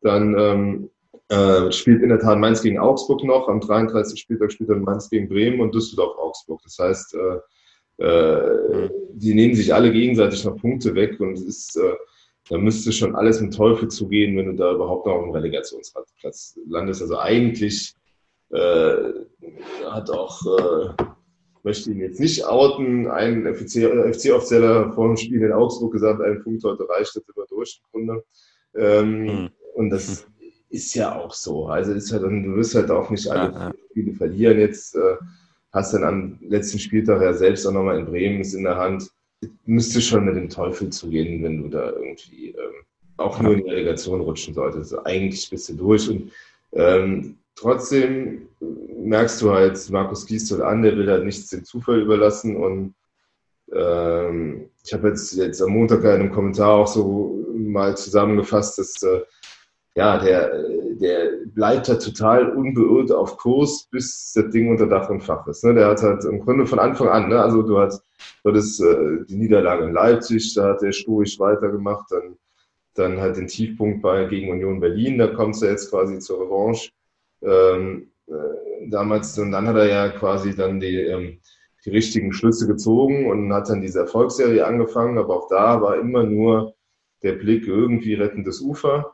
Dann 0.02 0.36
ähm, 0.38 0.89
äh, 1.34 1.72
spielt 1.72 2.04
in 2.04 2.10
der 2.10 2.19
Tat 2.19 2.38
Mainz 2.38 2.62
gegen 2.62 2.78
Augsburg 2.78 3.24
noch. 3.24 3.48
Am 3.48 3.60
33. 3.60 4.19
Spieltag 4.19 4.52
spielt 4.52 4.69
dann 4.69 4.82
Mainz 4.82 5.10
gegen 5.10 5.28
Bremen 5.28 5.62
und 5.62 5.74
Düsseldorf-Augsburg. 5.74 6.62
Das 6.63 6.78
heißt, 6.78 7.15
äh, 7.15 8.04
äh, 8.04 8.89
die 9.13 9.34
nehmen 9.34 9.56
sich 9.56 9.74
alle 9.74 9.91
gegenseitig 9.91 10.43
noch 10.46 10.58
Punkte 10.58 10.93
weg 10.96 11.19
und 11.19 11.34
es 11.34 11.43
ist, 11.43 11.76
äh, 11.78 11.93
da 12.50 12.58
müsste 12.58 12.91
schon 12.91 13.15
alles 13.15 13.41
mit 13.41 13.56
Teufel 13.56 13.88
zugehen, 13.88 14.38
wenn 14.38 14.48
du 14.48 14.54
da 14.54 14.74
überhaupt 14.74 15.06
noch 15.06 15.13
auf 15.13 15.24
dem 15.24 15.32
Relegationsplatz 15.32 16.60
landest. 16.67 17.02
Also 17.02 17.17
eigentlich 17.17 17.96
äh, 18.52 19.13
hat 19.89 20.12
auch, 20.12 20.39
äh, 20.46 21.04
möchte 21.63 21.91
ihn 21.91 22.00
jetzt 22.00 22.19
nicht 22.19 22.46
outen, 22.46 23.08
ein 23.08 23.46
FC-Offizieller 23.56 24.92
vor 24.92 25.08
dem 25.08 25.17
Spiel 25.17 25.42
in 25.42 25.54
Augsburg 25.54 25.94
gesagt, 25.94 26.21
ein 26.21 26.44
Punkt 26.44 26.63
heute 26.63 26.88
reicht, 26.90 27.15
das 27.15 27.23
über 27.27 27.46
durch 27.48 27.81
im 27.81 27.92
Grunde. 27.92 28.23
Ähm, 28.75 29.23
mhm. 29.23 29.50
Und 29.75 29.90
das 29.90 30.27
ist 30.74 30.96
ja 30.96 31.15
auch 31.15 31.34
so. 31.34 31.67
Also 31.67 31.94
ist 31.94 32.12
halt, 32.12 32.24
du 32.24 32.56
wirst 32.56 32.74
halt 32.74 32.90
auch 32.90 33.10
nicht 33.12 33.28
alle 33.30 33.54
ja, 33.54 33.60
ja. 33.67 33.74
Spiele 33.92 34.13
verlieren. 34.13 34.60
Jetzt 34.60 34.96
äh, 34.96 35.17
hast 35.71 35.94
dann 35.94 36.04
am 36.04 36.40
letzten 36.42 36.80
Spieltag 36.80 37.21
ja 37.21 37.32
selbst 37.34 37.67
auch 37.67 37.71
nochmal 37.71 38.00
in 38.00 38.08
Bremen 38.08 38.42
ist 38.42 38.56
in 38.56 38.63
der 38.63 38.78
Hand. 38.78 39.10
Müsste 39.65 40.02
schon 40.02 40.26
mit 40.26 40.36
dem 40.36 40.50
Teufel 40.50 40.90
zugehen, 40.90 41.44
wenn 41.44 41.62
du 41.62 41.69
da 41.69 41.92
irgendwie 41.92 42.50
ähm, 42.50 42.74
auch 43.17 43.40
nur 43.40 43.54
in 43.54 43.63
die 43.63 43.69
Relegation 43.69 44.21
rutschen 44.21 44.56
solltest. 44.56 44.94
Also 44.94 45.06
eigentlich 45.06 45.48
bist 45.48 45.69
du 45.69 45.74
durch. 45.76 46.10
Und 46.10 46.32
ähm, 46.71 47.38
trotzdem 47.54 48.48
merkst 48.98 49.44
du 49.44 49.52
halt 49.52 49.90
Markus 49.92 50.26
Gisdol 50.26 50.63
an, 50.63 50.82
der 50.82 50.98
will 50.98 51.10
halt 51.10 51.24
nichts 51.24 51.52
dem 51.52 51.65
Zufall 51.65 52.02
überlassen. 52.02 52.56
Und 52.56 52.96
ähm, 53.71 54.69
ich 54.84 54.92
habe 54.92 55.10
jetzt, 55.10 55.34
jetzt 55.34 55.62
am 55.62 55.69
Montag 55.69 56.00
in 56.00 56.10
einem 56.10 56.32
Kommentar 56.32 56.71
auch 56.71 56.88
so 56.88 57.46
mal 57.54 57.96
zusammengefasst, 57.96 58.80
dass 58.80 59.04
äh, 59.04 59.21
ja, 59.96 60.17
der, 60.17 60.63
der 60.96 61.31
bleibt 61.46 61.87
halt 61.87 62.04
total 62.04 62.50
unbeirrt 62.50 63.12
auf 63.12 63.37
Kurs, 63.37 63.87
bis 63.91 64.33
das 64.33 64.50
Ding 64.50 64.69
unter 64.69 64.87
Dach 64.87 65.10
und 65.10 65.21
Fach 65.21 65.46
ist. 65.48 65.63
Ne? 65.63 65.75
Der 65.75 65.87
hat 65.87 66.02
halt 66.02 66.25
im 66.25 66.39
Grunde 66.39 66.65
von 66.65 66.79
Anfang 66.79 67.10
an, 67.10 67.29
ne? 67.29 67.39
also 67.39 67.62
du 67.62 67.77
hast, 67.77 68.04
du 68.44 68.50
hattest 68.50 68.81
äh, 68.81 69.23
die 69.27 69.35
Niederlage 69.35 69.85
in 69.85 69.94
Leipzig, 69.94 70.54
da 70.56 70.69
hat 70.69 70.81
er 70.81 70.91
stoisch 70.91 71.39
weitergemacht, 71.39 72.12
dann, 72.12 72.37
dann 72.96 73.19
halt 73.19 73.37
den 73.37 73.48
Tiefpunkt 73.48 74.02
bei 74.02 74.25
gegen 74.25 74.52
Union 74.52 74.79
Berlin, 74.79 75.19
da 75.19 75.27
kommst 75.27 75.62
du 75.62 75.67
jetzt 75.67 75.91
quasi 75.91 76.17
zur 76.19 76.41
Revanche. 76.41 76.91
Ähm, 77.44 78.12
äh, 78.27 78.89
damals, 78.89 79.37
und 79.37 79.52
dann 79.52 79.67
hat 79.67 79.75
er 79.75 79.87
ja 79.87 80.10
quasi 80.10 80.56
dann 80.56 80.79
die, 80.79 81.02
ähm, 81.02 81.39
die 81.85 81.89
richtigen 81.89 82.33
Schlüsse 82.33 82.65
gezogen 82.65 83.29
und 83.29 83.54
hat 83.54 83.69
dann 83.69 83.81
diese 83.81 84.00
Erfolgsserie 84.00 84.65
angefangen, 84.65 85.17
aber 85.17 85.35
auch 85.35 85.50
da 85.50 85.81
war 85.81 86.00
immer 86.00 86.23
nur 86.23 86.73
der 87.21 87.33
Blick 87.33 87.67
irgendwie 87.67 88.13
rettendes 88.13 88.62
Ufer. 88.62 89.13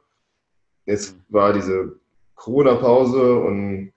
Jetzt 0.89 1.15
war 1.29 1.53
diese 1.53 1.99
Corona-Pause 2.33 3.35
und 3.35 3.93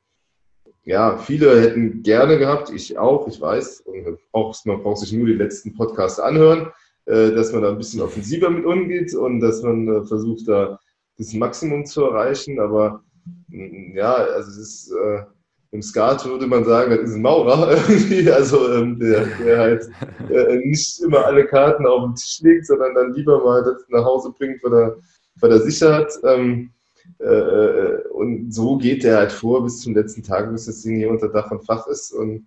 ja, 0.84 1.16
viele 1.16 1.59
hätten 1.59 2.03
gerne 2.03 2.38
gehabt, 2.38 2.70
ich 2.70 2.99
auch, 2.99 3.26
ich 3.28 3.40
weiß, 3.40 3.80
und 3.86 4.18
auch, 4.32 4.55
man 4.66 4.82
braucht 4.82 4.99
sich 4.99 5.12
nur 5.12 5.26
die 5.26 5.32
letzten 5.32 5.74
Podcasts 5.74 6.20
anhören, 6.20 6.70
äh, 7.07 7.30
dass 7.30 7.51
man 7.53 7.62
da 7.62 7.70
ein 7.70 7.78
bisschen 7.78 8.03
offensiver 8.03 8.51
mit 8.51 8.66
umgeht 8.66 9.14
und 9.14 9.40
dass 9.40 9.62
man 9.62 9.88
äh, 9.88 10.05
versucht, 10.05 10.47
da 10.47 10.78
das 11.16 11.32
Maximum 11.32 11.86
zu 11.86 12.05
erreichen. 12.05 12.61
Aber 12.61 13.03
mm, 13.49 13.97
ja, 13.97 14.12
also 14.12 14.51
es 14.51 14.59
ist 14.59 14.93
äh, 14.93 15.22
im 15.70 15.80
Skat 15.80 16.26
würde 16.26 16.47
man 16.47 16.66
sagen, 16.66 16.90
das 16.90 17.09
ist 17.09 17.16
ein 17.16 17.22
Maurer 17.22 17.70
irgendwie, 17.88 18.30
also 18.30 18.70
ähm, 18.74 18.99
der, 18.99 19.24
der 19.38 19.59
halt 19.59 19.90
äh, 20.30 20.57
nicht 20.57 21.01
immer 21.01 21.24
alle 21.24 21.47
Karten 21.47 21.86
auf 21.86 22.05
den 22.05 22.16
Tisch 22.16 22.40
legt, 22.43 22.66
sondern 22.66 22.95
dann 22.95 23.14
lieber 23.14 23.43
mal 23.43 23.64
das 23.64 23.82
nach 23.88 24.05
Hause 24.05 24.34
bringt, 24.36 24.62
weil 24.62 24.74
er, 24.74 24.97
weil 25.36 25.53
er 25.53 25.61
sicher 25.61 25.95
hat. 25.95 26.12
Ähm, 26.24 26.70
äh, 27.18 27.24
äh, 27.24 28.09
und 28.09 28.53
so 28.53 28.76
geht 28.76 29.05
der 29.05 29.18
halt 29.18 29.32
vor 29.32 29.62
bis 29.64 29.80
zum 29.80 29.94
letzten 29.94 30.22
Tag, 30.22 30.50
bis 30.50 30.66
das 30.66 30.82
Ding 30.82 30.96
hier 30.96 31.11
unter 31.11 31.28
Dach 31.28 31.50
und 31.50 31.64
Fach 31.64 31.86
ist. 31.86 32.12
Und 32.12 32.46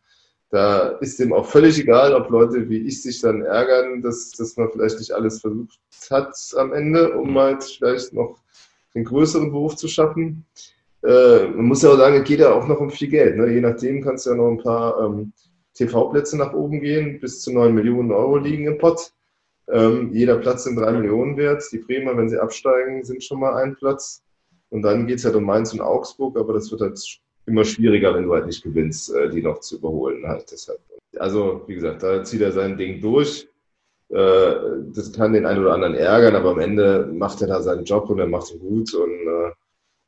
da 0.49 0.89
ist 0.99 1.19
dem 1.19 1.33
auch 1.33 1.45
völlig 1.45 1.79
egal, 1.79 2.13
ob 2.13 2.29
Leute 2.29 2.69
wie 2.69 2.79
ich 2.79 3.01
sich 3.01 3.21
dann 3.21 3.41
ärgern, 3.41 4.01
dass, 4.01 4.31
dass 4.31 4.55
man 4.57 4.69
vielleicht 4.71 4.99
nicht 4.99 5.11
alles 5.11 5.41
versucht 5.41 5.79
hat 6.09 6.35
am 6.57 6.73
Ende, 6.73 7.13
um 7.13 7.31
mhm. 7.31 7.39
halt 7.39 7.63
vielleicht 7.63 8.13
noch 8.13 8.39
den 8.93 9.03
größeren 9.03 9.51
Beruf 9.51 9.75
zu 9.75 9.87
schaffen. 9.87 10.45
Äh, 11.03 11.47
man 11.47 11.65
muss 11.65 11.81
ja 11.81 11.89
auch 11.89 11.97
sagen, 11.97 12.17
es 12.17 12.27
geht 12.27 12.39
ja 12.39 12.51
auch 12.51 12.67
noch 12.67 12.79
um 12.79 12.89
viel 12.89 13.09
Geld. 13.09 13.37
Ne? 13.37 13.51
Je 13.51 13.61
nachdem 13.61 14.03
kannst 14.03 14.25
du 14.25 14.31
ja 14.31 14.35
noch 14.35 14.49
ein 14.49 14.57
paar 14.57 14.99
ähm, 15.03 15.33
TV-Plätze 15.75 16.37
nach 16.37 16.53
oben 16.53 16.79
gehen, 16.79 17.19
bis 17.19 17.41
zu 17.41 17.51
9 17.53 17.73
Millionen 17.73 18.11
Euro 18.11 18.37
liegen 18.37 18.65
im 18.65 18.77
Pott. 18.77 19.11
Ähm, 19.67 20.11
jeder 20.13 20.37
Platz 20.37 20.63
sind 20.63 20.77
3 20.77 20.93
Millionen 20.93 21.37
wert. 21.37 21.63
Die 21.71 21.79
Bremer, 21.79 22.15
wenn 22.17 22.29
sie 22.29 22.41
absteigen, 22.41 23.03
sind 23.03 23.23
schon 23.23 23.39
mal 23.39 23.55
ein 23.55 23.75
Platz. 23.75 24.23
Und 24.75 24.81
dann 24.81 25.07
geht 25.07 25.19
es 25.19 25.25
halt 25.25 25.35
um 25.35 25.45
Mainz 25.45 25.71
und 25.71 25.79
Augsburg, 25.79 26.37
aber 26.37 26.51
das 26.51 26.69
wird 26.69 26.81
halt 26.81 26.99
immer 27.45 27.63
schwieriger, 27.63 28.13
wenn 28.13 28.25
du 28.25 28.33
halt 28.33 28.45
nicht 28.45 28.61
gewinnst, 28.61 29.15
äh, 29.15 29.29
die 29.29 29.41
noch 29.41 29.61
zu 29.61 29.77
überholen. 29.77 30.27
Halt 30.27 30.51
deshalb. 30.51 30.81
Also, 31.17 31.63
wie 31.67 31.75
gesagt, 31.75 32.03
da 32.03 32.21
zieht 32.25 32.41
er 32.41 32.51
sein 32.51 32.75
Ding 32.75 32.99
durch. 32.99 33.47
Äh, 34.09 34.53
das 34.93 35.13
kann 35.13 35.31
den 35.31 35.45
einen 35.45 35.61
oder 35.61 35.75
anderen 35.75 35.95
ärgern, 35.95 36.35
aber 36.35 36.51
am 36.51 36.59
Ende 36.59 37.09
macht 37.09 37.41
er 37.41 37.47
da 37.47 37.61
seinen 37.61 37.85
Job 37.85 38.09
und 38.09 38.19
er 38.19 38.27
macht 38.27 38.53
ihn 38.53 38.59
gut 38.59 38.93
und 38.93 39.11
äh, 39.11 39.51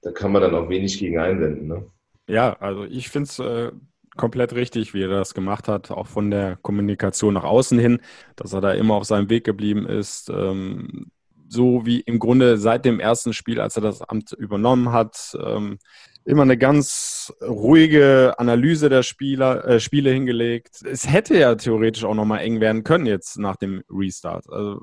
da 0.01 0.11
kann 0.11 0.33
man 0.33 0.41
dann 0.41 0.53
auch 0.53 0.67
wenig 0.67 0.99
gegen 0.99 1.17
einwenden. 1.17 1.67
Ne? 1.69 1.85
Ja, 2.27 2.57
also 2.59 2.83
ich 2.83 3.07
finde 3.07 3.29
es 3.29 3.39
äh, 3.39 3.71
komplett 4.17 4.53
richtig, 4.53 4.93
wie 4.93 5.01
er 5.03 5.07
das 5.07 5.33
gemacht 5.33 5.69
hat, 5.69 5.91
auch 5.91 6.07
von 6.07 6.29
der 6.29 6.57
Kommunikation 6.57 7.35
nach 7.35 7.45
außen 7.45 7.79
hin, 7.79 8.01
dass 8.35 8.51
er 8.51 8.59
da 8.59 8.73
immer 8.73 8.95
auf 8.95 9.05
seinem 9.05 9.29
Weg 9.29 9.45
geblieben 9.45 9.85
ist. 9.87 10.29
Ähm, 10.29 11.09
so 11.47 11.85
wie 11.85 12.01
im 12.01 12.19
Grunde 12.19 12.57
seit 12.57 12.85
dem 12.85 12.99
ersten 12.99 13.33
Spiel, 13.33 13.59
als 13.59 13.75
er 13.75 13.81
das 13.81 14.01
Amt 14.01 14.33
übernommen 14.33 14.91
hat, 14.91 15.37
ähm, 15.43 15.79
immer 16.25 16.41
eine 16.41 16.57
ganz 16.57 17.33
ruhige 17.41 18.35
Analyse 18.37 18.89
der 18.89 19.01
Spieler, 19.01 19.65
äh, 19.65 19.79
Spiele 19.79 20.11
hingelegt. 20.11 20.81
Es 20.83 21.09
hätte 21.09 21.37
ja 21.37 21.55
theoretisch 21.55 22.03
auch 22.03 22.15
nochmal 22.15 22.39
eng 22.39 22.59
werden 22.59 22.83
können 22.83 23.05
jetzt 23.05 23.39
nach 23.39 23.55
dem 23.55 23.81
Restart. 23.89 24.49
Also 24.49 24.81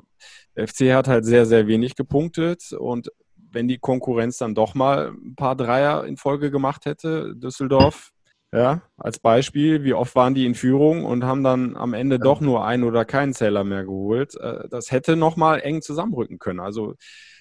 der 0.56 0.66
FC 0.66 0.94
hat 0.94 1.06
halt 1.06 1.26
sehr, 1.26 1.44
sehr 1.44 1.66
wenig 1.66 1.96
gepunktet 1.96 2.72
und 2.72 3.10
wenn 3.36 3.68
die 3.68 3.78
Konkurrenz 3.78 4.38
dann 4.38 4.54
doch 4.54 4.74
mal 4.74 5.12
ein 5.12 5.36
paar 5.36 5.54
Dreier 5.54 6.04
in 6.06 6.16
Folge 6.16 6.50
gemacht 6.50 6.86
hätte, 6.86 7.36
Düsseldorf, 7.36 8.10
ja, 8.54 8.82
als 8.96 9.18
Beispiel, 9.18 9.82
wie 9.82 9.94
oft 9.94 10.14
waren 10.14 10.34
die 10.34 10.46
in 10.46 10.54
Führung 10.54 11.04
und 11.04 11.24
haben 11.24 11.42
dann 11.42 11.76
am 11.76 11.92
Ende 11.92 12.20
doch 12.20 12.40
nur 12.40 12.64
einen 12.64 12.84
oder 12.84 13.04
keinen 13.04 13.32
Zähler 13.32 13.64
mehr 13.64 13.84
geholt. 13.84 14.36
Äh, 14.36 14.68
das 14.68 14.92
hätte 14.92 15.16
nochmal 15.16 15.60
eng 15.60 15.82
zusammenrücken 15.82 16.38
können. 16.38 16.60
Also 16.60 16.94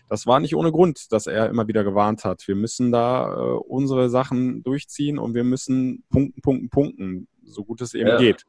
das 0.09 0.25
war 0.25 0.39
nicht 0.39 0.55
ohne 0.55 0.71
Grund, 0.71 1.11
dass 1.11 1.27
er 1.27 1.49
immer 1.49 1.67
wieder 1.67 1.83
gewarnt 1.83 2.25
hat. 2.25 2.47
Wir 2.47 2.55
müssen 2.55 2.91
da 2.91 3.31
äh, 3.31 3.37
unsere 3.37 4.09
Sachen 4.09 4.63
durchziehen 4.63 5.19
und 5.19 5.35
wir 5.35 5.43
müssen 5.43 6.03
punkten, 6.09 6.41
punkten, 6.41 6.69
punkten, 6.69 7.27
so 7.45 7.63
gut 7.63 7.81
es 7.81 7.93
eben 7.93 8.09
ja. 8.09 8.17
geht. 8.17 8.45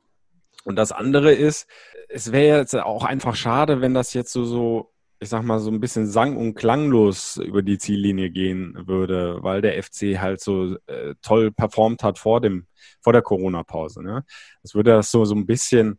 Und 0.64 0.76
das 0.76 0.90
andere 0.90 1.34
ist, 1.34 1.68
es 2.08 2.32
wäre 2.32 2.60
jetzt 2.60 2.74
auch 2.74 3.04
einfach 3.04 3.36
schade, 3.36 3.82
wenn 3.82 3.92
das 3.92 4.14
jetzt 4.14 4.32
so, 4.32 4.44
so 4.44 4.93
ich 5.24 5.30
sag 5.30 5.42
mal, 5.42 5.58
so 5.58 5.70
ein 5.70 5.80
bisschen 5.80 6.06
sang- 6.06 6.36
und 6.36 6.54
klanglos 6.54 7.38
über 7.38 7.62
die 7.62 7.78
Ziellinie 7.78 8.30
gehen 8.30 8.76
würde, 8.86 9.38
weil 9.42 9.62
der 9.62 9.82
FC 9.82 10.18
halt 10.18 10.40
so 10.40 10.76
äh, 10.86 11.14
toll 11.22 11.50
performt 11.50 12.02
hat 12.02 12.18
vor 12.18 12.42
dem, 12.42 12.66
vor 13.00 13.14
der 13.14 13.22
Corona-Pause. 13.22 14.02
Ne? 14.02 14.24
Das 14.62 14.74
würde 14.74 14.90
das 14.92 15.10
so, 15.10 15.24
so 15.24 15.34
ein 15.34 15.46
bisschen, 15.46 15.98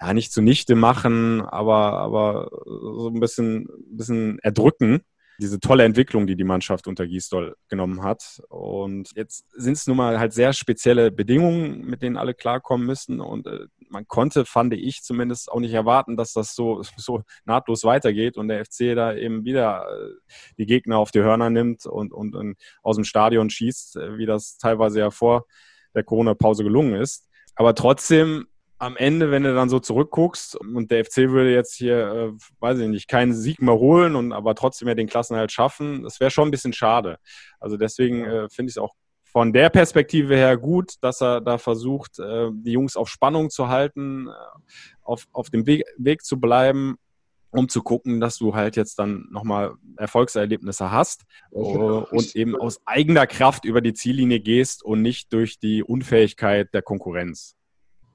ja, 0.00 0.12
nicht 0.12 0.32
zunichte 0.32 0.74
machen, 0.74 1.40
aber, 1.40 1.92
aber 2.00 2.50
so 2.66 3.08
ein 3.08 3.20
bisschen, 3.20 3.68
bisschen 3.92 4.40
erdrücken 4.40 5.02
diese 5.40 5.60
tolle 5.60 5.84
Entwicklung, 5.84 6.26
die 6.26 6.34
die 6.34 6.44
Mannschaft 6.44 6.88
unter 6.88 7.06
Gisdol 7.06 7.56
genommen 7.68 8.02
hat. 8.02 8.42
Und 8.48 9.10
jetzt 9.14 9.46
sind 9.52 9.74
es 9.74 9.86
nun 9.86 9.96
mal 9.96 10.18
halt 10.18 10.32
sehr 10.32 10.52
spezielle 10.52 11.12
Bedingungen, 11.12 11.86
mit 11.86 12.02
denen 12.02 12.16
alle 12.16 12.34
klarkommen 12.34 12.86
müssen. 12.86 13.20
Und 13.20 13.46
äh, 13.46 13.66
man 13.90 14.06
konnte, 14.06 14.44
fand 14.44 14.74
ich 14.74 15.02
zumindest, 15.02 15.50
auch 15.50 15.60
nicht 15.60 15.74
erwarten, 15.74 16.16
dass 16.16 16.32
das 16.32 16.54
so, 16.54 16.82
so 16.96 17.22
nahtlos 17.44 17.84
weitergeht 17.84 18.36
und 18.36 18.48
der 18.48 18.64
FC 18.64 18.94
da 18.94 19.14
eben 19.14 19.44
wieder 19.44 19.86
äh, 19.88 20.14
die 20.58 20.66
Gegner 20.66 20.98
auf 20.98 21.10
die 21.10 21.20
Hörner 21.20 21.50
nimmt 21.50 21.86
und, 21.86 22.12
und, 22.12 22.34
und 22.34 22.56
aus 22.82 22.96
dem 22.96 23.04
Stadion 23.04 23.50
schießt, 23.50 23.96
äh, 23.96 24.18
wie 24.18 24.26
das 24.26 24.58
teilweise 24.58 25.00
ja 25.00 25.10
vor 25.10 25.46
der 25.94 26.04
Corona-Pause 26.04 26.64
gelungen 26.64 26.94
ist. 26.94 27.26
Aber 27.54 27.74
trotzdem 27.74 28.46
am 28.78 28.96
Ende, 28.96 29.30
wenn 29.30 29.42
du 29.42 29.54
dann 29.54 29.68
so 29.68 29.80
zurückguckst 29.80 30.56
und 30.56 30.90
der 30.90 31.04
FC 31.04 31.16
würde 31.30 31.52
jetzt 31.52 31.74
hier, 31.74 32.08
äh, 32.08 32.32
weiß 32.60 32.78
ich 32.78 32.88
nicht, 32.88 33.08
keinen 33.08 33.34
Sieg 33.34 33.60
mehr 33.60 33.74
holen 33.74 34.14
und 34.14 34.32
aber 34.32 34.54
trotzdem 34.54 34.86
ja 34.88 34.94
den 34.94 35.08
Klassenhalt 35.08 35.50
schaffen, 35.50 36.04
das 36.04 36.20
wäre 36.20 36.30
schon 36.30 36.48
ein 36.48 36.52
bisschen 36.52 36.72
schade. 36.72 37.18
Also 37.58 37.76
deswegen 37.76 38.24
äh, 38.24 38.48
finde 38.48 38.70
ich 38.70 38.76
es 38.76 38.78
auch 38.78 38.94
von 39.30 39.52
der 39.52 39.70
Perspektive 39.70 40.36
her 40.36 40.56
gut, 40.56 40.94
dass 41.00 41.20
er 41.20 41.40
da 41.40 41.58
versucht, 41.58 42.18
äh, 42.18 42.48
die 42.52 42.72
Jungs 42.72 42.96
auf 42.96 43.08
Spannung 43.08 43.50
zu 43.50 43.68
halten, 43.68 44.28
äh, 44.28 44.30
auf, 45.02 45.26
auf 45.32 45.50
dem 45.50 45.66
Weg, 45.66 45.84
Weg 45.96 46.24
zu 46.24 46.40
bleiben, 46.40 46.96
um 47.50 47.68
zu 47.68 47.82
gucken, 47.82 48.20
dass 48.20 48.38
du 48.38 48.54
halt 48.54 48.76
jetzt 48.76 48.98
dann 48.98 49.26
nochmal 49.30 49.74
Erfolgserlebnisse 49.96 50.90
hast 50.90 51.24
äh, 51.52 51.56
und 51.56 52.36
eben 52.36 52.56
aus 52.56 52.80
eigener 52.86 53.26
Kraft 53.26 53.64
über 53.64 53.80
die 53.80 53.94
Ziellinie 53.94 54.40
gehst 54.40 54.82
und 54.82 55.02
nicht 55.02 55.32
durch 55.32 55.58
die 55.58 55.82
Unfähigkeit 55.82 56.72
der 56.72 56.82
Konkurrenz. 56.82 57.54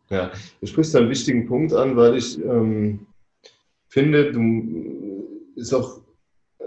Ja, 0.09 0.31
du 0.61 0.67
sprichst 0.67 0.95
einen 0.95 1.09
wichtigen 1.09 1.47
Punkt 1.47 1.73
an, 1.73 1.95
weil 1.95 2.17
ich 2.17 2.37
ähm, 2.43 3.07
finde, 3.87 4.31
du 4.31 5.23
ist 5.55 5.73
auch, 5.73 6.01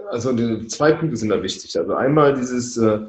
also 0.09 0.33
die, 0.33 0.67
zwei 0.67 0.93
Punkte 0.93 1.17
sind 1.17 1.29
da 1.29 1.41
wichtig. 1.43 1.77
Also 1.77 1.93
einmal 1.93 2.33
dieses 2.33 2.77
äh, 2.77 3.07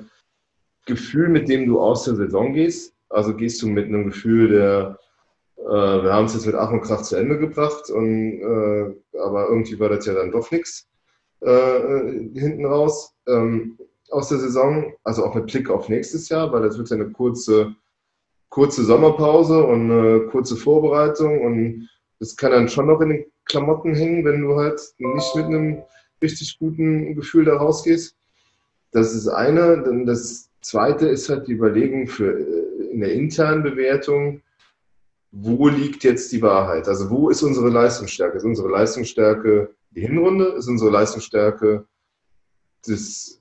Gefühl, 0.89 1.29
mit 1.29 1.49
dem 1.49 1.67
du 1.67 1.81
aus 1.81 2.05
der 2.05 2.17
Saison 2.17 2.53
gehst. 2.53 2.95
Also 3.09 3.35
gehst 3.35 3.63
du 3.63 3.69
mit 3.69 3.87
einem 3.87 4.07
Gefühl 4.07 4.49
der, 4.49 4.99
äh, 5.59 6.03
wir 6.03 6.13
haben 6.13 6.27
es 6.27 6.35
jetzt 6.35 6.47
mit 6.47 6.57
Ach 6.57 6.73
und 6.73 6.81
Krach 6.81 7.03
zu 7.03 7.17
Ende 7.17 7.39
gebracht, 7.39 7.89
und, 7.91 8.41
äh, 8.41 9.19
aber 9.19 9.49
irgendwie 9.49 9.79
war 9.79 9.89
das 9.89 10.05
ja 10.07 10.15
dann 10.15 10.33
doch 10.33 10.51
nichts 10.51 10.89
äh, 11.41 12.29
hinten 12.35 12.67
raus 12.67 13.15
ähm, 13.29 13.79
aus 14.11 14.29
der 14.29 14.39
Saison. 14.39 14.93
Also 15.05 15.25
auch 15.25 15.35
mit 15.35 15.47
Blick 15.47 15.71
auf 15.71 15.89
nächstes 15.89 16.29
Jahr, 16.29 16.53
weil 16.53 16.63
das 16.63 16.77
wird 16.77 16.91
ja 16.91 16.97
eine 16.97 17.11
kurze 17.11 17.77
kurze 18.51 18.85
Sommerpause 18.85 19.63
und 19.63 19.91
eine 19.91 20.21
kurze 20.29 20.57
Vorbereitung 20.57 21.43
und 21.43 21.89
das 22.19 22.37
kann 22.37 22.53
dann 22.53 22.69
schon 22.69 22.87
noch 22.87 23.01
in 23.01 23.11
den 23.11 23.25
Klamotten 23.45 23.95
hängen, 23.95 24.25
wenn 24.25 24.43
du 24.43 24.57
halt 24.57 24.81
nicht 24.99 25.37
mit 25.37 25.47
einem 25.47 25.83
richtig 26.23 26.59
guten 26.59 27.15
Gefühl 27.15 27.45
da 27.45 27.57
rausgehst. 27.57 28.17
Das 28.93 29.15
ist 29.15 29.29
eine. 29.29 30.05
Das 30.07 30.48
zweite 30.61 31.09
ist 31.09 31.29
halt 31.29 31.49
die 31.49 31.53
Überlegung 31.53 32.07
für 32.07 32.39
äh, 32.39 32.93
in 32.93 33.01
der 33.01 33.13
internen 33.13 33.63
Bewertung, 33.63 34.43
wo 35.31 35.69
liegt 35.69 36.05
jetzt 36.05 36.33
die 36.33 36.43
Wahrheit? 36.43 36.89
Also 36.89 37.11
wo 37.11 37.29
ist 37.29 37.43
unsere 37.43 37.69
Leistungsstärke? 37.69 38.39
Ist 38.39 38.45
unsere 38.45 38.71
Leistungsstärke 38.71 39.75
die 39.91 40.01
Hinrunde? 40.01 40.47
Ist 40.57 40.69
unsere 40.69 40.91
Leistungsstärke 40.91 41.87
das, 42.87 43.41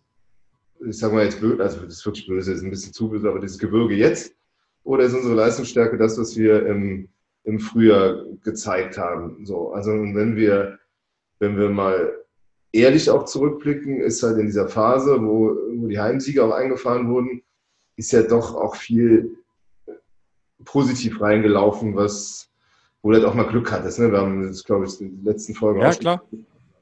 ich 0.86 0.98
sag 0.98 1.14
mal 1.14 1.24
jetzt 1.24 1.40
blöd, 1.40 1.62
also 1.62 1.80
das 1.82 1.96
ist 1.96 2.06
wirklich 2.06 2.28
böse, 2.28 2.52
ist 2.52 2.64
ein 2.64 2.70
bisschen 2.70 2.94
zu 2.94 3.10
böse, 3.10 3.30
aber 3.30 3.40
dieses 3.40 3.58
Gebirge 3.58 3.96
jetzt? 3.96 4.36
Oder 4.84 5.04
ist 5.04 5.14
unsere 5.14 5.36
Leistungsstärke 5.36 5.98
das, 5.98 6.18
was 6.18 6.36
wir 6.38 6.66
im, 6.66 7.10
im 7.44 7.60
Frühjahr 7.60 8.26
gezeigt 8.44 8.98
haben? 8.98 9.46
So, 9.46 9.72
also 9.72 9.92
wenn 9.92 10.36
wir, 10.36 10.80
wenn 11.40 11.58
wir 11.58 11.70
mal 11.70 12.14
ehrlich 12.72 13.10
auch 13.10 13.26
zurückblicken, 13.26 14.02
ist 14.02 14.24
halt 14.24 14.38
in 14.38 14.46
dieser 14.46 14.68
Phase, 14.68 15.22
wo, 15.22 15.56
wo 15.76 15.88
die 15.88 16.00
Heimsiege 16.00 16.44
auch 16.44 16.52
eingefahren 16.52 17.10
wurden, 17.10 17.42
ist 17.96 18.12
ja 18.12 18.22
doch 18.24 18.56
auch 18.56 18.76
viel 18.76 19.38
positiv 20.64 21.22
reingelaufen, 21.22 21.96
was, 21.96 22.50
wo 23.02 23.12
du 23.12 23.18
halt 23.18 23.26
auch 23.26 23.34
mal 23.34 23.48
Glück 23.48 23.72
hattest. 23.72 24.00
Ne? 24.00 24.12
Wir 24.12 24.20
haben 24.20 24.48
das, 24.48 24.64
glaube 24.64 24.86
ich, 24.86 25.00
in 25.02 25.18
den 25.18 25.26
letzten 25.26 25.54
Folgen 25.54 25.82
ja, 25.82 25.92
klar. 25.92 26.24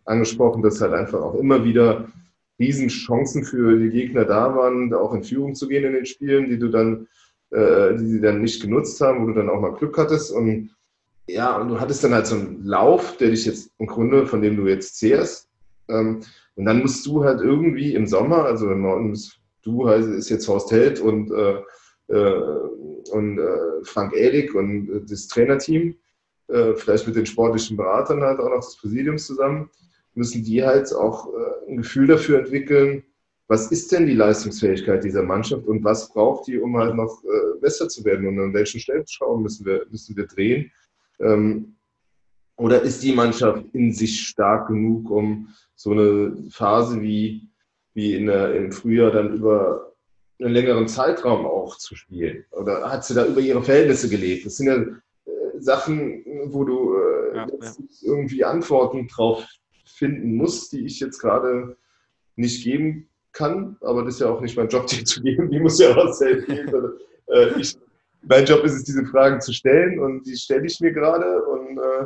angesprochen, 0.06 0.62
dass 0.62 0.82
halt 0.82 0.94
einfach 0.94 1.22
auch 1.22 1.36
immer 1.36 1.64
wieder 1.64 2.08
Riesenchancen 2.60 3.44
für 3.44 3.78
die 3.78 3.90
Gegner 3.90 4.26
da 4.26 4.56
waren, 4.56 4.94
auch 4.94 5.14
in 5.14 5.24
Führung 5.24 5.56
zu 5.56 5.68
gehen 5.68 5.84
in 5.84 5.94
den 5.94 6.06
Spielen, 6.06 6.50
die 6.50 6.58
du 6.58 6.70
dann, 6.70 7.08
äh, 7.52 7.96
die 7.96 8.06
sie 8.06 8.22
dann 8.22 8.42
nicht 8.42 8.62
genutzt 8.62 9.00
haben, 9.02 9.22
wo 9.22 9.28
du 9.28 9.34
dann 9.34 9.50
auch 9.50 9.60
mal 9.60 9.74
Glück 9.74 9.98
hattest. 9.98 10.32
Und 10.32 10.72
ja, 11.28 11.58
und 11.58 11.70
du 11.70 11.80
hattest 11.80 12.04
dann 12.04 12.14
halt 12.14 12.28
so 12.28 12.36
einen 12.36 12.64
Lauf, 12.64 13.18
der 13.18 13.32
dich 13.32 13.46
jetzt 13.46 13.72
im 13.78 13.88
Grunde, 13.88 14.26
von 14.28 14.42
dem 14.42 14.58
du 14.58 14.68
jetzt 14.68 14.98
zehrst. 14.98 15.50
Ähm, 15.90 16.22
und 16.56 16.66
dann 16.66 16.82
musst 16.82 17.06
du 17.06 17.24
halt 17.24 17.42
irgendwie 17.42 17.94
im 17.94 18.08
Sommer, 18.08 18.46
also 18.46 18.70
wenn 18.70 19.16
du 19.64 19.88
heißt, 19.88 20.08
ist 20.10 20.30
jetzt 20.30 20.48
Horst 20.48 20.72
Held 20.72 21.00
und, 21.00 21.32
äh, 21.32 21.62
äh, 22.08 22.60
und 23.12 23.40
äh, 23.40 23.84
Frank 23.84 24.14
Ehlig 24.14 24.56
und 24.56 25.06
das 25.10 25.28
Trainerteam, 25.28 25.96
vielleicht 26.48 27.08
mit 27.08 27.16
den 27.16 27.26
sportlichen 27.26 27.76
Beratern 27.76 28.22
halt 28.22 28.40
auch 28.40 28.52
noch 28.52 28.64
des 28.64 28.78
Präsidiums 28.78 29.26
zusammen, 29.26 29.68
müssen 30.14 30.44
die 30.44 30.64
halt 30.64 30.94
auch 30.94 31.28
ein 31.68 31.78
Gefühl 31.78 32.06
dafür 32.06 32.38
entwickeln, 32.38 33.04
was 33.48 33.72
ist 33.72 33.92
denn 33.92 34.06
die 34.06 34.14
Leistungsfähigkeit 34.14 35.04
dieser 35.04 35.24
Mannschaft 35.24 35.66
und 35.66 35.84
was 35.84 36.14
braucht 36.14 36.46
die, 36.46 36.60
um 36.60 36.78
halt 36.78 36.94
noch 36.94 37.24
besser 37.62 37.90
zu 37.90 38.06
werden 38.06 38.28
und 38.28 38.40
an 38.40 38.54
welchen 38.54 38.80
Stellschrauben 38.80 39.42
müssen 39.42 39.66
wir, 39.66 39.88
müssen 39.90 40.16
wir 40.16 40.28
drehen. 40.28 40.72
Ähm, 41.20 41.75
oder 42.58 42.82
ist 42.82 43.04
die 43.04 43.14
Mannschaft 43.14 43.64
in 43.74 43.92
sich 43.92 44.28
stark 44.28 44.68
genug, 44.68 45.10
um 45.10 45.50
so 45.76 45.92
eine 45.92 46.38
Phase 46.50 47.02
wie, 47.02 47.50
wie 47.94 48.16
in 48.16 48.28
der, 48.28 48.56
im 48.56 48.72
Frühjahr 48.72 49.12
dann 49.12 49.36
über 49.36 49.94
einen 50.40 50.54
längeren 50.54 50.88
Zeitraum 50.88 51.46
auch 51.46 51.78
zu 51.78 51.96
spielen? 51.96 52.46
Oder 52.52 52.90
hat 52.90 53.06
sie 53.06 53.14
da 53.14 53.26
über 53.26 53.42
ihre 53.42 53.64
Verhältnisse 53.64 54.10
gelebt? 54.10 54.46
Das 54.46 54.58
sind 54.58 54.68
ja 54.68 54.76
äh, 54.76 55.60
Sachen, 55.60 56.24
wo 56.46 56.64
du 56.64 56.96
äh, 56.96 57.36
ja, 57.36 57.48
ja. 57.62 57.74
irgendwie 58.02 58.44
Antworten 58.44 59.08
drauf 59.08 59.46
finden 59.86 60.36
muss, 60.36 60.70
die 60.70 60.86
ich 60.86 61.00
jetzt 61.00 61.20
gerade 61.20 61.78
nicht 62.36 62.64
geben 62.64 63.10
kann. 63.32 63.78
Aber 63.82 64.04
das 64.04 64.16
ist 64.16 64.22
ja 64.22 64.30
auch 64.30 64.42
nicht 64.42 64.58
mein 64.58 64.70
Job, 64.70 64.88
die 64.88 65.04
zu 65.04 65.22
geben. 65.22 65.50
Die 65.50 65.60
muss 65.60 65.80
ja 65.80 65.96
auch 65.96 66.14
selbst 66.14 66.48
geben. 66.48 66.74
Also, 66.74 66.90
äh, 67.28 67.60
ich, 67.60 67.76
mein 68.22 68.46
Job 68.46 68.64
ist 68.64 68.74
es, 68.74 68.84
diese 68.84 69.06
Fragen 69.06 69.40
zu 69.42 69.54
stellen 69.54 70.00
und 70.00 70.26
die 70.26 70.36
stelle 70.36 70.66
ich 70.66 70.80
mir 70.80 70.92
gerade. 70.92 71.44
Und 71.46 71.78
äh, 71.78 72.06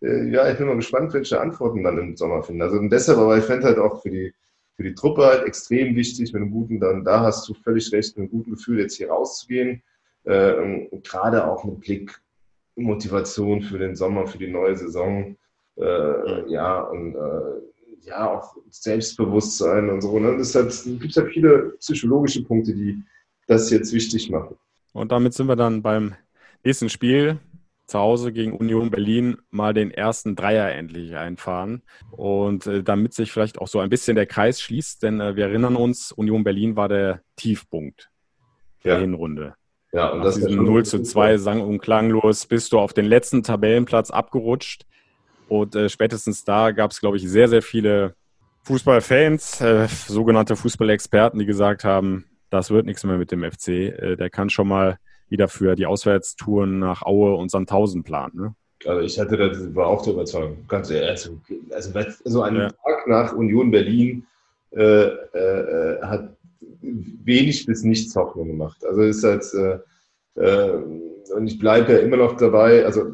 ja, 0.00 0.50
ich 0.50 0.58
bin 0.58 0.66
mal 0.66 0.76
gespannt, 0.76 1.12
welche 1.12 1.40
Antworten 1.40 1.82
dann 1.82 1.98
im 1.98 2.16
Sommer 2.16 2.42
finden. 2.42 2.62
Also 2.62 2.78
und 2.78 2.90
deshalb, 2.90 3.18
aber 3.18 3.36
ich 3.36 3.44
fände 3.44 3.66
halt 3.66 3.78
auch 3.78 4.02
für 4.02 4.10
die, 4.10 4.32
für 4.76 4.82
die 4.82 4.94
Truppe 4.94 5.26
halt 5.26 5.44
extrem 5.44 5.94
wichtig, 5.94 6.32
mit 6.32 6.40
einem 6.40 6.50
guten, 6.50 6.80
dann 6.80 7.04
da 7.04 7.20
hast 7.20 7.48
du 7.48 7.54
völlig 7.54 7.92
recht, 7.92 8.16
mit 8.16 8.24
einem 8.24 8.30
guten 8.30 8.52
Gefühl 8.52 8.80
jetzt 8.80 8.96
hier 8.96 9.10
rauszugehen. 9.10 9.82
Äh, 10.24 10.86
gerade 11.02 11.46
auch 11.46 11.64
mit 11.64 11.80
Blick 11.80 12.20
Motivation 12.76 13.62
für 13.62 13.78
den 13.78 13.94
Sommer, 13.94 14.26
für 14.26 14.38
die 14.38 14.48
neue 14.48 14.76
Saison 14.76 15.36
äh, 15.76 16.50
ja, 16.50 16.80
und 16.82 17.14
äh, 17.14 18.06
ja, 18.06 18.30
auch 18.30 18.56
Selbstbewusstsein 18.70 19.90
und 19.90 20.00
so. 20.00 20.18
Ne? 20.18 20.36
Das 20.38 20.54
halt, 20.54 20.72
gibt 21.00 21.14
ja 21.14 21.24
viele 21.26 21.74
psychologische 21.78 22.42
Punkte, 22.42 22.72
die 22.72 23.02
das 23.46 23.70
jetzt 23.70 23.92
wichtig 23.92 24.30
machen. 24.30 24.56
Und 24.92 25.12
damit 25.12 25.34
sind 25.34 25.46
wir 25.46 25.56
dann 25.56 25.82
beim 25.82 26.14
nächsten 26.64 26.88
Spiel 26.88 27.38
zu 27.90 27.98
Hause 27.98 28.32
gegen 28.32 28.52
Union 28.52 28.90
Berlin 28.90 29.36
mal 29.50 29.74
den 29.74 29.90
ersten 29.90 30.36
Dreier 30.36 30.72
endlich 30.72 31.16
einfahren. 31.16 31.82
Und 32.10 32.66
äh, 32.66 32.82
damit 32.82 33.14
sich 33.14 33.32
vielleicht 33.32 33.58
auch 33.58 33.68
so 33.68 33.80
ein 33.80 33.90
bisschen 33.90 34.14
der 34.14 34.26
Kreis 34.26 34.60
schließt, 34.60 35.02
denn 35.02 35.20
äh, 35.20 35.36
wir 35.36 35.46
erinnern 35.46 35.76
uns, 35.76 36.12
Union 36.12 36.44
Berlin 36.44 36.76
war 36.76 36.88
der 36.88 37.22
Tiefpunkt 37.36 38.10
ja. 38.82 38.92
der 38.92 39.00
Hinrunde. 39.00 39.54
Ja, 39.92 40.10
und 40.10 40.18
Nach 40.18 40.26
das 40.26 40.36
ist 40.36 40.48
0 40.48 40.84
zu 40.84 41.02
2 41.02 41.36
sang 41.38 41.60
und 41.62 41.80
klanglos 41.80 42.46
bist 42.46 42.72
du 42.72 42.78
auf 42.78 42.92
den 42.92 43.06
letzten 43.06 43.42
Tabellenplatz 43.42 44.10
abgerutscht. 44.10 44.86
Und 45.48 45.74
äh, 45.74 45.88
spätestens 45.88 46.44
da 46.44 46.70
gab 46.70 46.92
es, 46.92 47.00
glaube 47.00 47.16
ich, 47.16 47.28
sehr, 47.28 47.48
sehr 47.48 47.62
viele 47.62 48.14
Fußballfans, 48.62 49.60
äh, 49.60 49.88
sogenannte 49.88 50.54
Fußballexperten, 50.54 51.40
die 51.40 51.46
gesagt 51.46 51.82
haben, 51.82 52.26
das 52.50 52.70
wird 52.70 52.86
nichts 52.86 53.02
mehr 53.04 53.16
mit 53.16 53.32
dem 53.32 53.42
FC. 53.42 53.68
Äh, 53.68 54.16
der 54.16 54.30
kann 54.30 54.48
schon 54.48 54.68
mal 54.68 54.98
wieder 55.30 55.48
für 55.48 55.76
die 55.76 55.86
Auswärtstouren 55.86 56.78
nach 56.78 57.02
Aue 57.02 57.34
und 57.36 57.50
Sandhausen 57.50 58.02
planen. 58.02 58.32
Ne? 58.36 58.54
Also 58.86 59.00
ich 59.00 59.18
hatte 59.18 59.36
das 59.36 59.74
war 59.74 59.86
auch 59.86 60.02
der 60.02 60.14
Überzeugung. 60.14 60.64
Ganz 60.68 60.90
ehrlich, 60.90 61.10
also, 61.10 61.40
also 61.70 61.92
so 62.24 62.42
ein 62.42 62.56
ja. 62.56 62.68
Tag 62.68 63.06
nach 63.06 63.32
Union 63.32 63.70
Berlin 63.70 64.26
äh, 64.72 65.04
äh, 65.04 66.02
hat 66.02 66.36
wenig 66.80 67.66
bis 67.66 67.82
nichts 67.82 68.14
Hoffnung 68.16 68.48
gemacht. 68.48 68.84
Also 68.84 69.02
ist 69.02 69.24
halt 69.24 69.44
äh, 69.54 70.40
äh, 70.40 70.82
und 71.34 71.46
ich 71.46 71.58
bleibe 71.58 71.92
ja 71.92 71.98
immer 72.00 72.16
noch 72.16 72.36
dabei. 72.36 72.84
Also 72.84 73.12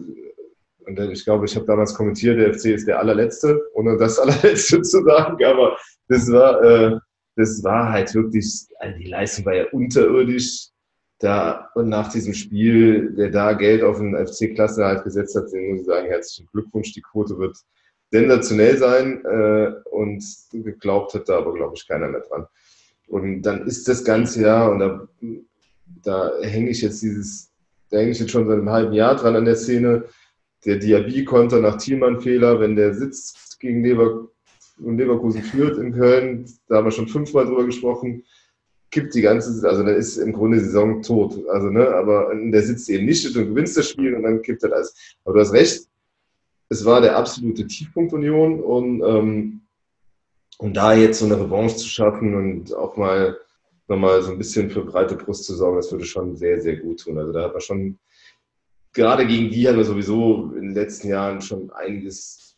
und 0.86 1.00
ich 1.00 1.24
glaube, 1.24 1.46
ich 1.46 1.56
habe 1.56 1.66
damals 1.66 1.94
kommentiert, 1.94 2.38
der 2.38 2.54
FC 2.54 2.66
ist 2.66 2.86
der 2.86 3.00
allerletzte, 3.00 3.60
ohne 3.74 3.96
das 3.96 4.18
allerletzte 4.20 4.82
zu 4.82 5.02
sagen, 5.02 5.44
aber 5.44 5.76
das 6.08 6.30
war, 6.30 6.62
äh, 6.62 6.98
das 7.34 7.62
war 7.64 7.90
halt 7.90 8.14
wirklich, 8.14 8.66
also 8.78 8.98
die 8.98 9.08
Leistung 9.08 9.44
war 9.46 9.54
ja 9.54 9.64
unterirdisch. 9.72 10.68
Da, 11.18 11.70
und 11.74 11.88
nach 11.88 12.12
diesem 12.12 12.34
Spiel, 12.34 13.12
der 13.12 13.30
da 13.30 13.54
Geld 13.54 13.82
auf 13.82 13.98
den 13.98 14.14
FC-Klassenerhalt 14.14 15.04
gesetzt 15.04 15.34
hat, 15.34 15.50
den 15.50 15.70
muss 15.70 15.80
ich 15.80 15.86
sagen, 15.86 16.08
herzlichen 16.08 16.48
Glückwunsch, 16.52 16.92
die 16.92 17.00
Quote 17.00 17.38
wird 17.38 17.56
sensationell 18.10 18.76
sein 18.76 19.24
äh, 19.24 19.72
und 19.90 20.22
geglaubt 20.52 21.14
hat 21.14 21.28
da 21.28 21.38
aber, 21.38 21.54
glaube 21.54 21.74
ich, 21.76 21.88
keiner 21.88 22.08
mehr 22.08 22.20
dran. 22.20 22.46
Und 23.08 23.42
dann 23.42 23.66
ist 23.66 23.88
das 23.88 24.04
ganze 24.04 24.42
Jahr, 24.42 24.70
und 24.70 24.78
da, 24.80 25.08
da 26.02 26.32
hänge 26.42 26.70
ich 26.70 26.82
jetzt 26.82 27.02
dieses, 27.02 27.50
da 27.90 27.98
hänge 27.98 28.10
ich 28.10 28.20
jetzt 28.20 28.30
schon 28.30 28.46
seit 28.46 28.58
einem 28.58 28.70
halben 28.70 28.92
Jahr 28.92 29.16
dran 29.16 29.36
an 29.36 29.44
der 29.44 29.56
Szene, 29.56 30.04
der 30.64 30.76
Diaby-Konter 30.76 31.60
nach 31.60 31.76
Thielmann-Fehler, 31.76 32.60
wenn 32.60 32.76
der 32.76 32.94
sitzt 32.94 33.58
gegen 33.60 33.82
Lever 33.82 34.28
und 34.78 34.98
Leverkusen 34.98 35.42
führt 35.42 35.78
in 35.78 35.92
Köln, 35.92 36.46
da 36.68 36.76
haben 36.76 36.86
wir 36.86 36.90
schon 36.90 37.08
fünfmal 37.08 37.46
drüber 37.46 37.64
gesprochen, 37.64 38.24
kippt 38.97 39.14
die 39.14 39.20
ganze, 39.20 39.68
also 39.68 39.82
dann 39.82 39.94
ist 39.94 40.16
im 40.16 40.32
Grunde 40.32 40.57
die 40.57 40.64
Saison 40.64 41.03
tot. 41.03 41.47
Also, 41.51 41.68
ne, 41.68 41.86
aber 41.88 42.32
der 42.34 42.62
sitzt 42.62 42.88
eben 42.88 43.05
nicht 43.05 43.36
und 43.36 43.49
gewinnst 43.49 43.76
das 43.76 43.90
Spiel 43.90 44.14
und 44.14 44.22
dann 44.22 44.40
kippt 44.40 44.62
er 44.64 44.72
alles. 44.72 44.94
Aber 45.22 45.34
du 45.34 45.40
hast 45.40 45.53
recht, 45.53 45.86
es 46.70 46.84
war 46.86 47.03
der 47.03 47.14
absolute 47.14 47.66
Tiefpunkt 47.66 48.14
Union 48.14 48.59
und 48.59 49.03
ähm, 49.03 49.61
um 50.57 50.72
da 50.72 50.94
jetzt 50.94 51.18
so 51.18 51.26
eine 51.26 51.38
Revanche 51.38 51.76
zu 51.76 51.88
schaffen 51.88 52.34
und 52.34 52.74
auch 52.74 52.97
mal 52.97 53.36
nochmal 53.86 54.22
so 54.22 54.32
ein 54.32 54.38
bisschen 54.38 54.70
für 54.70 54.82
breite 54.82 55.14
Brust 55.14 55.44
zu 55.44 55.55
sorgen, 55.55 55.76
das 55.76 55.92
würde 55.92 56.07
schon 56.07 56.34
sehr, 56.34 56.62
sehr 56.62 56.76
gut 56.76 57.01
tun. 57.01 57.18
Also 57.18 57.32
da 57.32 57.42
hat 57.42 57.53
man 57.53 57.61
schon 57.61 57.99
gerade 58.94 59.26
gegen 59.26 59.51
die 59.51 59.68
haben 59.68 59.76
wir 59.76 59.84
sowieso 59.84 60.53
in 60.57 60.68
den 60.68 60.74
letzten 60.74 61.09
Jahren 61.09 61.42
schon 61.42 61.70
einiges, 61.70 62.57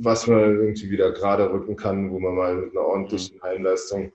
was 0.00 0.26
man 0.26 0.38
irgendwie 0.38 0.88
wieder 0.88 1.12
gerade 1.12 1.52
rücken 1.52 1.76
kann, 1.76 2.10
wo 2.10 2.18
man 2.18 2.34
mal 2.34 2.56
mit 2.56 2.70
einer 2.70 2.86
ordentlichen 2.86 3.42
Heimleistung 3.42 4.12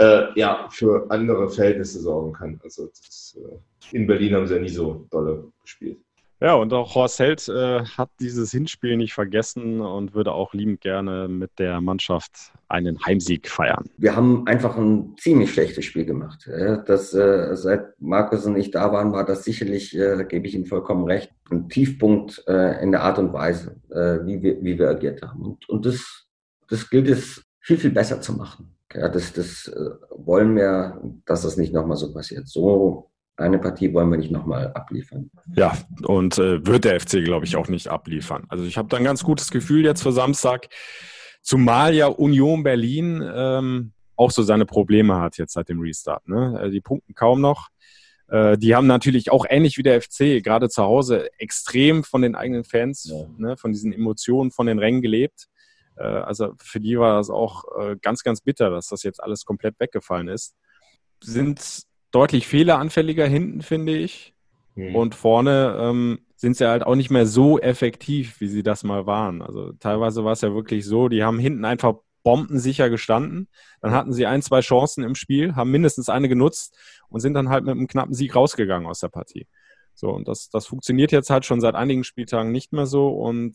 äh, 0.00 0.28
ja, 0.34 0.66
für 0.70 1.06
andere 1.10 1.48
Verhältnisse 1.50 2.00
sorgen 2.00 2.32
kann. 2.32 2.60
Also 2.64 2.86
das, 2.86 3.38
äh, 3.38 3.96
in 3.96 4.06
Berlin 4.06 4.34
haben 4.34 4.46
sie 4.46 4.54
ja 4.54 4.60
nie 4.60 4.68
so 4.68 5.06
dolle 5.10 5.44
gespielt. 5.62 5.98
Ja, 6.42 6.54
und 6.54 6.72
auch 6.72 6.94
Horst 6.94 7.18
Held 7.18 7.46
äh, 7.50 7.84
hat 7.84 8.08
dieses 8.18 8.50
Hinspiel 8.50 8.96
nicht 8.96 9.12
vergessen 9.12 9.82
und 9.82 10.14
würde 10.14 10.32
auch 10.32 10.54
liebend 10.54 10.80
gerne 10.80 11.28
mit 11.28 11.50
der 11.58 11.82
Mannschaft 11.82 12.54
einen 12.66 12.98
Heimsieg 13.04 13.46
feiern. 13.46 13.90
Wir 13.98 14.16
haben 14.16 14.46
einfach 14.46 14.74
ein 14.78 15.14
ziemlich 15.18 15.52
schlechtes 15.52 15.84
Spiel 15.84 16.06
gemacht. 16.06 16.48
Das, 16.86 17.12
äh, 17.12 17.54
seit 17.56 18.00
Markus 18.00 18.46
und 18.46 18.56
ich 18.56 18.70
da 18.70 18.90
waren, 18.90 19.12
war 19.12 19.26
das 19.26 19.44
sicherlich, 19.44 19.94
äh, 19.94 20.24
gebe 20.26 20.46
ich 20.46 20.54
ihm 20.54 20.64
vollkommen 20.64 21.04
recht, 21.04 21.30
ein 21.50 21.68
Tiefpunkt 21.68 22.42
äh, 22.48 22.82
in 22.82 22.90
der 22.90 23.02
Art 23.02 23.18
und 23.18 23.34
Weise, 23.34 23.76
äh, 23.90 24.24
wie, 24.24 24.40
wir, 24.42 24.62
wie 24.62 24.78
wir 24.78 24.88
agiert 24.88 25.20
haben. 25.20 25.42
Und, 25.42 25.68
und 25.68 25.84
das, 25.84 26.26
das 26.70 26.88
gilt 26.88 27.08
es 27.10 27.44
viel, 27.60 27.76
viel 27.76 27.90
besser 27.90 28.22
zu 28.22 28.32
machen. 28.32 28.74
Ja, 28.92 29.08
das, 29.08 29.32
das 29.32 29.68
äh, 29.68 29.90
wollen 30.10 30.56
wir, 30.56 31.00
dass 31.26 31.42
das 31.42 31.56
nicht 31.56 31.72
nochmal 31.72 31.96
so 31.96 32.12
passiert. 32.12 32.48
So 32.48 33.10
eine 33.36 33.58
Partie 33.58 33.92
wollen 33.94 34.10
wir 34.10 34.18
nicht 34.18 34.30
nochmal 34.30 34.72
abliefern. 34.74 35.30
Ja, 35.54 35.76
und 36.02 36.38
äh, 36.38 36.64
wird 36.66 36.84
der 36.84 37.00
FC, 37.00 37.24
glaube 37.24 37.46
ich, 37.46 37.56
auch 37.56 37.68
nicht 37.68 37.88
abliefern. 37.88 38.44
Also 38.48 38.64
ich 38.64 38.76
habe 38.76 38.88
da 38.88 38.96
ein 38.96 39.04
ganz 39.04 39.22
gutes 39.22 39.50
Gefühl 39.50 39.84
jetzt 39.84 40.02
für 40.02 40.12
Samstag, 40.12 40.68
zumal 41.42 41.94
ja 41.94 42.06
Union 42.06 42.62
Berlin 42.62 43.22
ähm, 43.34 43.92
auch 44.16 44.30
so 44.30 44.42
seine 44.42 44.66
Probleme 44.66 45.18
hat 45.18 45.38
jetzt 45.38 45.54
seit 45.54 45.70
dem 45.70 45.80
Restart. 45.80 46.28
Ne? 46.28 46.58
Also 46.58 46.72
die 46.72 46.82
punkten 46.82 47.14
kaum 47.14 47.40
noch. 47.40 47.68
Äh, 48.28 48.58
die 48.58 48.74
haben 48.74 48.86
natürlich 48.86 49.30
auch 49.30 49.46
ähnlich 49.48 49.78
wie 49.78 49.82
der 49.82 50.00
FC, 50.02 50.42
gerade 50.42 50.68
zu 50.68 50.82
Hause, 50.82 51.30
extrem 51.38 52.04
von 52.04 52.22
den 52.22 52.34
eigenen 52.34 52.64
Fans, 52.64 53.04
ja. 53.04 53.26
ne, 53.38 53.56
von 53.56 53.72
diesen 53.72 53.92
Emotionen, 53.92 54.50
von 54.50 54.66
den 54.66 54.78
Rängen 54.78 55.02
gelebt. 55.02 55.48
Äh, 56.00 56.04
also 56.04 56.54
für 56.58 56.80
die 56.80 56.98
war 56.98 57.16
das 57.16 57.30
auch 57.30 57.64
äh, 57.78 57.96
ganz, 58.00 58.22
ganz 58.22 58.40
bitter, 58.40 58.70
dass 58.70 58.88
das 58.88 59.02
jetzt 59.02 59.22
alles 59.22 59.44
komplett 59.44 59.78
weggefallen 59.78 60.28
ist. 60.28 60.56
Sind 61.22 61.82
deutlich 62.10 62.46
fehleranfälliger 62.46 63.26
hinten, 63.26 63.62
finde 63.62 63.96
ich. 63.96 64.34
Mhm. 64.74 64.96
Und 64.96 65.14
vorne 65.14 65.76
ähm, 65.78 66.20
sind 66.36 66.56
sie 66.56 66.68
halt 66.68 66.84
auch 66.84 66.94
nicht 66.94 67.10
mehr 67.10 67.26
so 67.26 67.58
effektiv, 67.58 68.40
wie 68.40 68.48
sie 68.48 68.62
das 68.62 68.82
mal 68.82 69.06
waren. 69.06 69.42
Also 69.42 69.72
teilweise 69.72 70.24
war 70.24 70.32
es 70.32 70.40
ja 70.40 70.54
wirklich 70.54 70.86
so, 70.86 71.08
die 71.08 71.22
haben 71.22 71.38
hinten 71.38 71.64
einfach 71.64 71.94
bombensicher 72.22 72.90
gestanden. 72.90 73.48
Dann 73.80 73.92
hatten 73.92 74.12
sie 74.12 74.26
ein, 74.26 74.42
zwei 74.42 74.60
Chancen 74.60 75.04
im 75.04 75.14
Spiel, 75.14 75.56
haben 75.56 75.70
mindestens 75.70 76.08
eine 76.08 76.28
genutzt 76.28 76.76
und 77.08 77.20
sind 77.20 77.34
dann 77.34 77.48
halt 77.48 77.64
mit 77.64 77.72
einem 77.72 77.86
knappen 77.86 78.14
Sieg 78.14 78.34
rausgegangen 78.34 78.88
aus 78.88 79.00
der 79.00 79.08
Partie. 79.08 79.46
So, 80.00 80.08
und 80.08 80.28
das, 80.28 80.48
das 80.48 80.66
funktioniert 80.66 81.12
jetzt 81.12 81.28
halt 81.28 81.44
schon 81.44 81.60
seit 81.60 81.74
einigen 81.74 82.04
Spieltagen 82.04 82.52
nicht 82.52 82.72
mehr 82.72 82.86
so 82.86 83.10
und 83.10 83.54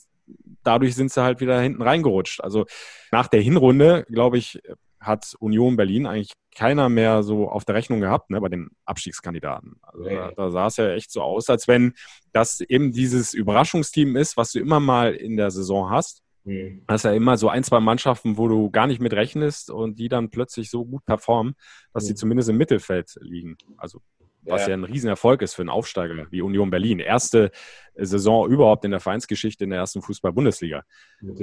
dadurch 0.64 0.94
sind 0.94 1.12
sie 1.12 1.24
halt 1.24 1.42
wieder 1.42 1.60
hinten 1.60 1.82
reingerutscht. 1.82 2.40
Also 2.40 2.68
nach 3.12 3.28
der 3.28 3.42
Hinrunde, 3.42 4.06
glaube 4.12 4.38
ich, 4.38 4.62
hat 5.00 5.34
Union 5.40 5.76
Berlin 5.76 6.06
eigentlich 6.06 6.34
keiner 6.56 6.88
mehr 6.88 7.24
so 7.24 7.50
auf 7.50 7.66
der 7.66 7.74
Rechnung 7.74 8.00
gehabt, 8.00 8.30
ne, 8.30 8.40
bei 8.40 8.50
den 8.50 8.70
Abstiegskandidaten. 8.86 9.78
Also 9.82 10.04
da, 10.04 10.32
da 10.38 10.52
sah 10.52 10.68
es 10.68 10.78
ja 10.78 10.92
echt 10.92 11.12
so 11.12 11.24
aus, 11.24 11.50
als 11.50 11.68
wenn 11.68 11.94
das 12.32 12.62
eben 12.62 12.92
dieses 12.92 13.34
Überraschungsteam 13.34 14.16
ist, 14.16 14.38
was 14.38 14.52
du 14.52 14.60
immer 14.60 14.80
mal 14.80 15.16
in 15.16 15.38
der 15.38 15.50
Saison 15.50 15.90
hast. 15.90 16.22
Mhm. 16.44 16.84
Das 16.86 16.98
ist 16.98 17.06
ja 17.06 17.14
immer 17.14 17.38
so 17.38 17.50
ein, 17.50 17.64
zwei 17.64 17.80
Mannschaften, 17.80 18.38
wo 18.38 18.48
du 18.48 18.70
gar 18.70 18.86
nicht 18.86 19.02
mit 19.02 19.14
rechnest 19.14 19.72
und 19.72 19.98
die 19.98 20.10
dann 20.10 20.30
plötzlich 20.30 20.70
so 20.70 20.86
gut 20.86 21.04
performen, 21.06 21.56
dass 21.92 22.04
mhm. 22.04 22.08
sie 22.10 22.16
zumindest 22.16 22.50
im 22.50 22.58
Mittelfeld 22.58 23.16
liegen. 23.20 23.58
Also 23.78 24.02
was 24.46 24.64
ja. 24.64 24.70
ja 24.70 24.74
ein 24.76 24.84
Riesenerfolg 24.84 25.42
ist 25.42 25.56
für 25.56 25.62
einen 25.62 25.70
Aufsteiger 25.70 26.28
wie 26.30 26.42
Union 26.42 26.70
Berlin. 26.70 27.00
Erste 27.00 27.52
Saison 27.96 28.50
überhaupt 28.50 28.86
in 28.86 28.92
der 28.92 29.00
Vereinsgeschichte 29.00 29.64
in 29.64 29.70
der 29.72 29.80
ersten 29.80 30.02
Fußball-Bundesliga. 30.02 30.84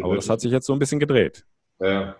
Aber 0.03 0.17
das 0.17 0.29
hat 0.29 0.41
sich 0.41 0.53
jetzt 0.53 0.67
so 0.67 0.73
ein 0.73 0.79
bisschen 0.79 1.01
gedreht. 1.01 1.45
Ja, 1.81 2.17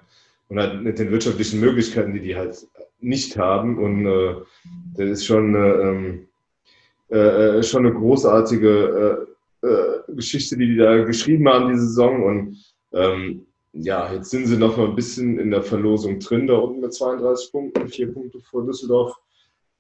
und 0.49 0.59
halt 0.59 0.83
mit 0.83 0.99
den 0.99 1.11
wirtschaftlichen 1.11 1.61
Möglichkeiten, 1.61 2.13
die 2.13 2.21
die 2.21 2.37
halt 2.37 2.67
nicht 3.01 3.37
haben. 3.39 3.79
Und 3.79 4.07
äh, 4.07 4.35
das 4.97 5.09
ist 5.09 5.27
schon, 5.27 5.55
ähm, 5.55 6.29
äh, 7.11 7.59
äh, 7.59 7.63
schon 7.63 7.87
eine 7.87 7.95
großartige 7.95 9.27
äh, 9.63 9.67
äh, 9.67 10.15
Geschichte, 10.15 10.57
die 10.57 10.67
die 10.67 10.77
da 10.77 11.05
geschrieben 11.05 11.49
haben, 11.49 11.69
diese 11.69 11.87
Saison. 11.87 12.23
Und 12.23 12.65
ähm, 12.93 13.47
ja, 13.73 14.13
jetzt 14.13 14.31
sind 14.31 14.47
sie 14.47 14.57
noch 14.57 14.77
mal 14.77 14.89
ein 14.89 14.95
bisschen 14.95 15.39
in 15.39 15.51
der 15.51 15.63
Verlosung 15.63 16.19
drin, 16.21 16.47
da 16.47 16.55
unten 16.55 16.81
mit 16.81 16.93
32 16.93 17.51
Punkten, 17.51 17.89
vier 17.89 18.13
Punkte 18.13 18.41
vor 18.41 18.67
Düsseldorf. 18.67 19.15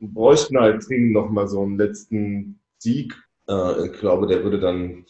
Bräuchten 0.08 0.58
halt 0.58 0.86
dringend 0.88 1.12
noch 1.12 1.30
mal 1.30 1.48
so 1.48 1.62
einen 1.62 1.78
letzten 1.78 2.60
Sieg. 2.78 3.14
Äh, 3.48 3.86
ich 3.86 3.92
glaube, 3.92 4.26
der 4.26 4.42
würde 4.42 4.60
dann, 4.60 5.04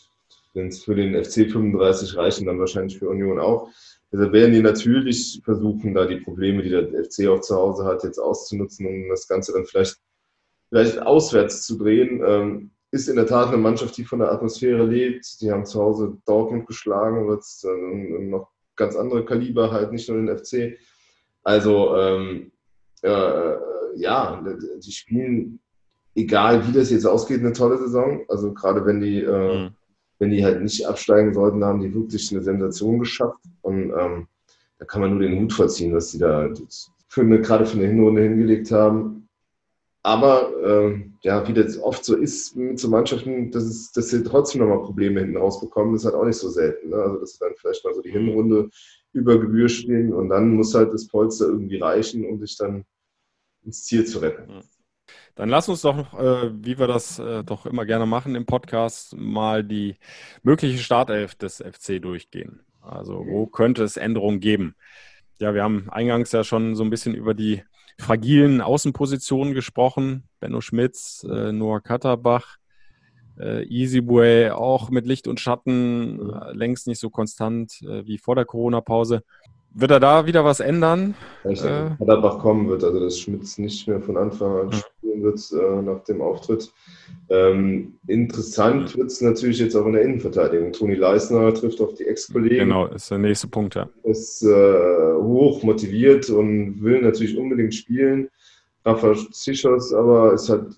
wenn 0.55 0.69
es 0.69 0.85
für 0.85 0.95
den 0.95 1.15
FC 1.23 1.51
35 1.51 2.17
reichen, 2.17 2.47
dann 2.47 2.59
wahrscheinlich 2.59 2.99
für 2.99 3.09
Union 3.09 3.39
auch. 3.39 3.69
Also 4.13 4.31
werden 4.33 4.53
die 4.53 4.61
natürlich 4.61 5.41
versuchen, 5.43 5.95
da 5.95 6.05
die 6.05 6.21
Probleme, 6.21 6.63
die 6.63 6.69
der 6.69 6.89
FC 7.05 7.27
auch 7.29 7.41
zu 7.41 7.57
Hause 7.57 7.85
hat, 7.85 8.05
jetzt 8.05 8.19
auszunutzen, 8.19 8.87
um 8.87 9.09
das 9.09 9.27
Ganze 9.27 9.53
dann 9.53 9.65
vielleicht, 9.65 9.97
vielleicht 10.69 11.01
auswärts 11.01 11.67
zu 11.67 11.79
drehen. 11.79 12.23
Ähm, 12.25 12.71
ist 12.91 13.09
in 13.09 13.17
der 13.17 13.27
Tat 13.27 13.49
eine 13.49 13.57
Mannschaft, 13.57 13.97
die 13.97 14.05
von 14.05 14.19
der 14.19 14.31
Atmosphäre 14.31 14.85
lebt. 14.85 15.41
Die 15.41 15.51
haben 15.51 15.65
zu 15.65 15.81
Hause 15.81 16.19
Dortmund 16.27 16.67
geschlagen, 16.67 17.33
jetzt 17.33 17.65
äh, 17.65 17.69
noch 17.69 18.51
ganz 18.77 18.97
andere 18.97 19.25
Kaliber 19.25 19.71
halt, 19.73 19.93
nicht 19.93 20.11
nur 20.11 20.19
den 20.19 20.37
FC. 20.37 20.79
Also 21.43 21.97
ähm, 21.97 22.53
äh, 23.01 23.55
ja, 23.97 24.43
die 24.79 24.93
spielen, 24.93 25.61
egal 26.15 26.67
wie 26.67 26.73
das 26.73 26.91
jetzt 26.91 27.07
ausgeht, 27.07 27.41
eine 27.41 27.53
tolle 27.53 27.79
Saison. 27.79 28.23
Also 28.29 28.53
gerade 28.53 28.85
wenn 28.87 29.01
die 29.01 29.21
äh, 29.21 29.65
mhm 29.65 29.75
wenn 30.23 30.31
die 30.31 30.45
halt 30.45 30.63
nicht 30.63 30.87
absteigen 30.87 31.35
sollten, 31.35 31.65
haben 31.65 31.81
die 31.81 31.93
wirklich 31.93 32.31
eine 32.31 32.43
Sensation 32.43 33.01
geschafft. 33.01 33.41
Und 33.61 33.91
ähm, 33.91 34.29
da 34.79 34.85
kann 34.85 35.01
man 35.01 35.11
nur 35.11 35.19
den 35.19 35.41
Hut 35.41 35.53
verziehen, 35.53 35.93
was 35.93 36.13
die 36.13 36.19
da 36.21 36.49
für 37.09 37.23
eine, 37.23 37.41
gerade 37.41 37.67
für 37.67 37.77
eine 37.77 37.89
Hinrunde 37.89 38.23
hingelegt 38.23 38.71
haben. 38.71 39.29
Aber 40.05 40.53
ähm, 40.65 41.15
ja, 41.23 41.47
wie 41.49 41.53
das 41.53 41.77
oft 41.77 42.05
so 42.05 42.15
ist 42.15 42.55
mit 42.55 42.79
so 42.79 42.89
Mannschaften, 42.89 43.51
dass, 43.51 43.65
es, 43.65 43.91
dass 43.91 44.11
sie 44.11 44.23
trotzdem 44.23 44.61
nochmal 44.61 44.85
Probleme 44.85 45.19
hinten 45.19 45.39
rausbekommen, 45.39 45.97
ist 45.97 46.05
halt 46.05 46.15
auch 46.15 46.25
nicht 46.25 46.39
so 46.39 46.51
selten. 46.51 46.91
Ne? 46.91 46.97
Also 46.97 47.19
dass 47.19 47.33
sie 47.33 47.39
dann 47.41 47.55
vielleicht 47.57 47.85
mal 47.85 47.95
so 47.95 48.01
die 48.01 48.13
Hinrunde 48.13 48.71
über 49.13 49.41
Gebühr 49.41 49.69
stehen 49.69 50.13
und 50.13 50.29
dann 50.29 50.55
muss 50.55 50.73
halt 50.73 50.93
das 50.93 51.09
Polster 51.09 51.47
irgendwie 51.47 51.79
reichen, 51.79 52.25
um 52.25 52.39
sich 52.39 52.57
dann 52.57 52.85
ins 53.65 53.85
Ziel 53.85 54.05
zu 54.05 54.19
retten. 54.19 54.63
Dann 55.35 55.49
lass 55.49 55.69
uns 55.69 55.83
doch, 55.83 56.19
äh, 56.19 56.51
wie 56.65 56.79
wir 56.79 56.87
das 56.87 57.19
äh, 57.19 57.43
doch 57.43 57.67
immer 57.67 57.87
gerne 57.87 58.07
machen 58.07 58.35
im 58.35 58.47
Podcast, 58.47 59.17
mal 59.17 59.65
die 59.65 59.97
mögliche 60.43 60.79
Startelf 60.79 61.35
des 61.35 61.59
FC 61.59 62.01
durchgehen. 62.01 62.61
Also 62.81 63.25
wo 63.27 63.47
könnte 63.47 63.85
es 63.85 63.97
Änderungen 63.97 64.41
geben? 64.41 64.75
Ja, 65.39 65.55
wir 65.55 65.63
haben 65.63 65.89
eingangs 65.91 66.33
ja 66.33 66.45
schon 66.45 66.77
so 66.77 66.85
ein 66.85 66.91
bisschen 66.91 67.15
über 67.15 67.35
die 67.35 67.63
fragilen 67.99 68.61
Außenpositionen 68.61 69.55
gesprochen. 69.55 70.25
Benno 70.41 70.61
Schmitz, 70.61 71.27
äh, 71.29 71.53
Noah 71.53 71.81
Katterbach, 71.81 72.59
äh, 73.39 73.65
Easyway 73.65 74.51
auch 74.51 74.91
mit 74.91 75.07
Licht 75.07 75.29
und 75.29 75.41
Schatten, 75.41 76.31
äh, 76.31 76.53
längst 76.53 76.87
nicht 76.87 77.01
so 77.01 77.11
konstant 77.11 77.81
wie 77.81 78.19
vor 78.19 78.35
der 78.35 78.45
Corona-Pause. 78.45 79.25
Wird 79.75 79.91
er 79.91 80.01
da 80.01 80.27
wieder 80.27 80.45
was 80.45 80.61
ändern? 80.61 81.15
Ich 81.49 81.61
denke, 81.61 81.95
äh, 81.95 81.99
Katterbach 81.99 82.39
kommen 82.39 82.69
wird, 82.69 82.85
also 82.85 83.01
dass 83.01 83.19
Schmitz 83.19 83.57
nicht 83.59 83.89
mehr 83.89 84.01
von 84.01 84.17
Anfang 84.17 84.61
an 84.61 84.73
spielen 84.73 85.23
wird 85.23 85.41
äh, 85.53 85.83
nach 85.83 86.05
dem 86.05 86.21
Auftritt. 86.21 86.71
Ähm, 87.31 87.95
interessant 88.07 88.97
wird 88.97 89.11
es 89.11 89.23
natürlich 89.23 89.59
jetzt 89.61 89.75
auch 89.75 89.87
in 89.87 89.95
der 89.95 90.03
Innenverteidigung. 90.03 90.73
Toni 90.73 90.95
Leisner 90.95 91.55
trifft 91.55 91.81
auf 91.81 91.95
die 91.95 92.07
Ex-Kollegen. 92.07 92.69
Genau, 92.69 92.87
ist 92.87 93.11
der 93.11 93.19
nächste 93.19 93.49
Punkt, 93.49 93.75
ja. 93.75 93.89
Ist 94.03 94.43
äh, 94.43 95.15
hoch 95.15 95.63
motiviert 95.63 96.29
und 96.29 96.83
will 96.83 97.01
natürlich 97.01 97.39
unbedingt 97.39 97.75
spielen. 97.75 98.29
Rafa 98.85 99.15
Zichos 99.31 99.95
aber 99.95 100.35
ist 100.35 100.49
halt 100.51 100.77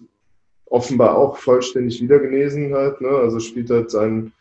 offenbar 0.66 1.16
auch 1.16 1.36
vollständig 1.36 2.00
wieder 2.00 2.18
genesen 2.18 2.74
halt, 2.74 3.00
ne? 3.00 3.08
also 3.08 3.40
spielt 3.40 3.70
halt 3.70 3.90
seinen 3.90 4.32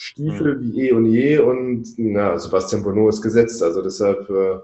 Stiefel 0.00 0.54
mhm. 0.54 0.62
wie 0.62 0.80
eh 0.80 0.92
und 0.92 1.06
je 1.06 1.38
und 1.38 1.88
na, 1.96 2.38
Sebastian 2.38 2.84
Bonneau 2.84 3.08
ist 3.08 3.20
gesetzt. 3.20 3.60
Also 3.64 3.82
deshalb 3.82 4.30
äh, 4.30 4.58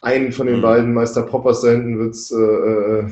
einen 0.00 0.32
von 0.32 0.48
den 0.48 0.56
mhm. 0.56 0.62
beiden 0.62 0.94
Meister 0.94 1.22
Poppers 1.22 1.60
da 1.60 1.70
hinten 1.70 2.00
wird 2.00 2.14
es 2.14 2.32
äh, 2.32 2.36
äh 2.36 3.08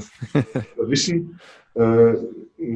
erwischen. 0.76 1.38
Äh, 1.74 2.14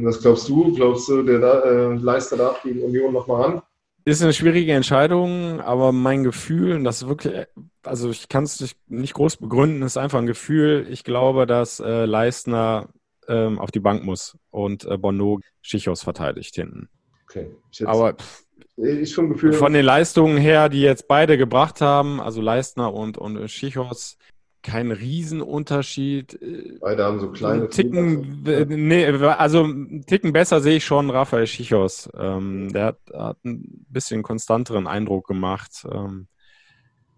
was 0.05 0.21
glaubst 0.21 0.49
du? 0.49 0.73
Glaubst 0.73 1.09
du, 1.09 1.25
der 1.25 1.41
da, 1.41 1.61
äh, 1.63 1.95
Leister 1.97 2.37
darf 2.37 2.63
gegen 2.63 2.85
Union 2.85 3.13
nochmal 3.13 3.43
ran? 3.43 3.63
Ist 4.05 4.23
eine 4.23 4.33
schwierige 4.33 4.73
Entscheidung, 4.73 5.61
aber 5.61 5.91
mein 5.91 6.23
Gefühl, 6.23 6.77
und 6.77 6.85
das 6.85 7.03
ist 7.03 7.09
wirklich, 7.09 7.47
also 7.83 8.11
ich 8.11 8.29
kann 8.29 8.45
es 8.45 8.77
nicht 8.87 9.15
groß 9.15 9.39
begründen, 9.39 9.83
ist 9.83 9.97
einfach 9.97 10.21
ein 10.21 10.27
Gefühl. 10.27 10.87
Ich 10.91 11.03
glaube, 11.03 11.45
dass 11.47 11.81
äh, 11.81 12.05
Leistner 12.05 12.89
ähm, 13.27 13.59
auf 13.59 13.73
die 13.73 13.81
Bank 13.81 14.05
muss 14.05 14.39
und 14.51 14.85
äh, 14.85 14.97
Bonneau 14.97 15.41
Schichos 15.61 16.05
verteidigt 16.05 16.55
hinten. 16.55 16.89
Okay. 17.25 17.51
aber 17.85 18.15
pff, 18.15 18.45
ich 18.77 19.13
schon 19.13 19.31
Gefühl. 19.31 19.53
Von 19.53 19.73
den 19.73 19.85
Leistungen 19.85 20.37
her, 20.37 20.69
die 20.69 20.81
jetzt 20.81 21.09
beide 21.09 21.37
gebracht 21.39 21.81
haben, 21.81 22.21
also 22.21 22.41
Leistner 22.41 22.93
und, 22.93 23.19
und 23.19 23.49
Schichos, 23.51 24.17
kein 24.63 24.93
Riesenunterschied. 24.93 26.39
Beide 26.81 27.05
haben 27.05 27.21
so 27.21 27.31
kleine. 27.31 27.69
Ticken, 27.69 28.43
nee, 28.69 29.07
also 29.07 29.65
einen 29.65 30.05
Ticken 30.07 30.33
besser 30.33 30.61
sehe 30.61 30.77
ich 30.77 30.85
schon 30.85 31.11
Raphael 31.11 31.47
Schichos. 31.47 32.11
Ähm, 32.17 32.73
der 32.73 32.87
hat, 32.87 32.99
hat 33.15 33.45
ein 33.45 33.87
bisschen 33.89 34.23
konstanteren 34.23 34.87
Eindruck 34.87 35.27
gemacht 35.27 35.87
ähm, 35.91 36.27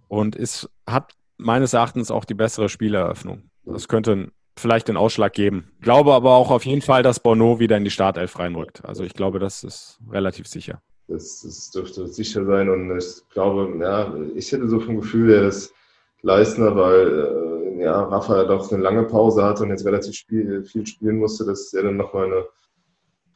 und 0.09 0.37
ist, 0.37 0.71
hat 0.87 1.13
meines 1.37 1.73
Erachtens 1.73 2.11
auch 2.11 2.25
die 2.25 2.35
bessere 2.35 2.69
Spieleröffnung. 2.69 3.51
Das 3.65 3.89
könnte 3.89 4.31
vielleicht 4.57 4.89
den 4.89 4.97
Ausschlag 4.97 5.33
geben. 5.33 5.73
Ich 5.79 5.85
glaube 5.85 6.13
aber 6.13 6.33
auch 6.33 6.51
auf 6.51 6.65
jeden 6.65 6.83
Fall, 6.83 7.03
dass 7.03 7.21
Bono 7.21 7.59
wieder 7.59 7.77
in 7.77 7.85
die 7.85 7.91
Startelf 7.91 8.39
reinrückt. 8.39 8.85
Also 8.85 9.03
ich 9.03 9.15
glaube, 9.15 9.39
das 9.39 9.65
ist 9.65 9.99
relativ 10.11 10.47
sicher. 10.47 10.83
Das, 11.13 11.43
das 11.43 11.71
dürfte 11.71 12.07
sicher 12.09 12.45
sein. 12.45 12.69
Und 12.71 12.97
ich 12.97 13.29
glaube, 13.31 13.77
ja, 13.79 14.15
ich 14.35 14.51
hätte 14.51 14.69
so 14.69 14.81
vom 14.81 14.97
Gefühl, 14.97 15.33
er 15.33 15.49
ist 15.49 15.75
Leistner, 16.23 16.75
weil 16.75 17.77
äh, 17.79 17.83
ja, 17.83 18.03
Rafa 18.03 18.45
doch 18.45 18.71
eine 18.73 18.83
lange 18.83 19.05
Pause 19.05 19.43
hat 19.43 19.61
und 19.61 19.71
jetzt 19.71 19.85
relativ 19.85 20.15
spiel, 20.15 20.65
viel 20.65 20.87
spielen 20.87 21.19
musste, 21.19 21.45
dass 21.45 21.73
er 21.75 21.83
dann 21.83 21.97
nochmal 21.97 22.27
eine, 22.27 22.45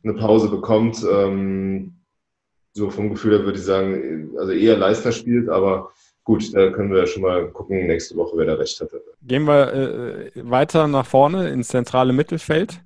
eine 0.04 0.14
Pause 0.14 0.48
bekommt. 0.48 1.04
Ähm, 1.10 1.96
so 2.72 2.90
vom 2.90 3.10
Gefühl 3.10 3.38
her 3.38 3.44
würde 3.44 3.58
ich 3.58 3.64
sagen, 3.64 4.30
also 4.38 4.52
eher 4.52 4.76
Leistner 4.76 5.12
spielt, 5.12 5.48
aber 5.48 5.90
gut, 6.24 6.54
da 6.54 6.70
können 6.70 6.90
wir 6.90 7.00
ja 7.00 7.06
schon 7.06 7.22
mal 7.22 7.50
gucken 7.50 7.86
nächste 7.86 8.16
Woche, 8.16 8.36
wer 8.36 8.46
da 8.46 8.54
recht 8.54 8.80
hatte. 8.80 9.02
Gehen 9.22 9.44
wir 9.44 9.72
äh, 9.72 10.30
weiter 10.36 10.86
nach 10.86 11.06
vorne 11.06 11.50
ins 11.50 11.68
zentrale 11.68 12.12
Mittelfeld. 12.12 12.80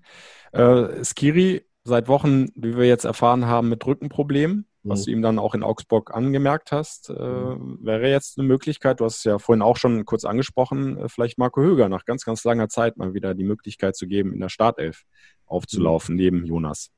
Äh, 0.53 1.05
Skiri 1.05 1.63
seit 1.85 2.09
Wochen, 2.09 2.49
wie 2.55 2.77
wir 2.77 2.87
jetzt 2.87 3.05
erfahren 3.05 3.47
haben, 3.47 3.69
mit 3.69 3.85
Rückenproblemen 3.87 4.67
was 4.83 5.01
mhm. 5.01 5.05
du 5.05 5.11
ihm 5.11 5.23
dann 5.23 5.39
auch 5.39 5.55
in 5.55 5.63
Augsburg 5.63 6.15
angemerkt 6.15 6.73
hast, 6.73 7.11
äh, 7.11 7.13
mhm. 7.13 7.79
wäre 7.83 8.09
jetzt 8.09 8.39
eine 8.39 8.47
Möglichkeit, 8.49 9.01
du 9.01 9.05
hast 9.05 9.19
es 9.19 9.25
ja 9.25 9.39
vorhin 9.39 9.63
auch 9.63 9.77
schon 9.77 10.05
kurz 10.05 10.25
angesprochen, 10.25 10.97
äh, 10.99 11.09
vielleicht 11.09 11.39
Marco 11.39 11.61
Höger 11.61 11.89
nach 11.89 12.05
ganz, 12.05 12.25
ganz 12.25 12.45
langer 12.45 12.69
Zeit 12.69 12.97
mal 12.97 13.15
wieder 13.15 13.35
die 13.35 13.45
Möglichkeit 13.45 13.97
zu 13.97 14.07
geben, 14.07 14.33
in 14.33 14.41
der 14.41 14.49
Startelf 14.49 15.03
aufzulaufen, 15.47 16.15
mhm. 16.15 16.21
neben 16.21 16.45
Jonas. 16.45 16.91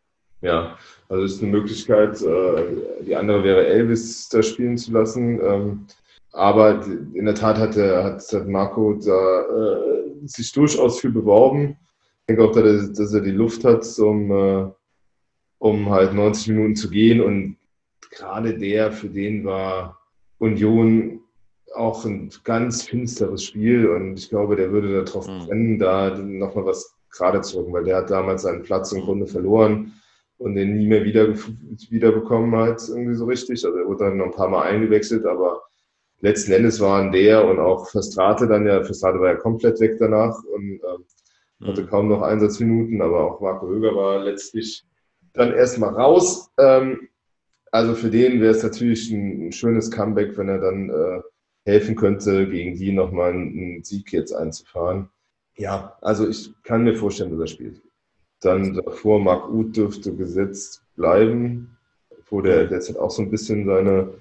Ja, 0.42 0.76
also 1.08 1.24
es 1.24 1.34
ist 1.34 1.42
eine 1.42 1.52
Möglichkeit. 1.52 2.20
Äh, 2.20 3.04
die 3.06 3.14
andere 3.14 3.44
wäre 3.44 3.66
Elvis 3.66 4.28
da 4.28 4.42
spielen 4.42 4.76
zu 4.76 4.92
lassen. 4.92 5.40
Ähm, 5.40 5.86
aber 6.32 6.84
in 6.86 7.26
der 7.26 7.34
Tat 7.34 7.58
hat, 7.58 7.76
der, 7.76 8.02
hat 8.04 8.48
Marco 8.48 8.94
da 8.94 9.42
äh, 9.42 10.26
sich 10.26 10.50
durchaus 10.52 11.00
viel 11.00 11.10
beworben. 11.10 11.76
Ich 12.20 12.26
denke 12.28 12.44
auch, 12.44 12.52
dass 12.52 13.14
er 13.14 13.20
die 13.20 13.30
Luft 13.30 13.64
hat, 13.64 13.86
um, 13.98 14.30
äh, 14.30 14.66
um 15.58 15.90
halt 15.90 16.14
90 16.14 16.48
Minuten 16.48 16.76
zu 16.76 16.90
gehen 16.90 17.20
und 17.20 17.56
gerade 18.10 18.58
der, 18.58 18.92
für 18.92 19.08
den 19.08 19.44
war 19.44 19.98
Union 20.38 21.20
auch 21.74 22.04
ein 22.04 22.30
ganz 22.44 22.82
finsteres 22.82 23.44
Spiel 23.44 23.88
und 23.88 24.18
ich 24.18 24.28
glaube, 24.28 24.56
der 24.56 24.72
würde 24.72 25.04
darauf 25.04 25.26
Mhm. 25.26 25.46
brennen, 25.46 25.78
da 25.78 26.16
nochmal 26.18 26.66
was 26.66 26.94
gerade 27.10 27.40
zu 27.40 27.58
rücken, 27.58 27.72
weil 27.72 27.84
der 27.84 27.96
hat 27.96 28.10
damals 28.10 28.42
seinen 28.42 28.62
Platz 28.62 28.92
im 28.92 29.02
Grunde 29.02 29.26
verloren 29.26 29.92
und 30.38 30.54
den 30.54 30.76
nie 30.76 30.86
mehr 30.86 31.04
wieder, 31.04 31.28
wieder 31.90 32.12
bekommen 32.12 32.54
hat, 32.56 32.82
irgendwie 32.88 33.14
so 33.14 33.24
richtig. 33.26 33.64
Also 33.64 33.76
er 33.78 33.86
wurde 33.86 34.04
dann 34.04 34.16
noch 34.18 34.26
ein 34.26 34.32
paar 34.32 34.48
Mal 34.48 34.62
eingewechselt, 34.62 35.24
aber 35.24 35.62
letzten 36.20 36.52
Endes 36.52 36.80
waren 36.80 37.12
der 37.12 37.46
und 37.46 37.58
auch 37.58 37.88
Verstrate 37.88 38.46
dann 38.46 38.66
ja, 38.66 38.82
Verstrate 38.82 39.20
war 39.20 39.28
ja 39.28 39.36
komplett 39.36 39.80
weg 39.80 39.96
danach 39.98 40.36
und 40.44 40.80
ähm, 40.82 41.04
hatte 41.64 41.86
kaum 41.86 42.08
noch 42.08 42.22
Einsatzminuten, 42.22 43.00
aber 43.00 43.20
auch 43.20 43.40
Marco 43.40 43.68
Höger 43.68 43.94
war 43.94 44.18
letztlich 44.24 44.84
dann 45.32 45.52
erstmal 45.52 45.94
raus. 45.94 46.50
Ähm, 46.58 47.08
also 47.72 47.94
für 47.94 48.10
den 48.10 48.40
wäre 48.40 48.52
es 48.54 48.62
natürlich 48.62 49.10
ein, 49.10 49.48
ein 49.48 49.52
schönes 49.52 49.90
Comeback, 49.90 50.36
wenn 50.38 50.48
er 50.48 50.58
dann 50.58 50.90
äh, 50.90 51.20
helfen 51.64 51.96
könnte, 51.96 52.48
gegen 52.48 52.76
die 52.76 52.92
nochmal 52.92 53.32
einen, 53.32 53.82
Sieg 53.82 54.12
jetzt 54.12 54.32
einzufahren. 54.32 55.08
Ja, 55.56 55.96
also 56.00 56.28
ich 56.28 56.50
kann 56.62 56.84
mir 56.84 56.94
vorstellen, 56.94 57.30
dass 57.32 57.40
er 57.40 57.46
spielt. 57.54 57.82
Dann 58.40 58.74
davor, 58.74 59.20
Marc 59.20 59.48
Uth 59.50 59.76
dürfte 59.76 60.14
gesetzt 60.14 60.82
bleiben, 60.96 61.76
wo 62.28 62.40
der 62.40 62.66
derzeit 62.66 62.96
auch 62.96 63.10
so 63.10 63.22
ein 63.22 63.30
bisschen 63.30 63.66
seine, 63.66 64.14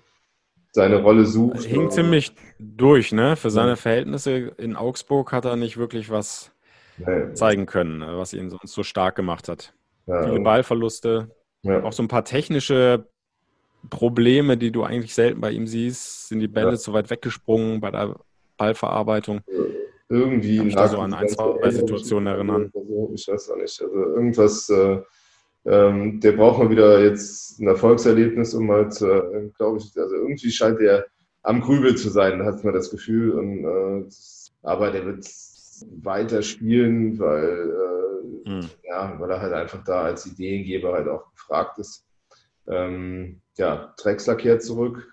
seine 0.71 1.01
Rolle 1.01 1.25
sucht. 1.25 1.63
Hing 1.63 1.89
ziemlich 1.89 2.33
durch, 2.59 3.11
ne? 3.11 3.35
Für 3.35 3.49
seine 3.49 3.77
Verhältnisse 3.77 4.53
in 4.57 4.75
Augsburg 4.75 5.31
hat 5.31 5.45
er 5.45 5.55
nicht 5.55 5.77
wirklich 5.77 6.09
was 6.09 6.51
Nee, 6.97 7.33
zeigen 7.33 7.65
können, 7.65 8.01
äh, 8.01 8.17
was 8.17 8.33
ihn 8.33 8.49
sonst 8.49 8.73
so 8.73 8.83
stark 8.83 9.15
gemacht 9.15 9.47
hat. 9.49 9.73
ja, 10.05 10.23
Viele 10.23 10.39
Ballverluste, 10.41 11.31
ja. 11.63 11.83
auch 11.83 11.93
so 11.93 12.03
ein 12.03 12.07
paar 12.07 12.25
technische 12.25 13.07
Probleme, 13.89 14.57
die 14.57 14.71
du 14.71 14.83
eigentlich 14.83 15.13
selten 15.13 15.41
bei 15.41 15.51
ihm 15.51 15.67
siehst. 15.67 16.29
Sind 16.29 16.39
die 16.39 16.47
Bälle 16.47 16.71
Ja. 16.71 16.77
zu 16.77 16.93
weit 16.93 17.09
weggesprungen 17.09 17.79
bei 17.81 17.91
der 17.91 18.15
Ballverarbeitung? 18.57 19.41
irgendwie 20.09 20.57
Kann 20.57 20.65
mich 20.65 20.75
da 20.75 20.89
so 20.89 20.99
an 20.99 21.13
ein, 21.13 21.29
zwei 21.29 21.69
Situationen 21.71 22.27
erinnern. 22.33 22.69
so. 22.73 23.11
Ich 23.15 23.27
weiß 23.29 23.49
auch 23.51 23.55
nicht. 23.55 23.81
Also 23.81 23.95
irgendwas, 23.95 24.69
äh, 24.69 24.99
ähm, 25.65 26.19
der 26.19 26.33
braucht 26.33 26.59
mal 26.59 26.69
wieder 26.69 27.01
jetzt 27.01 27.59
ein 27.61 27.67
Erfolgserlebnis, 27.67 28.53
um 28.53 28.69
halt, 28.71 29.01
äh, 29.01 29.49
glaube 29.57 29.77
ich, 29.77 29.97
also 29.97 30.15
irgendwie 30.15 30.51
scheint 30.51 30.81
der 30.81 31.05
am 31.43 31.61
Grübel 31.61 31.95
zu 31.95 32.09
sein, 32.09 32.43
hat 32.43 32.63
man 32.63 32.73
das 32.73 32.91
Gefühl. 32.91 33.31
Und, 33.31 33.63
äh, 33.63 34.09
aber 34.63 34.91
der 34.91 35.05
wird 35.05 35.25
weiter 36.03 36.41
spielen, 36.41 37.17
weil, 37.17 37.71
äh, 38.45 38.49
Hm. 38.49 38.69
ja, 38.83 39.15
weil 39.19 39.31
er 39.31 39.41
halt 39.41 39.53
einfach 39.53 39.83
da 39.83 40.03
als 40.03 40.25
Ideengeber 40.25 40.93
halt 40.93 41.07
auch 41.07 41.31
gefragt 41.33 41.77
ist. 41.79 42.05
Ähm, 42.67 43.40
ja, 43.57 43.93
Drexler 43.97 44.35
kehrt 44.35 44.63
zurück. 44.63 45.07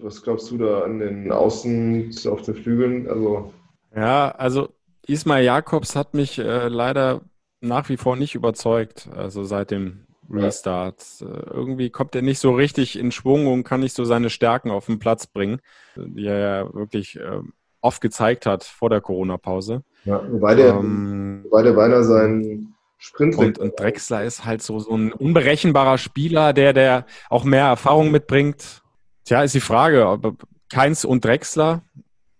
Was 0.00 0.22
glaubst 0.22 0.50
du 0.50 0.58
da 0.58 0.80
an 0.82 0.98
den 0.98 1.30
Außen 1.30 2.10
auf 2.28 2.42
den 2.42 2.54
Flügeln? 2.54 3.08
Also, 3.08 3.52
Ja, 3.94 4.30
also 4.30 4.68
Ismail 5.06 5.44
Jakobs 5.44 5.94
hat 5.96 6.14
mich 6.14 6.38
äh, 6.38 6.68
leider 6.68 7.22
nach 7.60 7.88
wie 7.88 7.96
vor 7.96 8.16
nicht 8.16 8.34
überzeugt, 8.34 9.08
also 9.14 9.44
seit 9.44 9.70
dem 9.70 10.06
Restart. 10.30 11.04
Äh, 11.20 11.24
irgendwie 11.50 11.90
kommt 11.90 12.14
er 12.14 12.22
nicht 12.22 12.38
so 12.38 12.52
richtig 12.54 12.98
in 12.98 13.12
Schwung 13.12 13.46
und 13.46 13.64
kann 13.64 13.80
nicht 13.80 13.94
so 13.94 14.04
seine 14.04 14.30
Stärken 14.30 14.70
auf 14.70 14.86
den 14.86 14.98
Platz 14.98 15.26
bringen, 15.26 15.60
die 15.96 16.26
er 16.26 16.38
ja 16.38 16.74
wirklich 16.74 17.16
äh, 17.16 17.40
oft 17.80 18.00
gezeigt 18.00 18.46
hat 18.46 18.64
vor 18.64 18.90
der 18.90 19.00
Corona-Pause. 19.00 19.82
ja, 20.04 20.22
wobei 20.30 20.54
der, 20.54 20.74
Ähm, 20.76 21.44
wobei 21.44 21.62
der 21.62 21.72
beinahe 21.72 22.04
seinen 22.04 22.42
Sprint 22.42 22.74
und, 23.18 23.58
und 23.58 23.78
Drexler 23.78 24.24
ist 24.24 24.44
halt 24.44 24.62
so, 24.62 24.78
so 24.78 24.94
ein 24.94 25.12
unberechenbarer 25.12 25.98
Spieler, 25.98 26.52
der, 26.52 26.72
der 26.72 27.06
auch 27.28 27.44
mehr 27.44 27.66
Erfahrung 27.66 28.10
mitbringt. 28.10 28.82
Tja, 29.24 29.42
ist 29.42 29.54
die 29.54 29.60
Frage, 29.60 30.06
ob 30.08 30.44
Keins 30.70 31.04
und 31.04 31.24
Drexler 31.24 31.82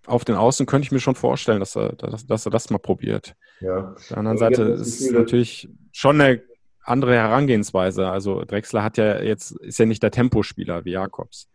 auf 0.07 0.25
den 0.25 0.35
Außen 0.35 0.67
könnte 0.67 0.87
ich 0.87 0.93
mir 0.93 1.01
schon 1.01 1.15
vorstellen, 1.15 1.61
dass 1.61 1.77
er, 1.77 1.93
dass, 1.93 2.27
dass 2.27 2.47
er 2.47 2.51
das 2.51 2.71
mal 2.71 2.79
probiert. 2.79 3.35
Ja, 3.61 3.93
Auf 3.93 4.09
der 4.09 4.19
anderen 4.19 4.43
Also 4.43 4.63
Seite 4.65 4.73
ist 4.73 5.01
es 5.01 5.11
natürlich 5.11 5.69
schon 5.93 6.21
eine 6.21 6.43
andere 6.85 7.15
Herangehensweise. 7.15 8.09
Also 8.09 8.45
Drexler 8.45 8.83
hat 8.83 8.97
ja 8.97 9.21
jetzt, 9.21 9.53
ist 9.53 9.79
ja 9.79 9.87
nicht 9.87 10.03
der 10.03 10.11
Tempospieler 10.11 10.85
wie 10.85 10.93
Jakobs. 10.93 11.49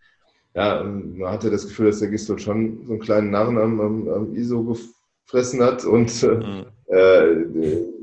ja, 0.53 0.81
man 0.83 1.31
hatte 1.31 1.51
das 1.51 1.67
Gefühl, 1.67 1.87
dass 1.87 1.99
der 1.99 2.09
Gistol 2.09 2.39
schon 2.39 2.85
so 2.85 2.93
einen 2.93 3.01
kleinen 3.01 3.31
Narren 3.31 3.57
am, 3.57 3.81
am, 3.81 4.07
am 4.07 4.35
ISO 4.35 4.63
gefressen 5.27 5.61
hat 5.61 5.83
und 5.85 6.23
Mhm. 6.23 6.65
äh, 6.87 7.35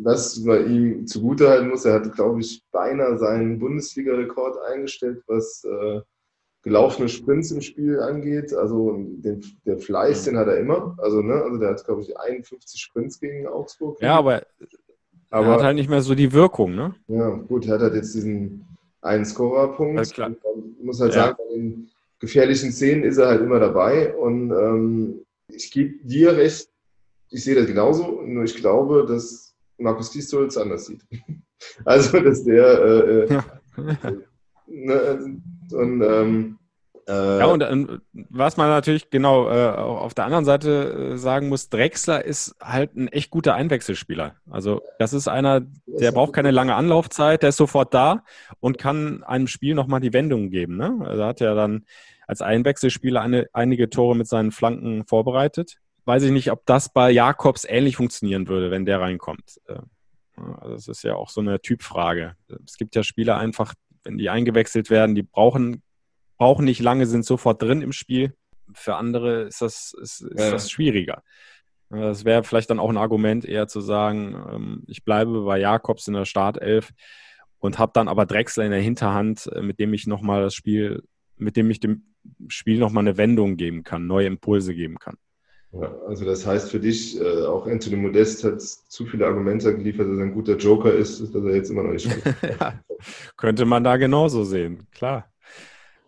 was 0.02 0.38
man 0.40 0.70
ihm 0.70 1.06
zugutehalten 1.06 1.70
muss, 1.70 1.84
er 1.86 1.94
hat, 1.94 2.12
glaube 2.14 2.40
ich, 2.40 2.62
beinahe 2.70 3.16
seinen 3.18 3.58
Bundesliga-Rekord 3.58 4.58
eingestellt, 4.70 5.22
was 5.26 5.64
äh, 5.64 6.00
gelaufene 6.62 7.08
Sprints 7.08 7.50
im 7.50 7.62
Spiel 7.62 7.98
angeht. 8.00 8.52
Also 8.54 8.92
den, 8.98 9.42
der 9.64 9.78
Fleiß, 9.78 10.24
den 10.24 10.36
hat 10.36 10.48
er 10.48 10.58
immer. 10.58 10.94
Also, 10.98 11.22
ne, 11.22 11.34
also 11.42 11.58
der 11.58 11.70
hat, 11.70 11.84
glaube 11.84 12.02
ich, 12.02 12.16
51 12.18 12.80
Sprints 12.80 13.18
gegen 13.20 13.46
Augsburg. 13.46 14.00
Ja, 14.02 14.16
aber, 14.16 14.34
er 14.34 14.46
aber 15.30 15.52
hat 15.52 15.62
halt 15.62 15.76
nicht 15.76 15.88
mehr 15.90 16.02
so 16.02 16.14
die 16.14 16.32
Wirkung, 16.32 16.74
ne? 16.74 16.94
Ja, 17.08 17.30
gut, 17.30 17.66
er 17.66 17.74
hat 17.74 17.80
halt 17.80 17.94
jetzt 17.94 18.14
diesen 18.14 18.66
einen 19.00 19.24
Scorerpunkt. 19.24 20.18
Man 20.18 20.36
muss 20.82 21.00
halt 21.00 21.14
Ja. 21.14 21.24
sagen, 21.26 21.36
bei 21.38 21.54
den 21.54 21.90
gefährlichen 22.18 22.70
Szenen 22.70 23.04
ist 23.04 23.16
er 23.18 23.28
halt 23.28 23.40
immer 23.40 23.60
dabei. 23.60 24.14
Und 24.14 24.50
ähm, 24.50 25.20
ich 25.48 25.70
gebe 25.70 26.06
dir 26.06 26.36
recht, 26.36 26.68
ich 27.30 27.44
sehe 27.44 27.54
das 27.54 27.66
genauso, 27.66 28.22
nur 28.22 28.44
ich 28.44 28.56
glaube, 28.56 29.06
dass 29.06 29.54
Markus 29.78 30.12
Gistol 30.12 30.46
es 30.46 30.56
anders 30.56 30.86
sieht. 30.86 31.02
Also, 31.86 32.20
dass 32.20 32.44
der 32.44 32.66
äh, 32.66 32.98
äh, 32.98 33.32
Ja. 33.32 33.44
ne, 34.66 35.40
und 35.72 36.02
ähm, 36.02 36.58
äh, 37.08 37.38
Ja, 37.38 37.46
und 37.46 37.62
äh, 37.62 37.98
was 38.12 38.56
man 38.56 38.68
natürlich 38.68 39.10
genau 39.10 39.48
äh, 39.48 39.70
auch 39.70 40.02
auf 40.02 40.14
der 40.14 40.24
anderen 40.24 40.44
Seite 40.44 41.16
sagen 41.16 41.48
muss, 41.48 41.68
Drexler 41.68 42.24
ist 42.24 42.54
halt 42.60 42.96
ein 42.96 43.08
echt 43.08 43.30
guter 43.30 43.54
Einwechselspieler. 43.54 44.36
Also 44.50 44.82
das 44.98 45.12
ist 45.12 45.28
einer, 45.28 45.62
der 45.86 46.12
braucht 46.12 46.32
keine 46.32 46.50
lange 46.50 46.74
Anlaufzeit, 46.74 47.42
der 47.42 47.50
ist 47.50 47.56
sofort 47.56 47.94
da 47.94 48.24
und 48.60 48.78
kann 48.78 49.22
einem 49.24 49.46
Spiel 49.46 49.74
nochmal 49.74 50.00
die 50.00 50.12
Wendung 50.12 50.50
geben. 50.50 50.76
Ne? 50.76 50.98
Also 51.04 51.22
er 51.22 51.28
hat 51.28 51.40
ja 51.40 51.54
dann 51.54 51.84
als 52.26 52.40
Einwechselspieler 52.40 53.20
eine, 53.20 53.46
einige 53.52 53.90
Tore 53.90 54.16
mit 54.16 54.26
seinen 54.26 54.50
Flanken 54.50 55.06
vorbereitet. 55.06 55.78
Weiß 56.06 56.22
ich 56.24 56.32
nicht, 56.32 56.50
ob 56.50 56.66
das 56.66 56.92
bei 56.92 57.10
Jakobs 57.10 57.64
ähnlich 57.64 57.96
funktionieren 57.96 58.48
würde, 58.48 58.70
wenn 58.70 58.84
der 58.84 59.00
reinkommt. 59.00 59.60
Äh, 59.66 59.78
Also 60.36 60.74
es 60.74 60.88
ist 60.88 61.04
ja 61.04 61.14
auch 61.14 61.30
so 61.30 61.40
eine 61.40 61.60
Typfrage. 61.60 62.34
Es 62.66 62.76
gibt 62.76 62.94
ja 62.96 63.02
Spieler 63.02 63.36
einfach, 63.38 63.74
wenn 64.02 64.18
die 64.18 64.28
eingewechselt 64.30 64.90
werden, 64.90 65.14
die 65.14 65.22
brauchen 65.22 65.82
brauchen 66.36 66.64
nicht 66.64 66.80
lange, 66.80 67.06
sind 67.06 67.24
sofort 67.24 67.62
drin 67.62 67.80
im 67.80 67.92
Spiel. 67.92 68.34
Für 68.72 68.96
andere 68.96 69.42
ist 69.42 69.62
das, 69.62 69.94
ist, 70.00 70.20
ist 70.22 70.40
Ja. 70.40 70.50
das 70.50 70.68
schwieriger. 70.70 71.22
Äh, 71.90 72.00
Das 72.00 72.24
wäre 72.24 72.42
vielleicht 72.42 72.70
dann 72.70 72.80
auch 72.80 72.90
ein 72.90 72.96
Argument, 72.96 73.44
eher 73.44 73.68
zu 73.68 73.80
sagen, 73.80 74.34
ähm, 74.52 74.82
ich 74.88 75.04
bleibe 75.04 75.42
bei 75.44 75.58
Jakobs 75.60 76.08
in 76.08 76.14
der 76.14 76.24
Startelf 76.24 76.92
und 77.60 77.78
habe 77.78 77.92
dann 77.94 78.08
aber 78.08 78.26
Drexler 78.26 78.64
in 78.64 78.72
der 78.72 78.80
Hinterhand, 78.80 79.46
äh, 79.54 79.62
mit 79.62 79.78
dem 79.78 79.94
ich 79.94 80.06
nochmal 80.08 80.42
das 80.42 80.54
Spiel, 80.54 81.04
mit 81.36 81.56
dem 81.56 81.70
ich 81.70 81.78
dem 81.78 82.12
Spiel 82.48 82.78
nochmal 82.80 83.04
eine 83.04 83.16
Wendung 83.16 83.56
geben 83.56 83.84
kann, 83.84 84.06
neue 84.08 84.26
Impulse 84.26 84.74
geben 84.74 84.98
kann. 84.98 85.16
Ja, 85.80 85.92
also 86.06 86.24
das 86.24 86.46
heißt 86.46 86.70
für 86.70 86.78
dich, 86.78 87.20
äh, 87.20 87.46
auch 87.46 87.66
Anthony 87.66 87.96
Modest 87.96 88.44
hat 88.44 88.60
zu 88.60 89.06
viele 89.06 89.26
Argumente 89.26 89.74
geliefert, 89.76 90.08
dass 90.08 90.18
er 90.18 90.24
ein 90.24 90.34
guter 90.34 90.56
Joker 90.56 90.92
ist, 90.92 91.20
dass 91.20 91.44
er 91.44 91.54
jetzt 91.54 91.70
immer 91.70 91.82
noch 91.82 91.92
nicht 91.92 92.08
spielt. 92.10 92.36
ja, 92.60 92.80
könnte 93.36 93.64
man 93.64 93.82
da 93.82 93.96
genauso 93.96 94.44
sehen, 94.44 94.86
klar. 94.92 95.32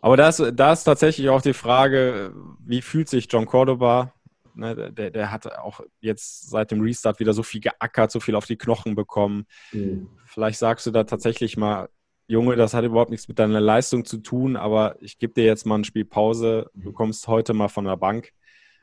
Aber 0.00 0.16
da 0.16 0.28
ist, 0.28 0.52
da 0.54 0.72
ist 0.72 0.84
tatsächlich 0.84 1.28
auch 1.30 1.42
die 1.42 1.52
Frage, 1.52 2.32
wie 2.60 2.80
fühlt 2.80 3.08
sich 3.08 3.26
John 3.28 3.46
Cordoba? 3.46 4.12
Ne, 4.54 4.92
der, 4.92 5.10
der 5.10 5.32
hat 5.32 5.52
auch 5.58 5.80
jetzt 6.00 6.48
seit 6.48 6.70
dem 6.70 6.80
Restart 6.80 7.18
wieder 7.18 7.32
so 7.32 7.42
viel 7.42 7.60
geackert, 7.60 8.10
so 8.10 8.20
viel 8.20 8.36
auf 8.36 8.46
die 8.46 8.56
Knochen 8.56 8.94
bekommen. 8.94 9.46
Hm. 9.70 10.08
Vielleicht 10.24 10.58
sagst 10.58 10.86
du 10.86 10.92
da 10.92 11.04
tatsächlich 11.04 11.56
mal, 11.56 11.88
Junge, 12.28 12.56
das 12.56 12.72
hat 12.72 12.84
überhaupt 12.84 13.10
nichts 13.10 13.28
mit 13.28 13.38
deiner 13.38 13.60
Leistung 13.60 14.04
zu 14.04 14.18
tun, 14.18 14.56
aber 14.56 14.96
ich 15.00 15.18
gebe 15.18 15.34
dir 15.34 15.44
jetzt 15.44 15.66
mal 15.66 15.76
ein 15.76 15.84
Spiel 15.84 16.04
Pause, 16.04 16.70
du 16.74 16.92
kommst 16.92 17.28
heute 17.28 17.52
mal 17.52 17.68
von 17.68 17.84
der 17.84 17.96
Bank 17.96 18.32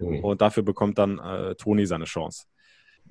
Hm. 0.05 0.23
und 0.23 0.41
dafür 0.41 0.63
bekommt 0.63 0.97
dann 0.97 1.19
äh, 1.19 1.55
Toni 1.55 1.85
seine 1.85 2.05
Chance. 2.05 2.45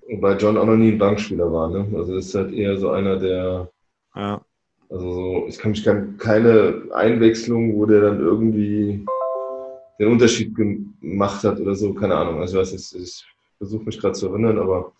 Wobei 0.08 0.36
John 0.36 0.56
auch 0.58 0.66
noch 0.66 0.76
nie 0.76 0.92
ein 0.92 0.98
Bankspieler 0.98 1.52
war, 1.52 1.68
ne? 1.70 1.86
Also 1.96 2.14
das 2.14 2.26
ist 2.26 2.34
halt 2.34 2.52
eher 2.52 2.76
so 2.76 2.90
einer, 2.90 3.16
der, 3.18 3.70
Ja. 4.14 4.44
also 4.88 5.12
so, 5.12 5.44
ich 5.46 5.58
kann 5.58 5.70
mich 5.70 5.88
an 5.88 6.16
keine 6.18 6.82
Einwechslung, 6.92 7.74
wo 7.76 7.86
der 7.86 8.00
dann 8.00 8.20
irgendwie 8.20 9.04
den 9.98 10.08
Unterschied 10.08 10.54
gemacht 10.54 11.44
hat 11.44 11.60
oder 11.60 11.74
so, 11.74 11.94
keine 11.94 12.16
Ahnung. 12.16 12.40
Also 12.40 12.60
ich 12.60 12.74
ich, 12.74 12.94
ich 12.96 13.24
versuche 13.58 13.84
mich 13.84 13.98
gerade 13.98 14.14
zu 14.14 14.28
erinnern, 14.28 14.58
aber 14.58 14.92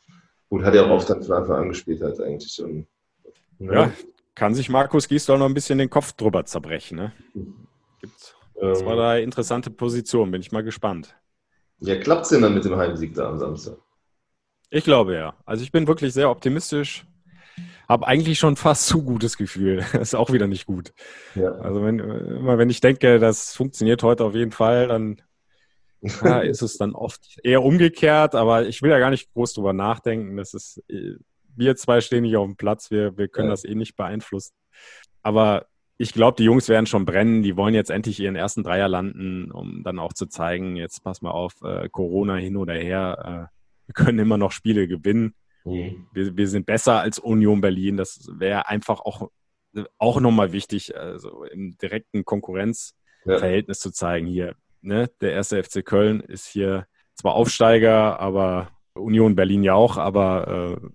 gut, 0.48 0.62
hat 0.62 0.74
er 0.74 0.86
auch 0.86 0.90
oft 0.90 1.10
dann 1.10 1.22
von 1.22 1.36
Anfang 1.36 1.62
an 1.62 1.68
gespielt 1.70 2.00
halt 2.02 2.20
eigentlich. 2.20 2.62
Und, 2.62 2.86
ja, 3.58 3.90
kann 4.34 4.54
sich 4.54 4.68
Markus 4.68 5.08
Gisdol 5.08 5.38
noch 5.38 5.46
ein 5.46 5.54
bisschen 5.54 5.78
den 5.78 5.90
Kopf 5.90 6.12
drüber 6.12 6.44
zerbrechen. 6.44 6.96
Ne? 6.96 7.12
Gibt 8.00 8.34
zwei, 8.56 8.92
ähm, 8.92 8.96
drei 8.96 9.22
interessante 9.22 9.70
Positionen, 9.70 10.30
bin 10.30 10.40
ich 10.40 10.52
mal 10.52 10.62
gespannt. 10.62 11.16
Ja, 11.82 11.96
klappt's 11.96 12.30
denn 12.30 12.42
dann 12.42 12.54
mit 12.54 12.64
dem 12.64 12.76
Heimsieg 12.76 13.14
da 13.14 13.28
am 13.28 13.38
Samstag? 13.38 13.76
Ich 14.70 14.84
glaube 14.84 15.14
ja. 15.14 15.34
Also 15.44 15.62
ich 15.62 15.72
bin 15.72 15.86
wirklich 15.86 16.14
sehr 16.14 16.30
optimistisch. 16.30 17.04
Habe 17.88 18.06
eigentlich 18.06 18.38
schon 18.38 18.56
fast 18.56 18.86
zu 18.86 19.02
gutes 19.02 19.36
Gefühl. 19.36 19.84
ist 20.00 20.14
auch 20.14 20.32
wieder 20.32 20.46
nicht 20.46 20.66
gut. 20.66 20.92
Ja. 21.34 21.52
Also 21.56 21.82
wenn, 21.84 21.98
immer 21.98 22.56
wenn 22.56 22.70
ich 22.70 22.80
denke, 22.80 23.18
das 23.18 23.54
funktioniert 23.54 24.02
heute 24.02 24.24
auf 24.24 24.34
jeden 24.34 24.52
Fall, 24.52 24.88
dann 24.88 25.20
ja, 26.24 26.40
ist 26.40 26.62
es 26.62 26.78
dann 26.78 26.94
oft 26.94 27.38
eher 27.42 27.62
umgekehrt, 27.62 28.34
aber 28.34 28.66
ich 28.66 28.82
will 28.82 28.90
ja 28.90 28.98
gar 28.98 29.10
nicht 29.10 29.32
groß 29.34 29.54
drüber 29.54 29.72
nachdenken. 29.72 30.36
Das 30.36 30.54
ist, 30.54 30.82
äh, 30.88 31.16
wir 31.54 31.76
zwei 31.76 32.00
stehen 32.00 32.22
nicht 32.22 32.36
auf 32.36 32.46
dem 32.46 32.56
Platz, 32.56 32.90
wir, 32.90 33.16
wir 33.18 33.28
können 33.28 33.48
ja. 33.48 33.52
das 33.52 33.64
eh 33.64 33.74
nicht 33.74 33.96
beeinflussen. 33.96 34.54
Aber 35.22 35.66
ich 35.98 36.12
glaube, 36.12 36.36
die 36.36 36.44
Jungs 36.44 36.68
werden 36.68 36.86
schon 36.86 37.04
brennen. 37.04 37.42
Die 37.42 37.56
wollen 37.56 37.74
jetzt 37.74 37.90
endlich 37.90 38.18
ihren 38.20 38.36
ersten 38.36 38.62
Dreier 38.62 38.88
landen, 38.88 39.50
um 39.50 39.82
dann 39.84 39.98
auch 39.98 40.12
zu 40.12 40.26
zeigen, 40.26 40.76
jetzt 40.76 41.04
pass 41.04 41.22
mal 41.22 41.30
auf, 41.30 41.54
äh, 41.62 41.88
Corona 41.88 42.36
hin 42.36 42.56
oder 42.56 42.74
her, 42.74 43.48
äh, 43.50 43.58
wir 43.86 43.94
können 43.94 44.18
immer 44.18 44.38
noch 44.38 44.52
Spiele 44.52 44.88
gewinnen. 44.88 45.34
Mhm. 45.64 46.06
Wir, 46.12 46.36
wir 46.36 46.48
sind 46.48 46.66
besser 46.66 47.00
als 47.00 47.18
Union 47.18 47.60
Berlin. 47.60 47.96
Das 47.96 48.28
wäre 48.32 48.68
einfach 48.68 49.00
auch, 49.00 49.30
auch 49.98 50.20
nochmal 50.20 50.52
wichtig, 50.52 50.96
also 50.96 51.44
im 51.44 51.76
direkten 51.78 52.24
Konkurrenzverhältnis 52.24 53.78
ja. 53.78 53.82
zu 53.82 53.92
zeigen 53.92 54.26
hier. 54.26 54.54
Ne? 54.80 55.10
Der 55.20 55.32
erste 55.32 55.62
FC 55.62 55.84
Köln 55.84 56.20
ist 56.20 56.46
hier 56.46 56.86
zwar 57.14 57.34
Aufsteiger, 57.34 58.18
aber 58.20 58.70
Union 58.94 59.34
Berlin 59.34 59.62
ja 59.62 59.74
auch, 59.74 59.96
aber 59.96 60.80
äh, 60.82 60.88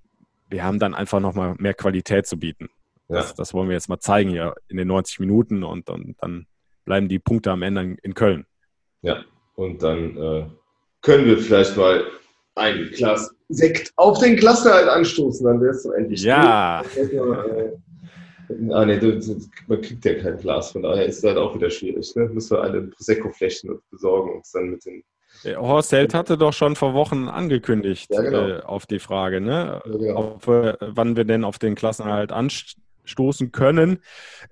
wir 0.49 0.63
haben 0.63 0.79
dann 0.79 0.93
einfach 0.93 1.19
nochmal 1.19 1.55
mehr 1.57 1.73
Qualität 1.73 2.25
zu 2.25 2.37
bieten. 2.37 2.69
Ja. 3.09 3.17
Das, 3.17 3.35
das, 3.35 3.53
wollen 3.53 3.69
wir 3.69 3.75
jetzt 3.75 3.87
mal 3.87 3.99
zeigen 3.99 4.29
hier 4.29 4.55
in 4.67 4.77
den 4.77 4.87
90 4.87 5.19
Minuten 5.19 5.63
und, 5.63 5.89
und 5.89 6.15
dann 6.19 6.45
bleiben 6.83 7.07
die 7.07 7.19
Punkte 7.19 7.51
am 7.51 7.61
Ende 7.61 7.97
in 8.01 8.13
Köln. 8.13 8.45
Ja, 9.01 9.23
und 9.55 9.81
dann 9.81 10.17
äh, 10.17 10.45
können 11.01 11.25
wir 11.25 11.37
vielleicht 11.37 11.77
mal 11.77 12.03
ein 12.55 12.89
Glas 12.93 13.33
Sekt 13.49 13.93
auf 13.95 14.19
den 14.19 14.35
Klassenerhalt 14.35 14.89
anstoßen, 14.89 15.45
dann 15.45 15.61
wäre 15.61 15.71
es 15.71 15.83
so 15.83 15.91
endlich. 15.93 16.21
Ja. 16.21 16.83
Ah, 18.71 18.85
nee, 18.85 18.99
man 19.67 19.81
kriegt 19.81 20.05
ja 20.05 20.13
kein 20.15 20.37
Glas, 20.37 20.71
von 20.71 20.83
daher 20.83 21.05
ist 21.05 21.17
es 21.17 21.23
halt 21.23 21.37
auch 21.37 21.53
wieder 21.55 21.69
schwierig. 21.69 22.13
Ne? 22.15 22.29
Müssen 22.29 22.57
wir 22.57 22.63
eine 22.63 22.81
Prosecco-Flächen 22.83 23.77
besorgen 23.91 24.35
und 24.35 24.45
dann 24.53 24.69
mit 24.69 24.85
den. 24.85 25.03
Horst 25.57 25.91
Held 25.91 26.13
hatte 26.13 26.37
doch 26.37 26.53
schon 26.53 26.75
vor 26.75 26.93
Wochen 26.93 27.27
angekündigt 27.27 28.09
ja, 28.09 28.21
genau. 28.21 28.47
äh, 28.47 28.61
auf 28.61 28.85
die 28.85 28.99
Frage, 28.99 29.39
ne? 29.41 29.81
Ja, 29.85 29.97
genau. 29.97 30.15
auf, 30.15 30.47
äh, 30.47 30.75
wann 30.79 31.15
wir 31.15 31.25
denn 31.25 31.43
auf 31.43 31.59
den 31.59 31.75
Klassenerhalt 31.75 32.31
anstoßen 32.31 32.86
können. 33.51 33.99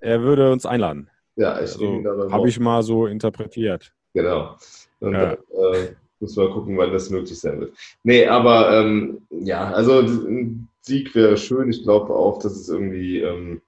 Er 0.00 0.22
würde 0.22 0.52
uns 0.52 0.66
einladen. 0.66 1.10
Ja, 1.36 1.54
ich 1.54 1.72
also, 1.72 2.02
habe 2.30 2.48
ich 2.48 2.58
mal 2.58 2.82
so 2.82 3.06
interpretiert. 3.06 3.92
Genau. 4.14 4.56
Und, 5.00 5.12
ja. 5.12 5.32
äh, 5.32 5.94
muss 6.20 6.36
mal 6.36 6.50
gucken, 6.50 6.78
wann 6.78 6.92
das 6.92 7.10
möglich 7.10 7.38
sein 7.38 7.60
wird. 7.60 7.76
Nee, 8.02 8.26
aber 8.26 8.72
ähm, 8.72 9.22
ja, 9.30 9.70
also 9.72 10.00
ein 10.00 10.68
Sieg 10.80 11.14
wäre 11.14 11.36
schön. 11.36 11.68
Ich 11.70 11.82
glaube 11.82 12.14
auch, 12.14 12.38
dass 12.38 12.52
es 12.52 12.68
irgendwie 12.68 13.20
ähm, 13.20 13.60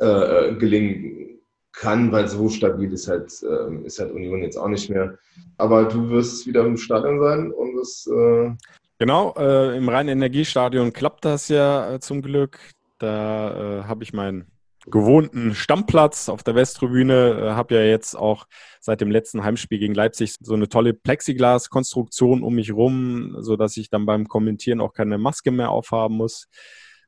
äh, 0.00 0.06
äh, 0.50 0.54
gelingen 0.54 1.40
kann, 1.72 2.12
weil 2.12 2.28
so 2.28 2.48
stabil 2.48 2.92
ist 2.92 3.08
halt, 3.08 3.32
äh, 3.42 3.86
ist 3.86 3.98
halt 3.98 4.12
Union 4.12 4.42
jetzt 4.42 4.56
auch 4.56 4.68
nicht 4.68 4.88
mehr. 4.88 5.18
Aber 5.58 5.84
du 5.84 6.08
wirst 6.10 6.46
wieder 6.46 6.64
im 6.64 6.76
Stadion 6.76 7.20
sein 7.20 7.50
und 7.50 7.78
es. 7.78 8.06
Äh 8.06 8.52
genau, 8.98 9.34
äh, 9.36 9.76
im 9.76 9.88
Rhein-Energiestadion 9.88 10.92
klappt 10.92 11.24
das 11.24 11.48
ja 11.48 11.94
äh, 11.94 12.00
zum 12.00 12.22
Glück. 12.22 12.58
Da 12.98 13.84
habe 13.86 14.04
ich 14.04 14.12
mein 14.12 14.46
gewohnten 14.86 15.54
Stammplatz 15.54 16.28
auf 16.28 16.42
der 16.42 16.54
Westtribüne. 16.54 17.40
Äh, 17.40 17.50
habe 17.50 17.74
ja 17.74 17.82
jetzt 17.82 18.14
auch 18.14 18.46
seit 18.80 19.00
dem 19.00 19.10
letzten 19.10 19.42
Heimspiel 19.42 19.78
gegen 19.78 19.94
Leipzig 19.94 20.36
so 20.40 20.54
eine 20.54 20.68
tolle 20.68 20.94
Plexiglas-Konstruktion 20.94 22.42
um 22.42 22.54
mich 22.54 22.72
rum, 22.72 23.36
so 23.40 23.56
dass 23.56 23.76
ich 23.76 23.90
dann 23.90 24.06
beim 24.06 24.28
Kommentieren 24.28 24.80
auch 24.80 24.92
keine 24.92 25.18
Maske 25.18 25.50
mehr 25.50 25.70
aufhaben 25.70 26.16
muss, 26.16 26.48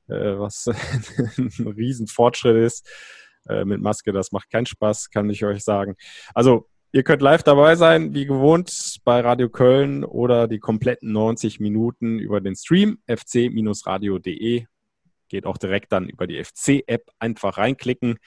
äh, 0.09 0.39
was 0.39 0.66
ein 1.36 1.68
Riesenfortschritt 1.68 2.57
ist. 2.57 2.89
Äh, 3.49 3.64
mit 3.64 3.80
Maske, 3.80 4.12
das 4.12 4.32
macht 4.32 4.51
keinen 4.51 4.66
Spaß, 4.66 5.11
kann 5.11 5.30
ich 5.30 5.45
euch 5.45 5.62
sagen. 5.64 5.95
Also 6.34 6.66
Ihr 6.91 7.03
könnt 7.03 7.20
live 7.20 7.43
dabei 7.43 7.76
sein, 7.76 8.14
wie 8.14 8.24
gewohnt, 8.24 9.01
bei 9.05 9.20
Radio 9.20 9.51
Köln 9.51 10.05
oder 10.05 10.49
die 10.49 10.59
kompletten 10.59 11.12
90 11.12 11.61
Minuten 11.61 12.18
über 12.18 12.41
den 12.41 12.57
Stream 12.57 12.97
fc-radio.de 13.07 14.64
geht 15.29 15.47
auch 15.47 15.59
direkt 15.59 15.93
dann 15.93 16.09
über 16.09 16.26
die 16.26 16.43
FC-App 16.43 17.11
einfach 17.18 17.59
reinklicken. 17.59 18.18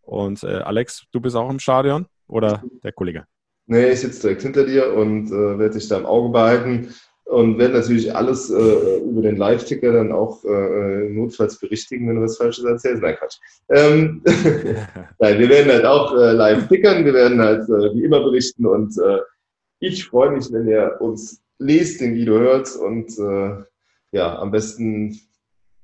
Und 0.00 0.42
äh, 0.42 0.58
Alex, 0.58 1.04
du 1.12 1.20
bist 1.20 1.36
auch 1.36 1.50
im 1.50 1.58
Stadion 1.58 2.06
oder 2.26 2.62
der 2.82 2.92
Kollege? 2.92 3.24
Nee, 3.66 3.90
ich 3.90 4.00
sitze 4.00 4.22
direkt 4.22 4.42
hinter 4.42 4.64
dir 4.64 4.94
und 4.94 5.28
äh, 5.28 5.58
werde 5.58 5.74
dich 5.74 5.88
da 5.88 5.98
im 5.98 6.06
Auge 6.06 6.30
behalten 6.30 6.94
und 7.24 7.58
werde 7.58 7.74
natürlich 7.74 8.14
alles 8.16 8.48
äh, 8.48 8.98
über 9.00 9.20
den 9.20 9.36
Live-Ticker 9.36 9.92
dann 9.92 10.12
auch 10.12 10.42
äh, 10.44 11.08
notfalls 11.10 11.58
berichtigen, 11.58 12.08
wenn 12.08 12.16
du 12.16 12.22
was 12.22 12.38
Falsches 12.38 12.64
erzählst. 12.64 13.02
Nein, 13.02 13.16
Quatsch. 13.16 13.36
Ähm, 13.68 14.22
Nein, 15.18 15.38
wir 15.38 15.48
werden 15.50 15.70
halt 15.70 15.84
auch 15.84 16.16
äh, 16.16 16.32
live 16.32 16.68
tickern, 16.68 17.04
wir 17.04 17.12
werden 17.12 17.40
halt 17.40 17.64
äh, 17.68 17.94
wie 17.94 18.04
immer 18.04 18.20
berichten 18.20 18.64
und 18.64 18.96
äh, 18.98 19.18
ich 19.80 20.06
freue 20.06 20.30
mich, 20.30 20.50
wenn 20.50 20.66
ihr 20.66 20.96
uns 21.00 21.42
lest, 21.58 22.00
den 22.00 22.14
Guido 22.14 22.38
hört 22.38 22.74
und 22.76 23.18
äh, 23.18 23.62
ja, 24.12 24.38
am 24.38 24.50
besten 24.50 25.20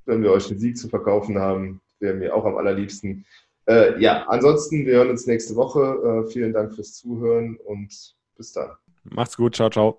wenn 0.07 0.23
wir 0.23 0.33
euch 0.33 0.49
den 0.49 0.59
Sieg 0.59 0.77
zu 0.79 0.89
verkaufen 0.89 1.39
haben, 1.39 1.81
wäre 2.01 2.15
mir 2.15 2.35
auch 2.35 2.45
am 2.45 2.57
allerliebsten. 2.57 3.25
Äh, 3.67 4.01
ja, 4.01 4.25
ansonsten, 4.29 4.85
wir 4.87 4.97
hören 4.97 5.11
uns 5.11 5.27
nächste 5.27 5.57
Woche. 5.57 6.25
Äh, 6.27 6.31
vielen 6.31 6.53
Dank 6.53 6.75
fürs 6.75 6.95
Zuhören 6.95 7.57
und 7.65 8.15
bis 8.37 8.53
dann. 8.53 8.71
Macht's 9.05 9.37
gut, 9.37 9.57
ciao, 9.57 9.71
ciao. 9.71 9.99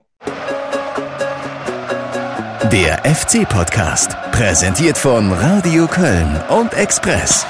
Der 2.71 2.97
FC-Podcast, 3.05 4.15
präsentiert 4.31 4.97
von 4.97 5.31
Radio 5.31 5.87
Köln 5.87 6.41
und 6.49 6.73
Express. 6.73 7.45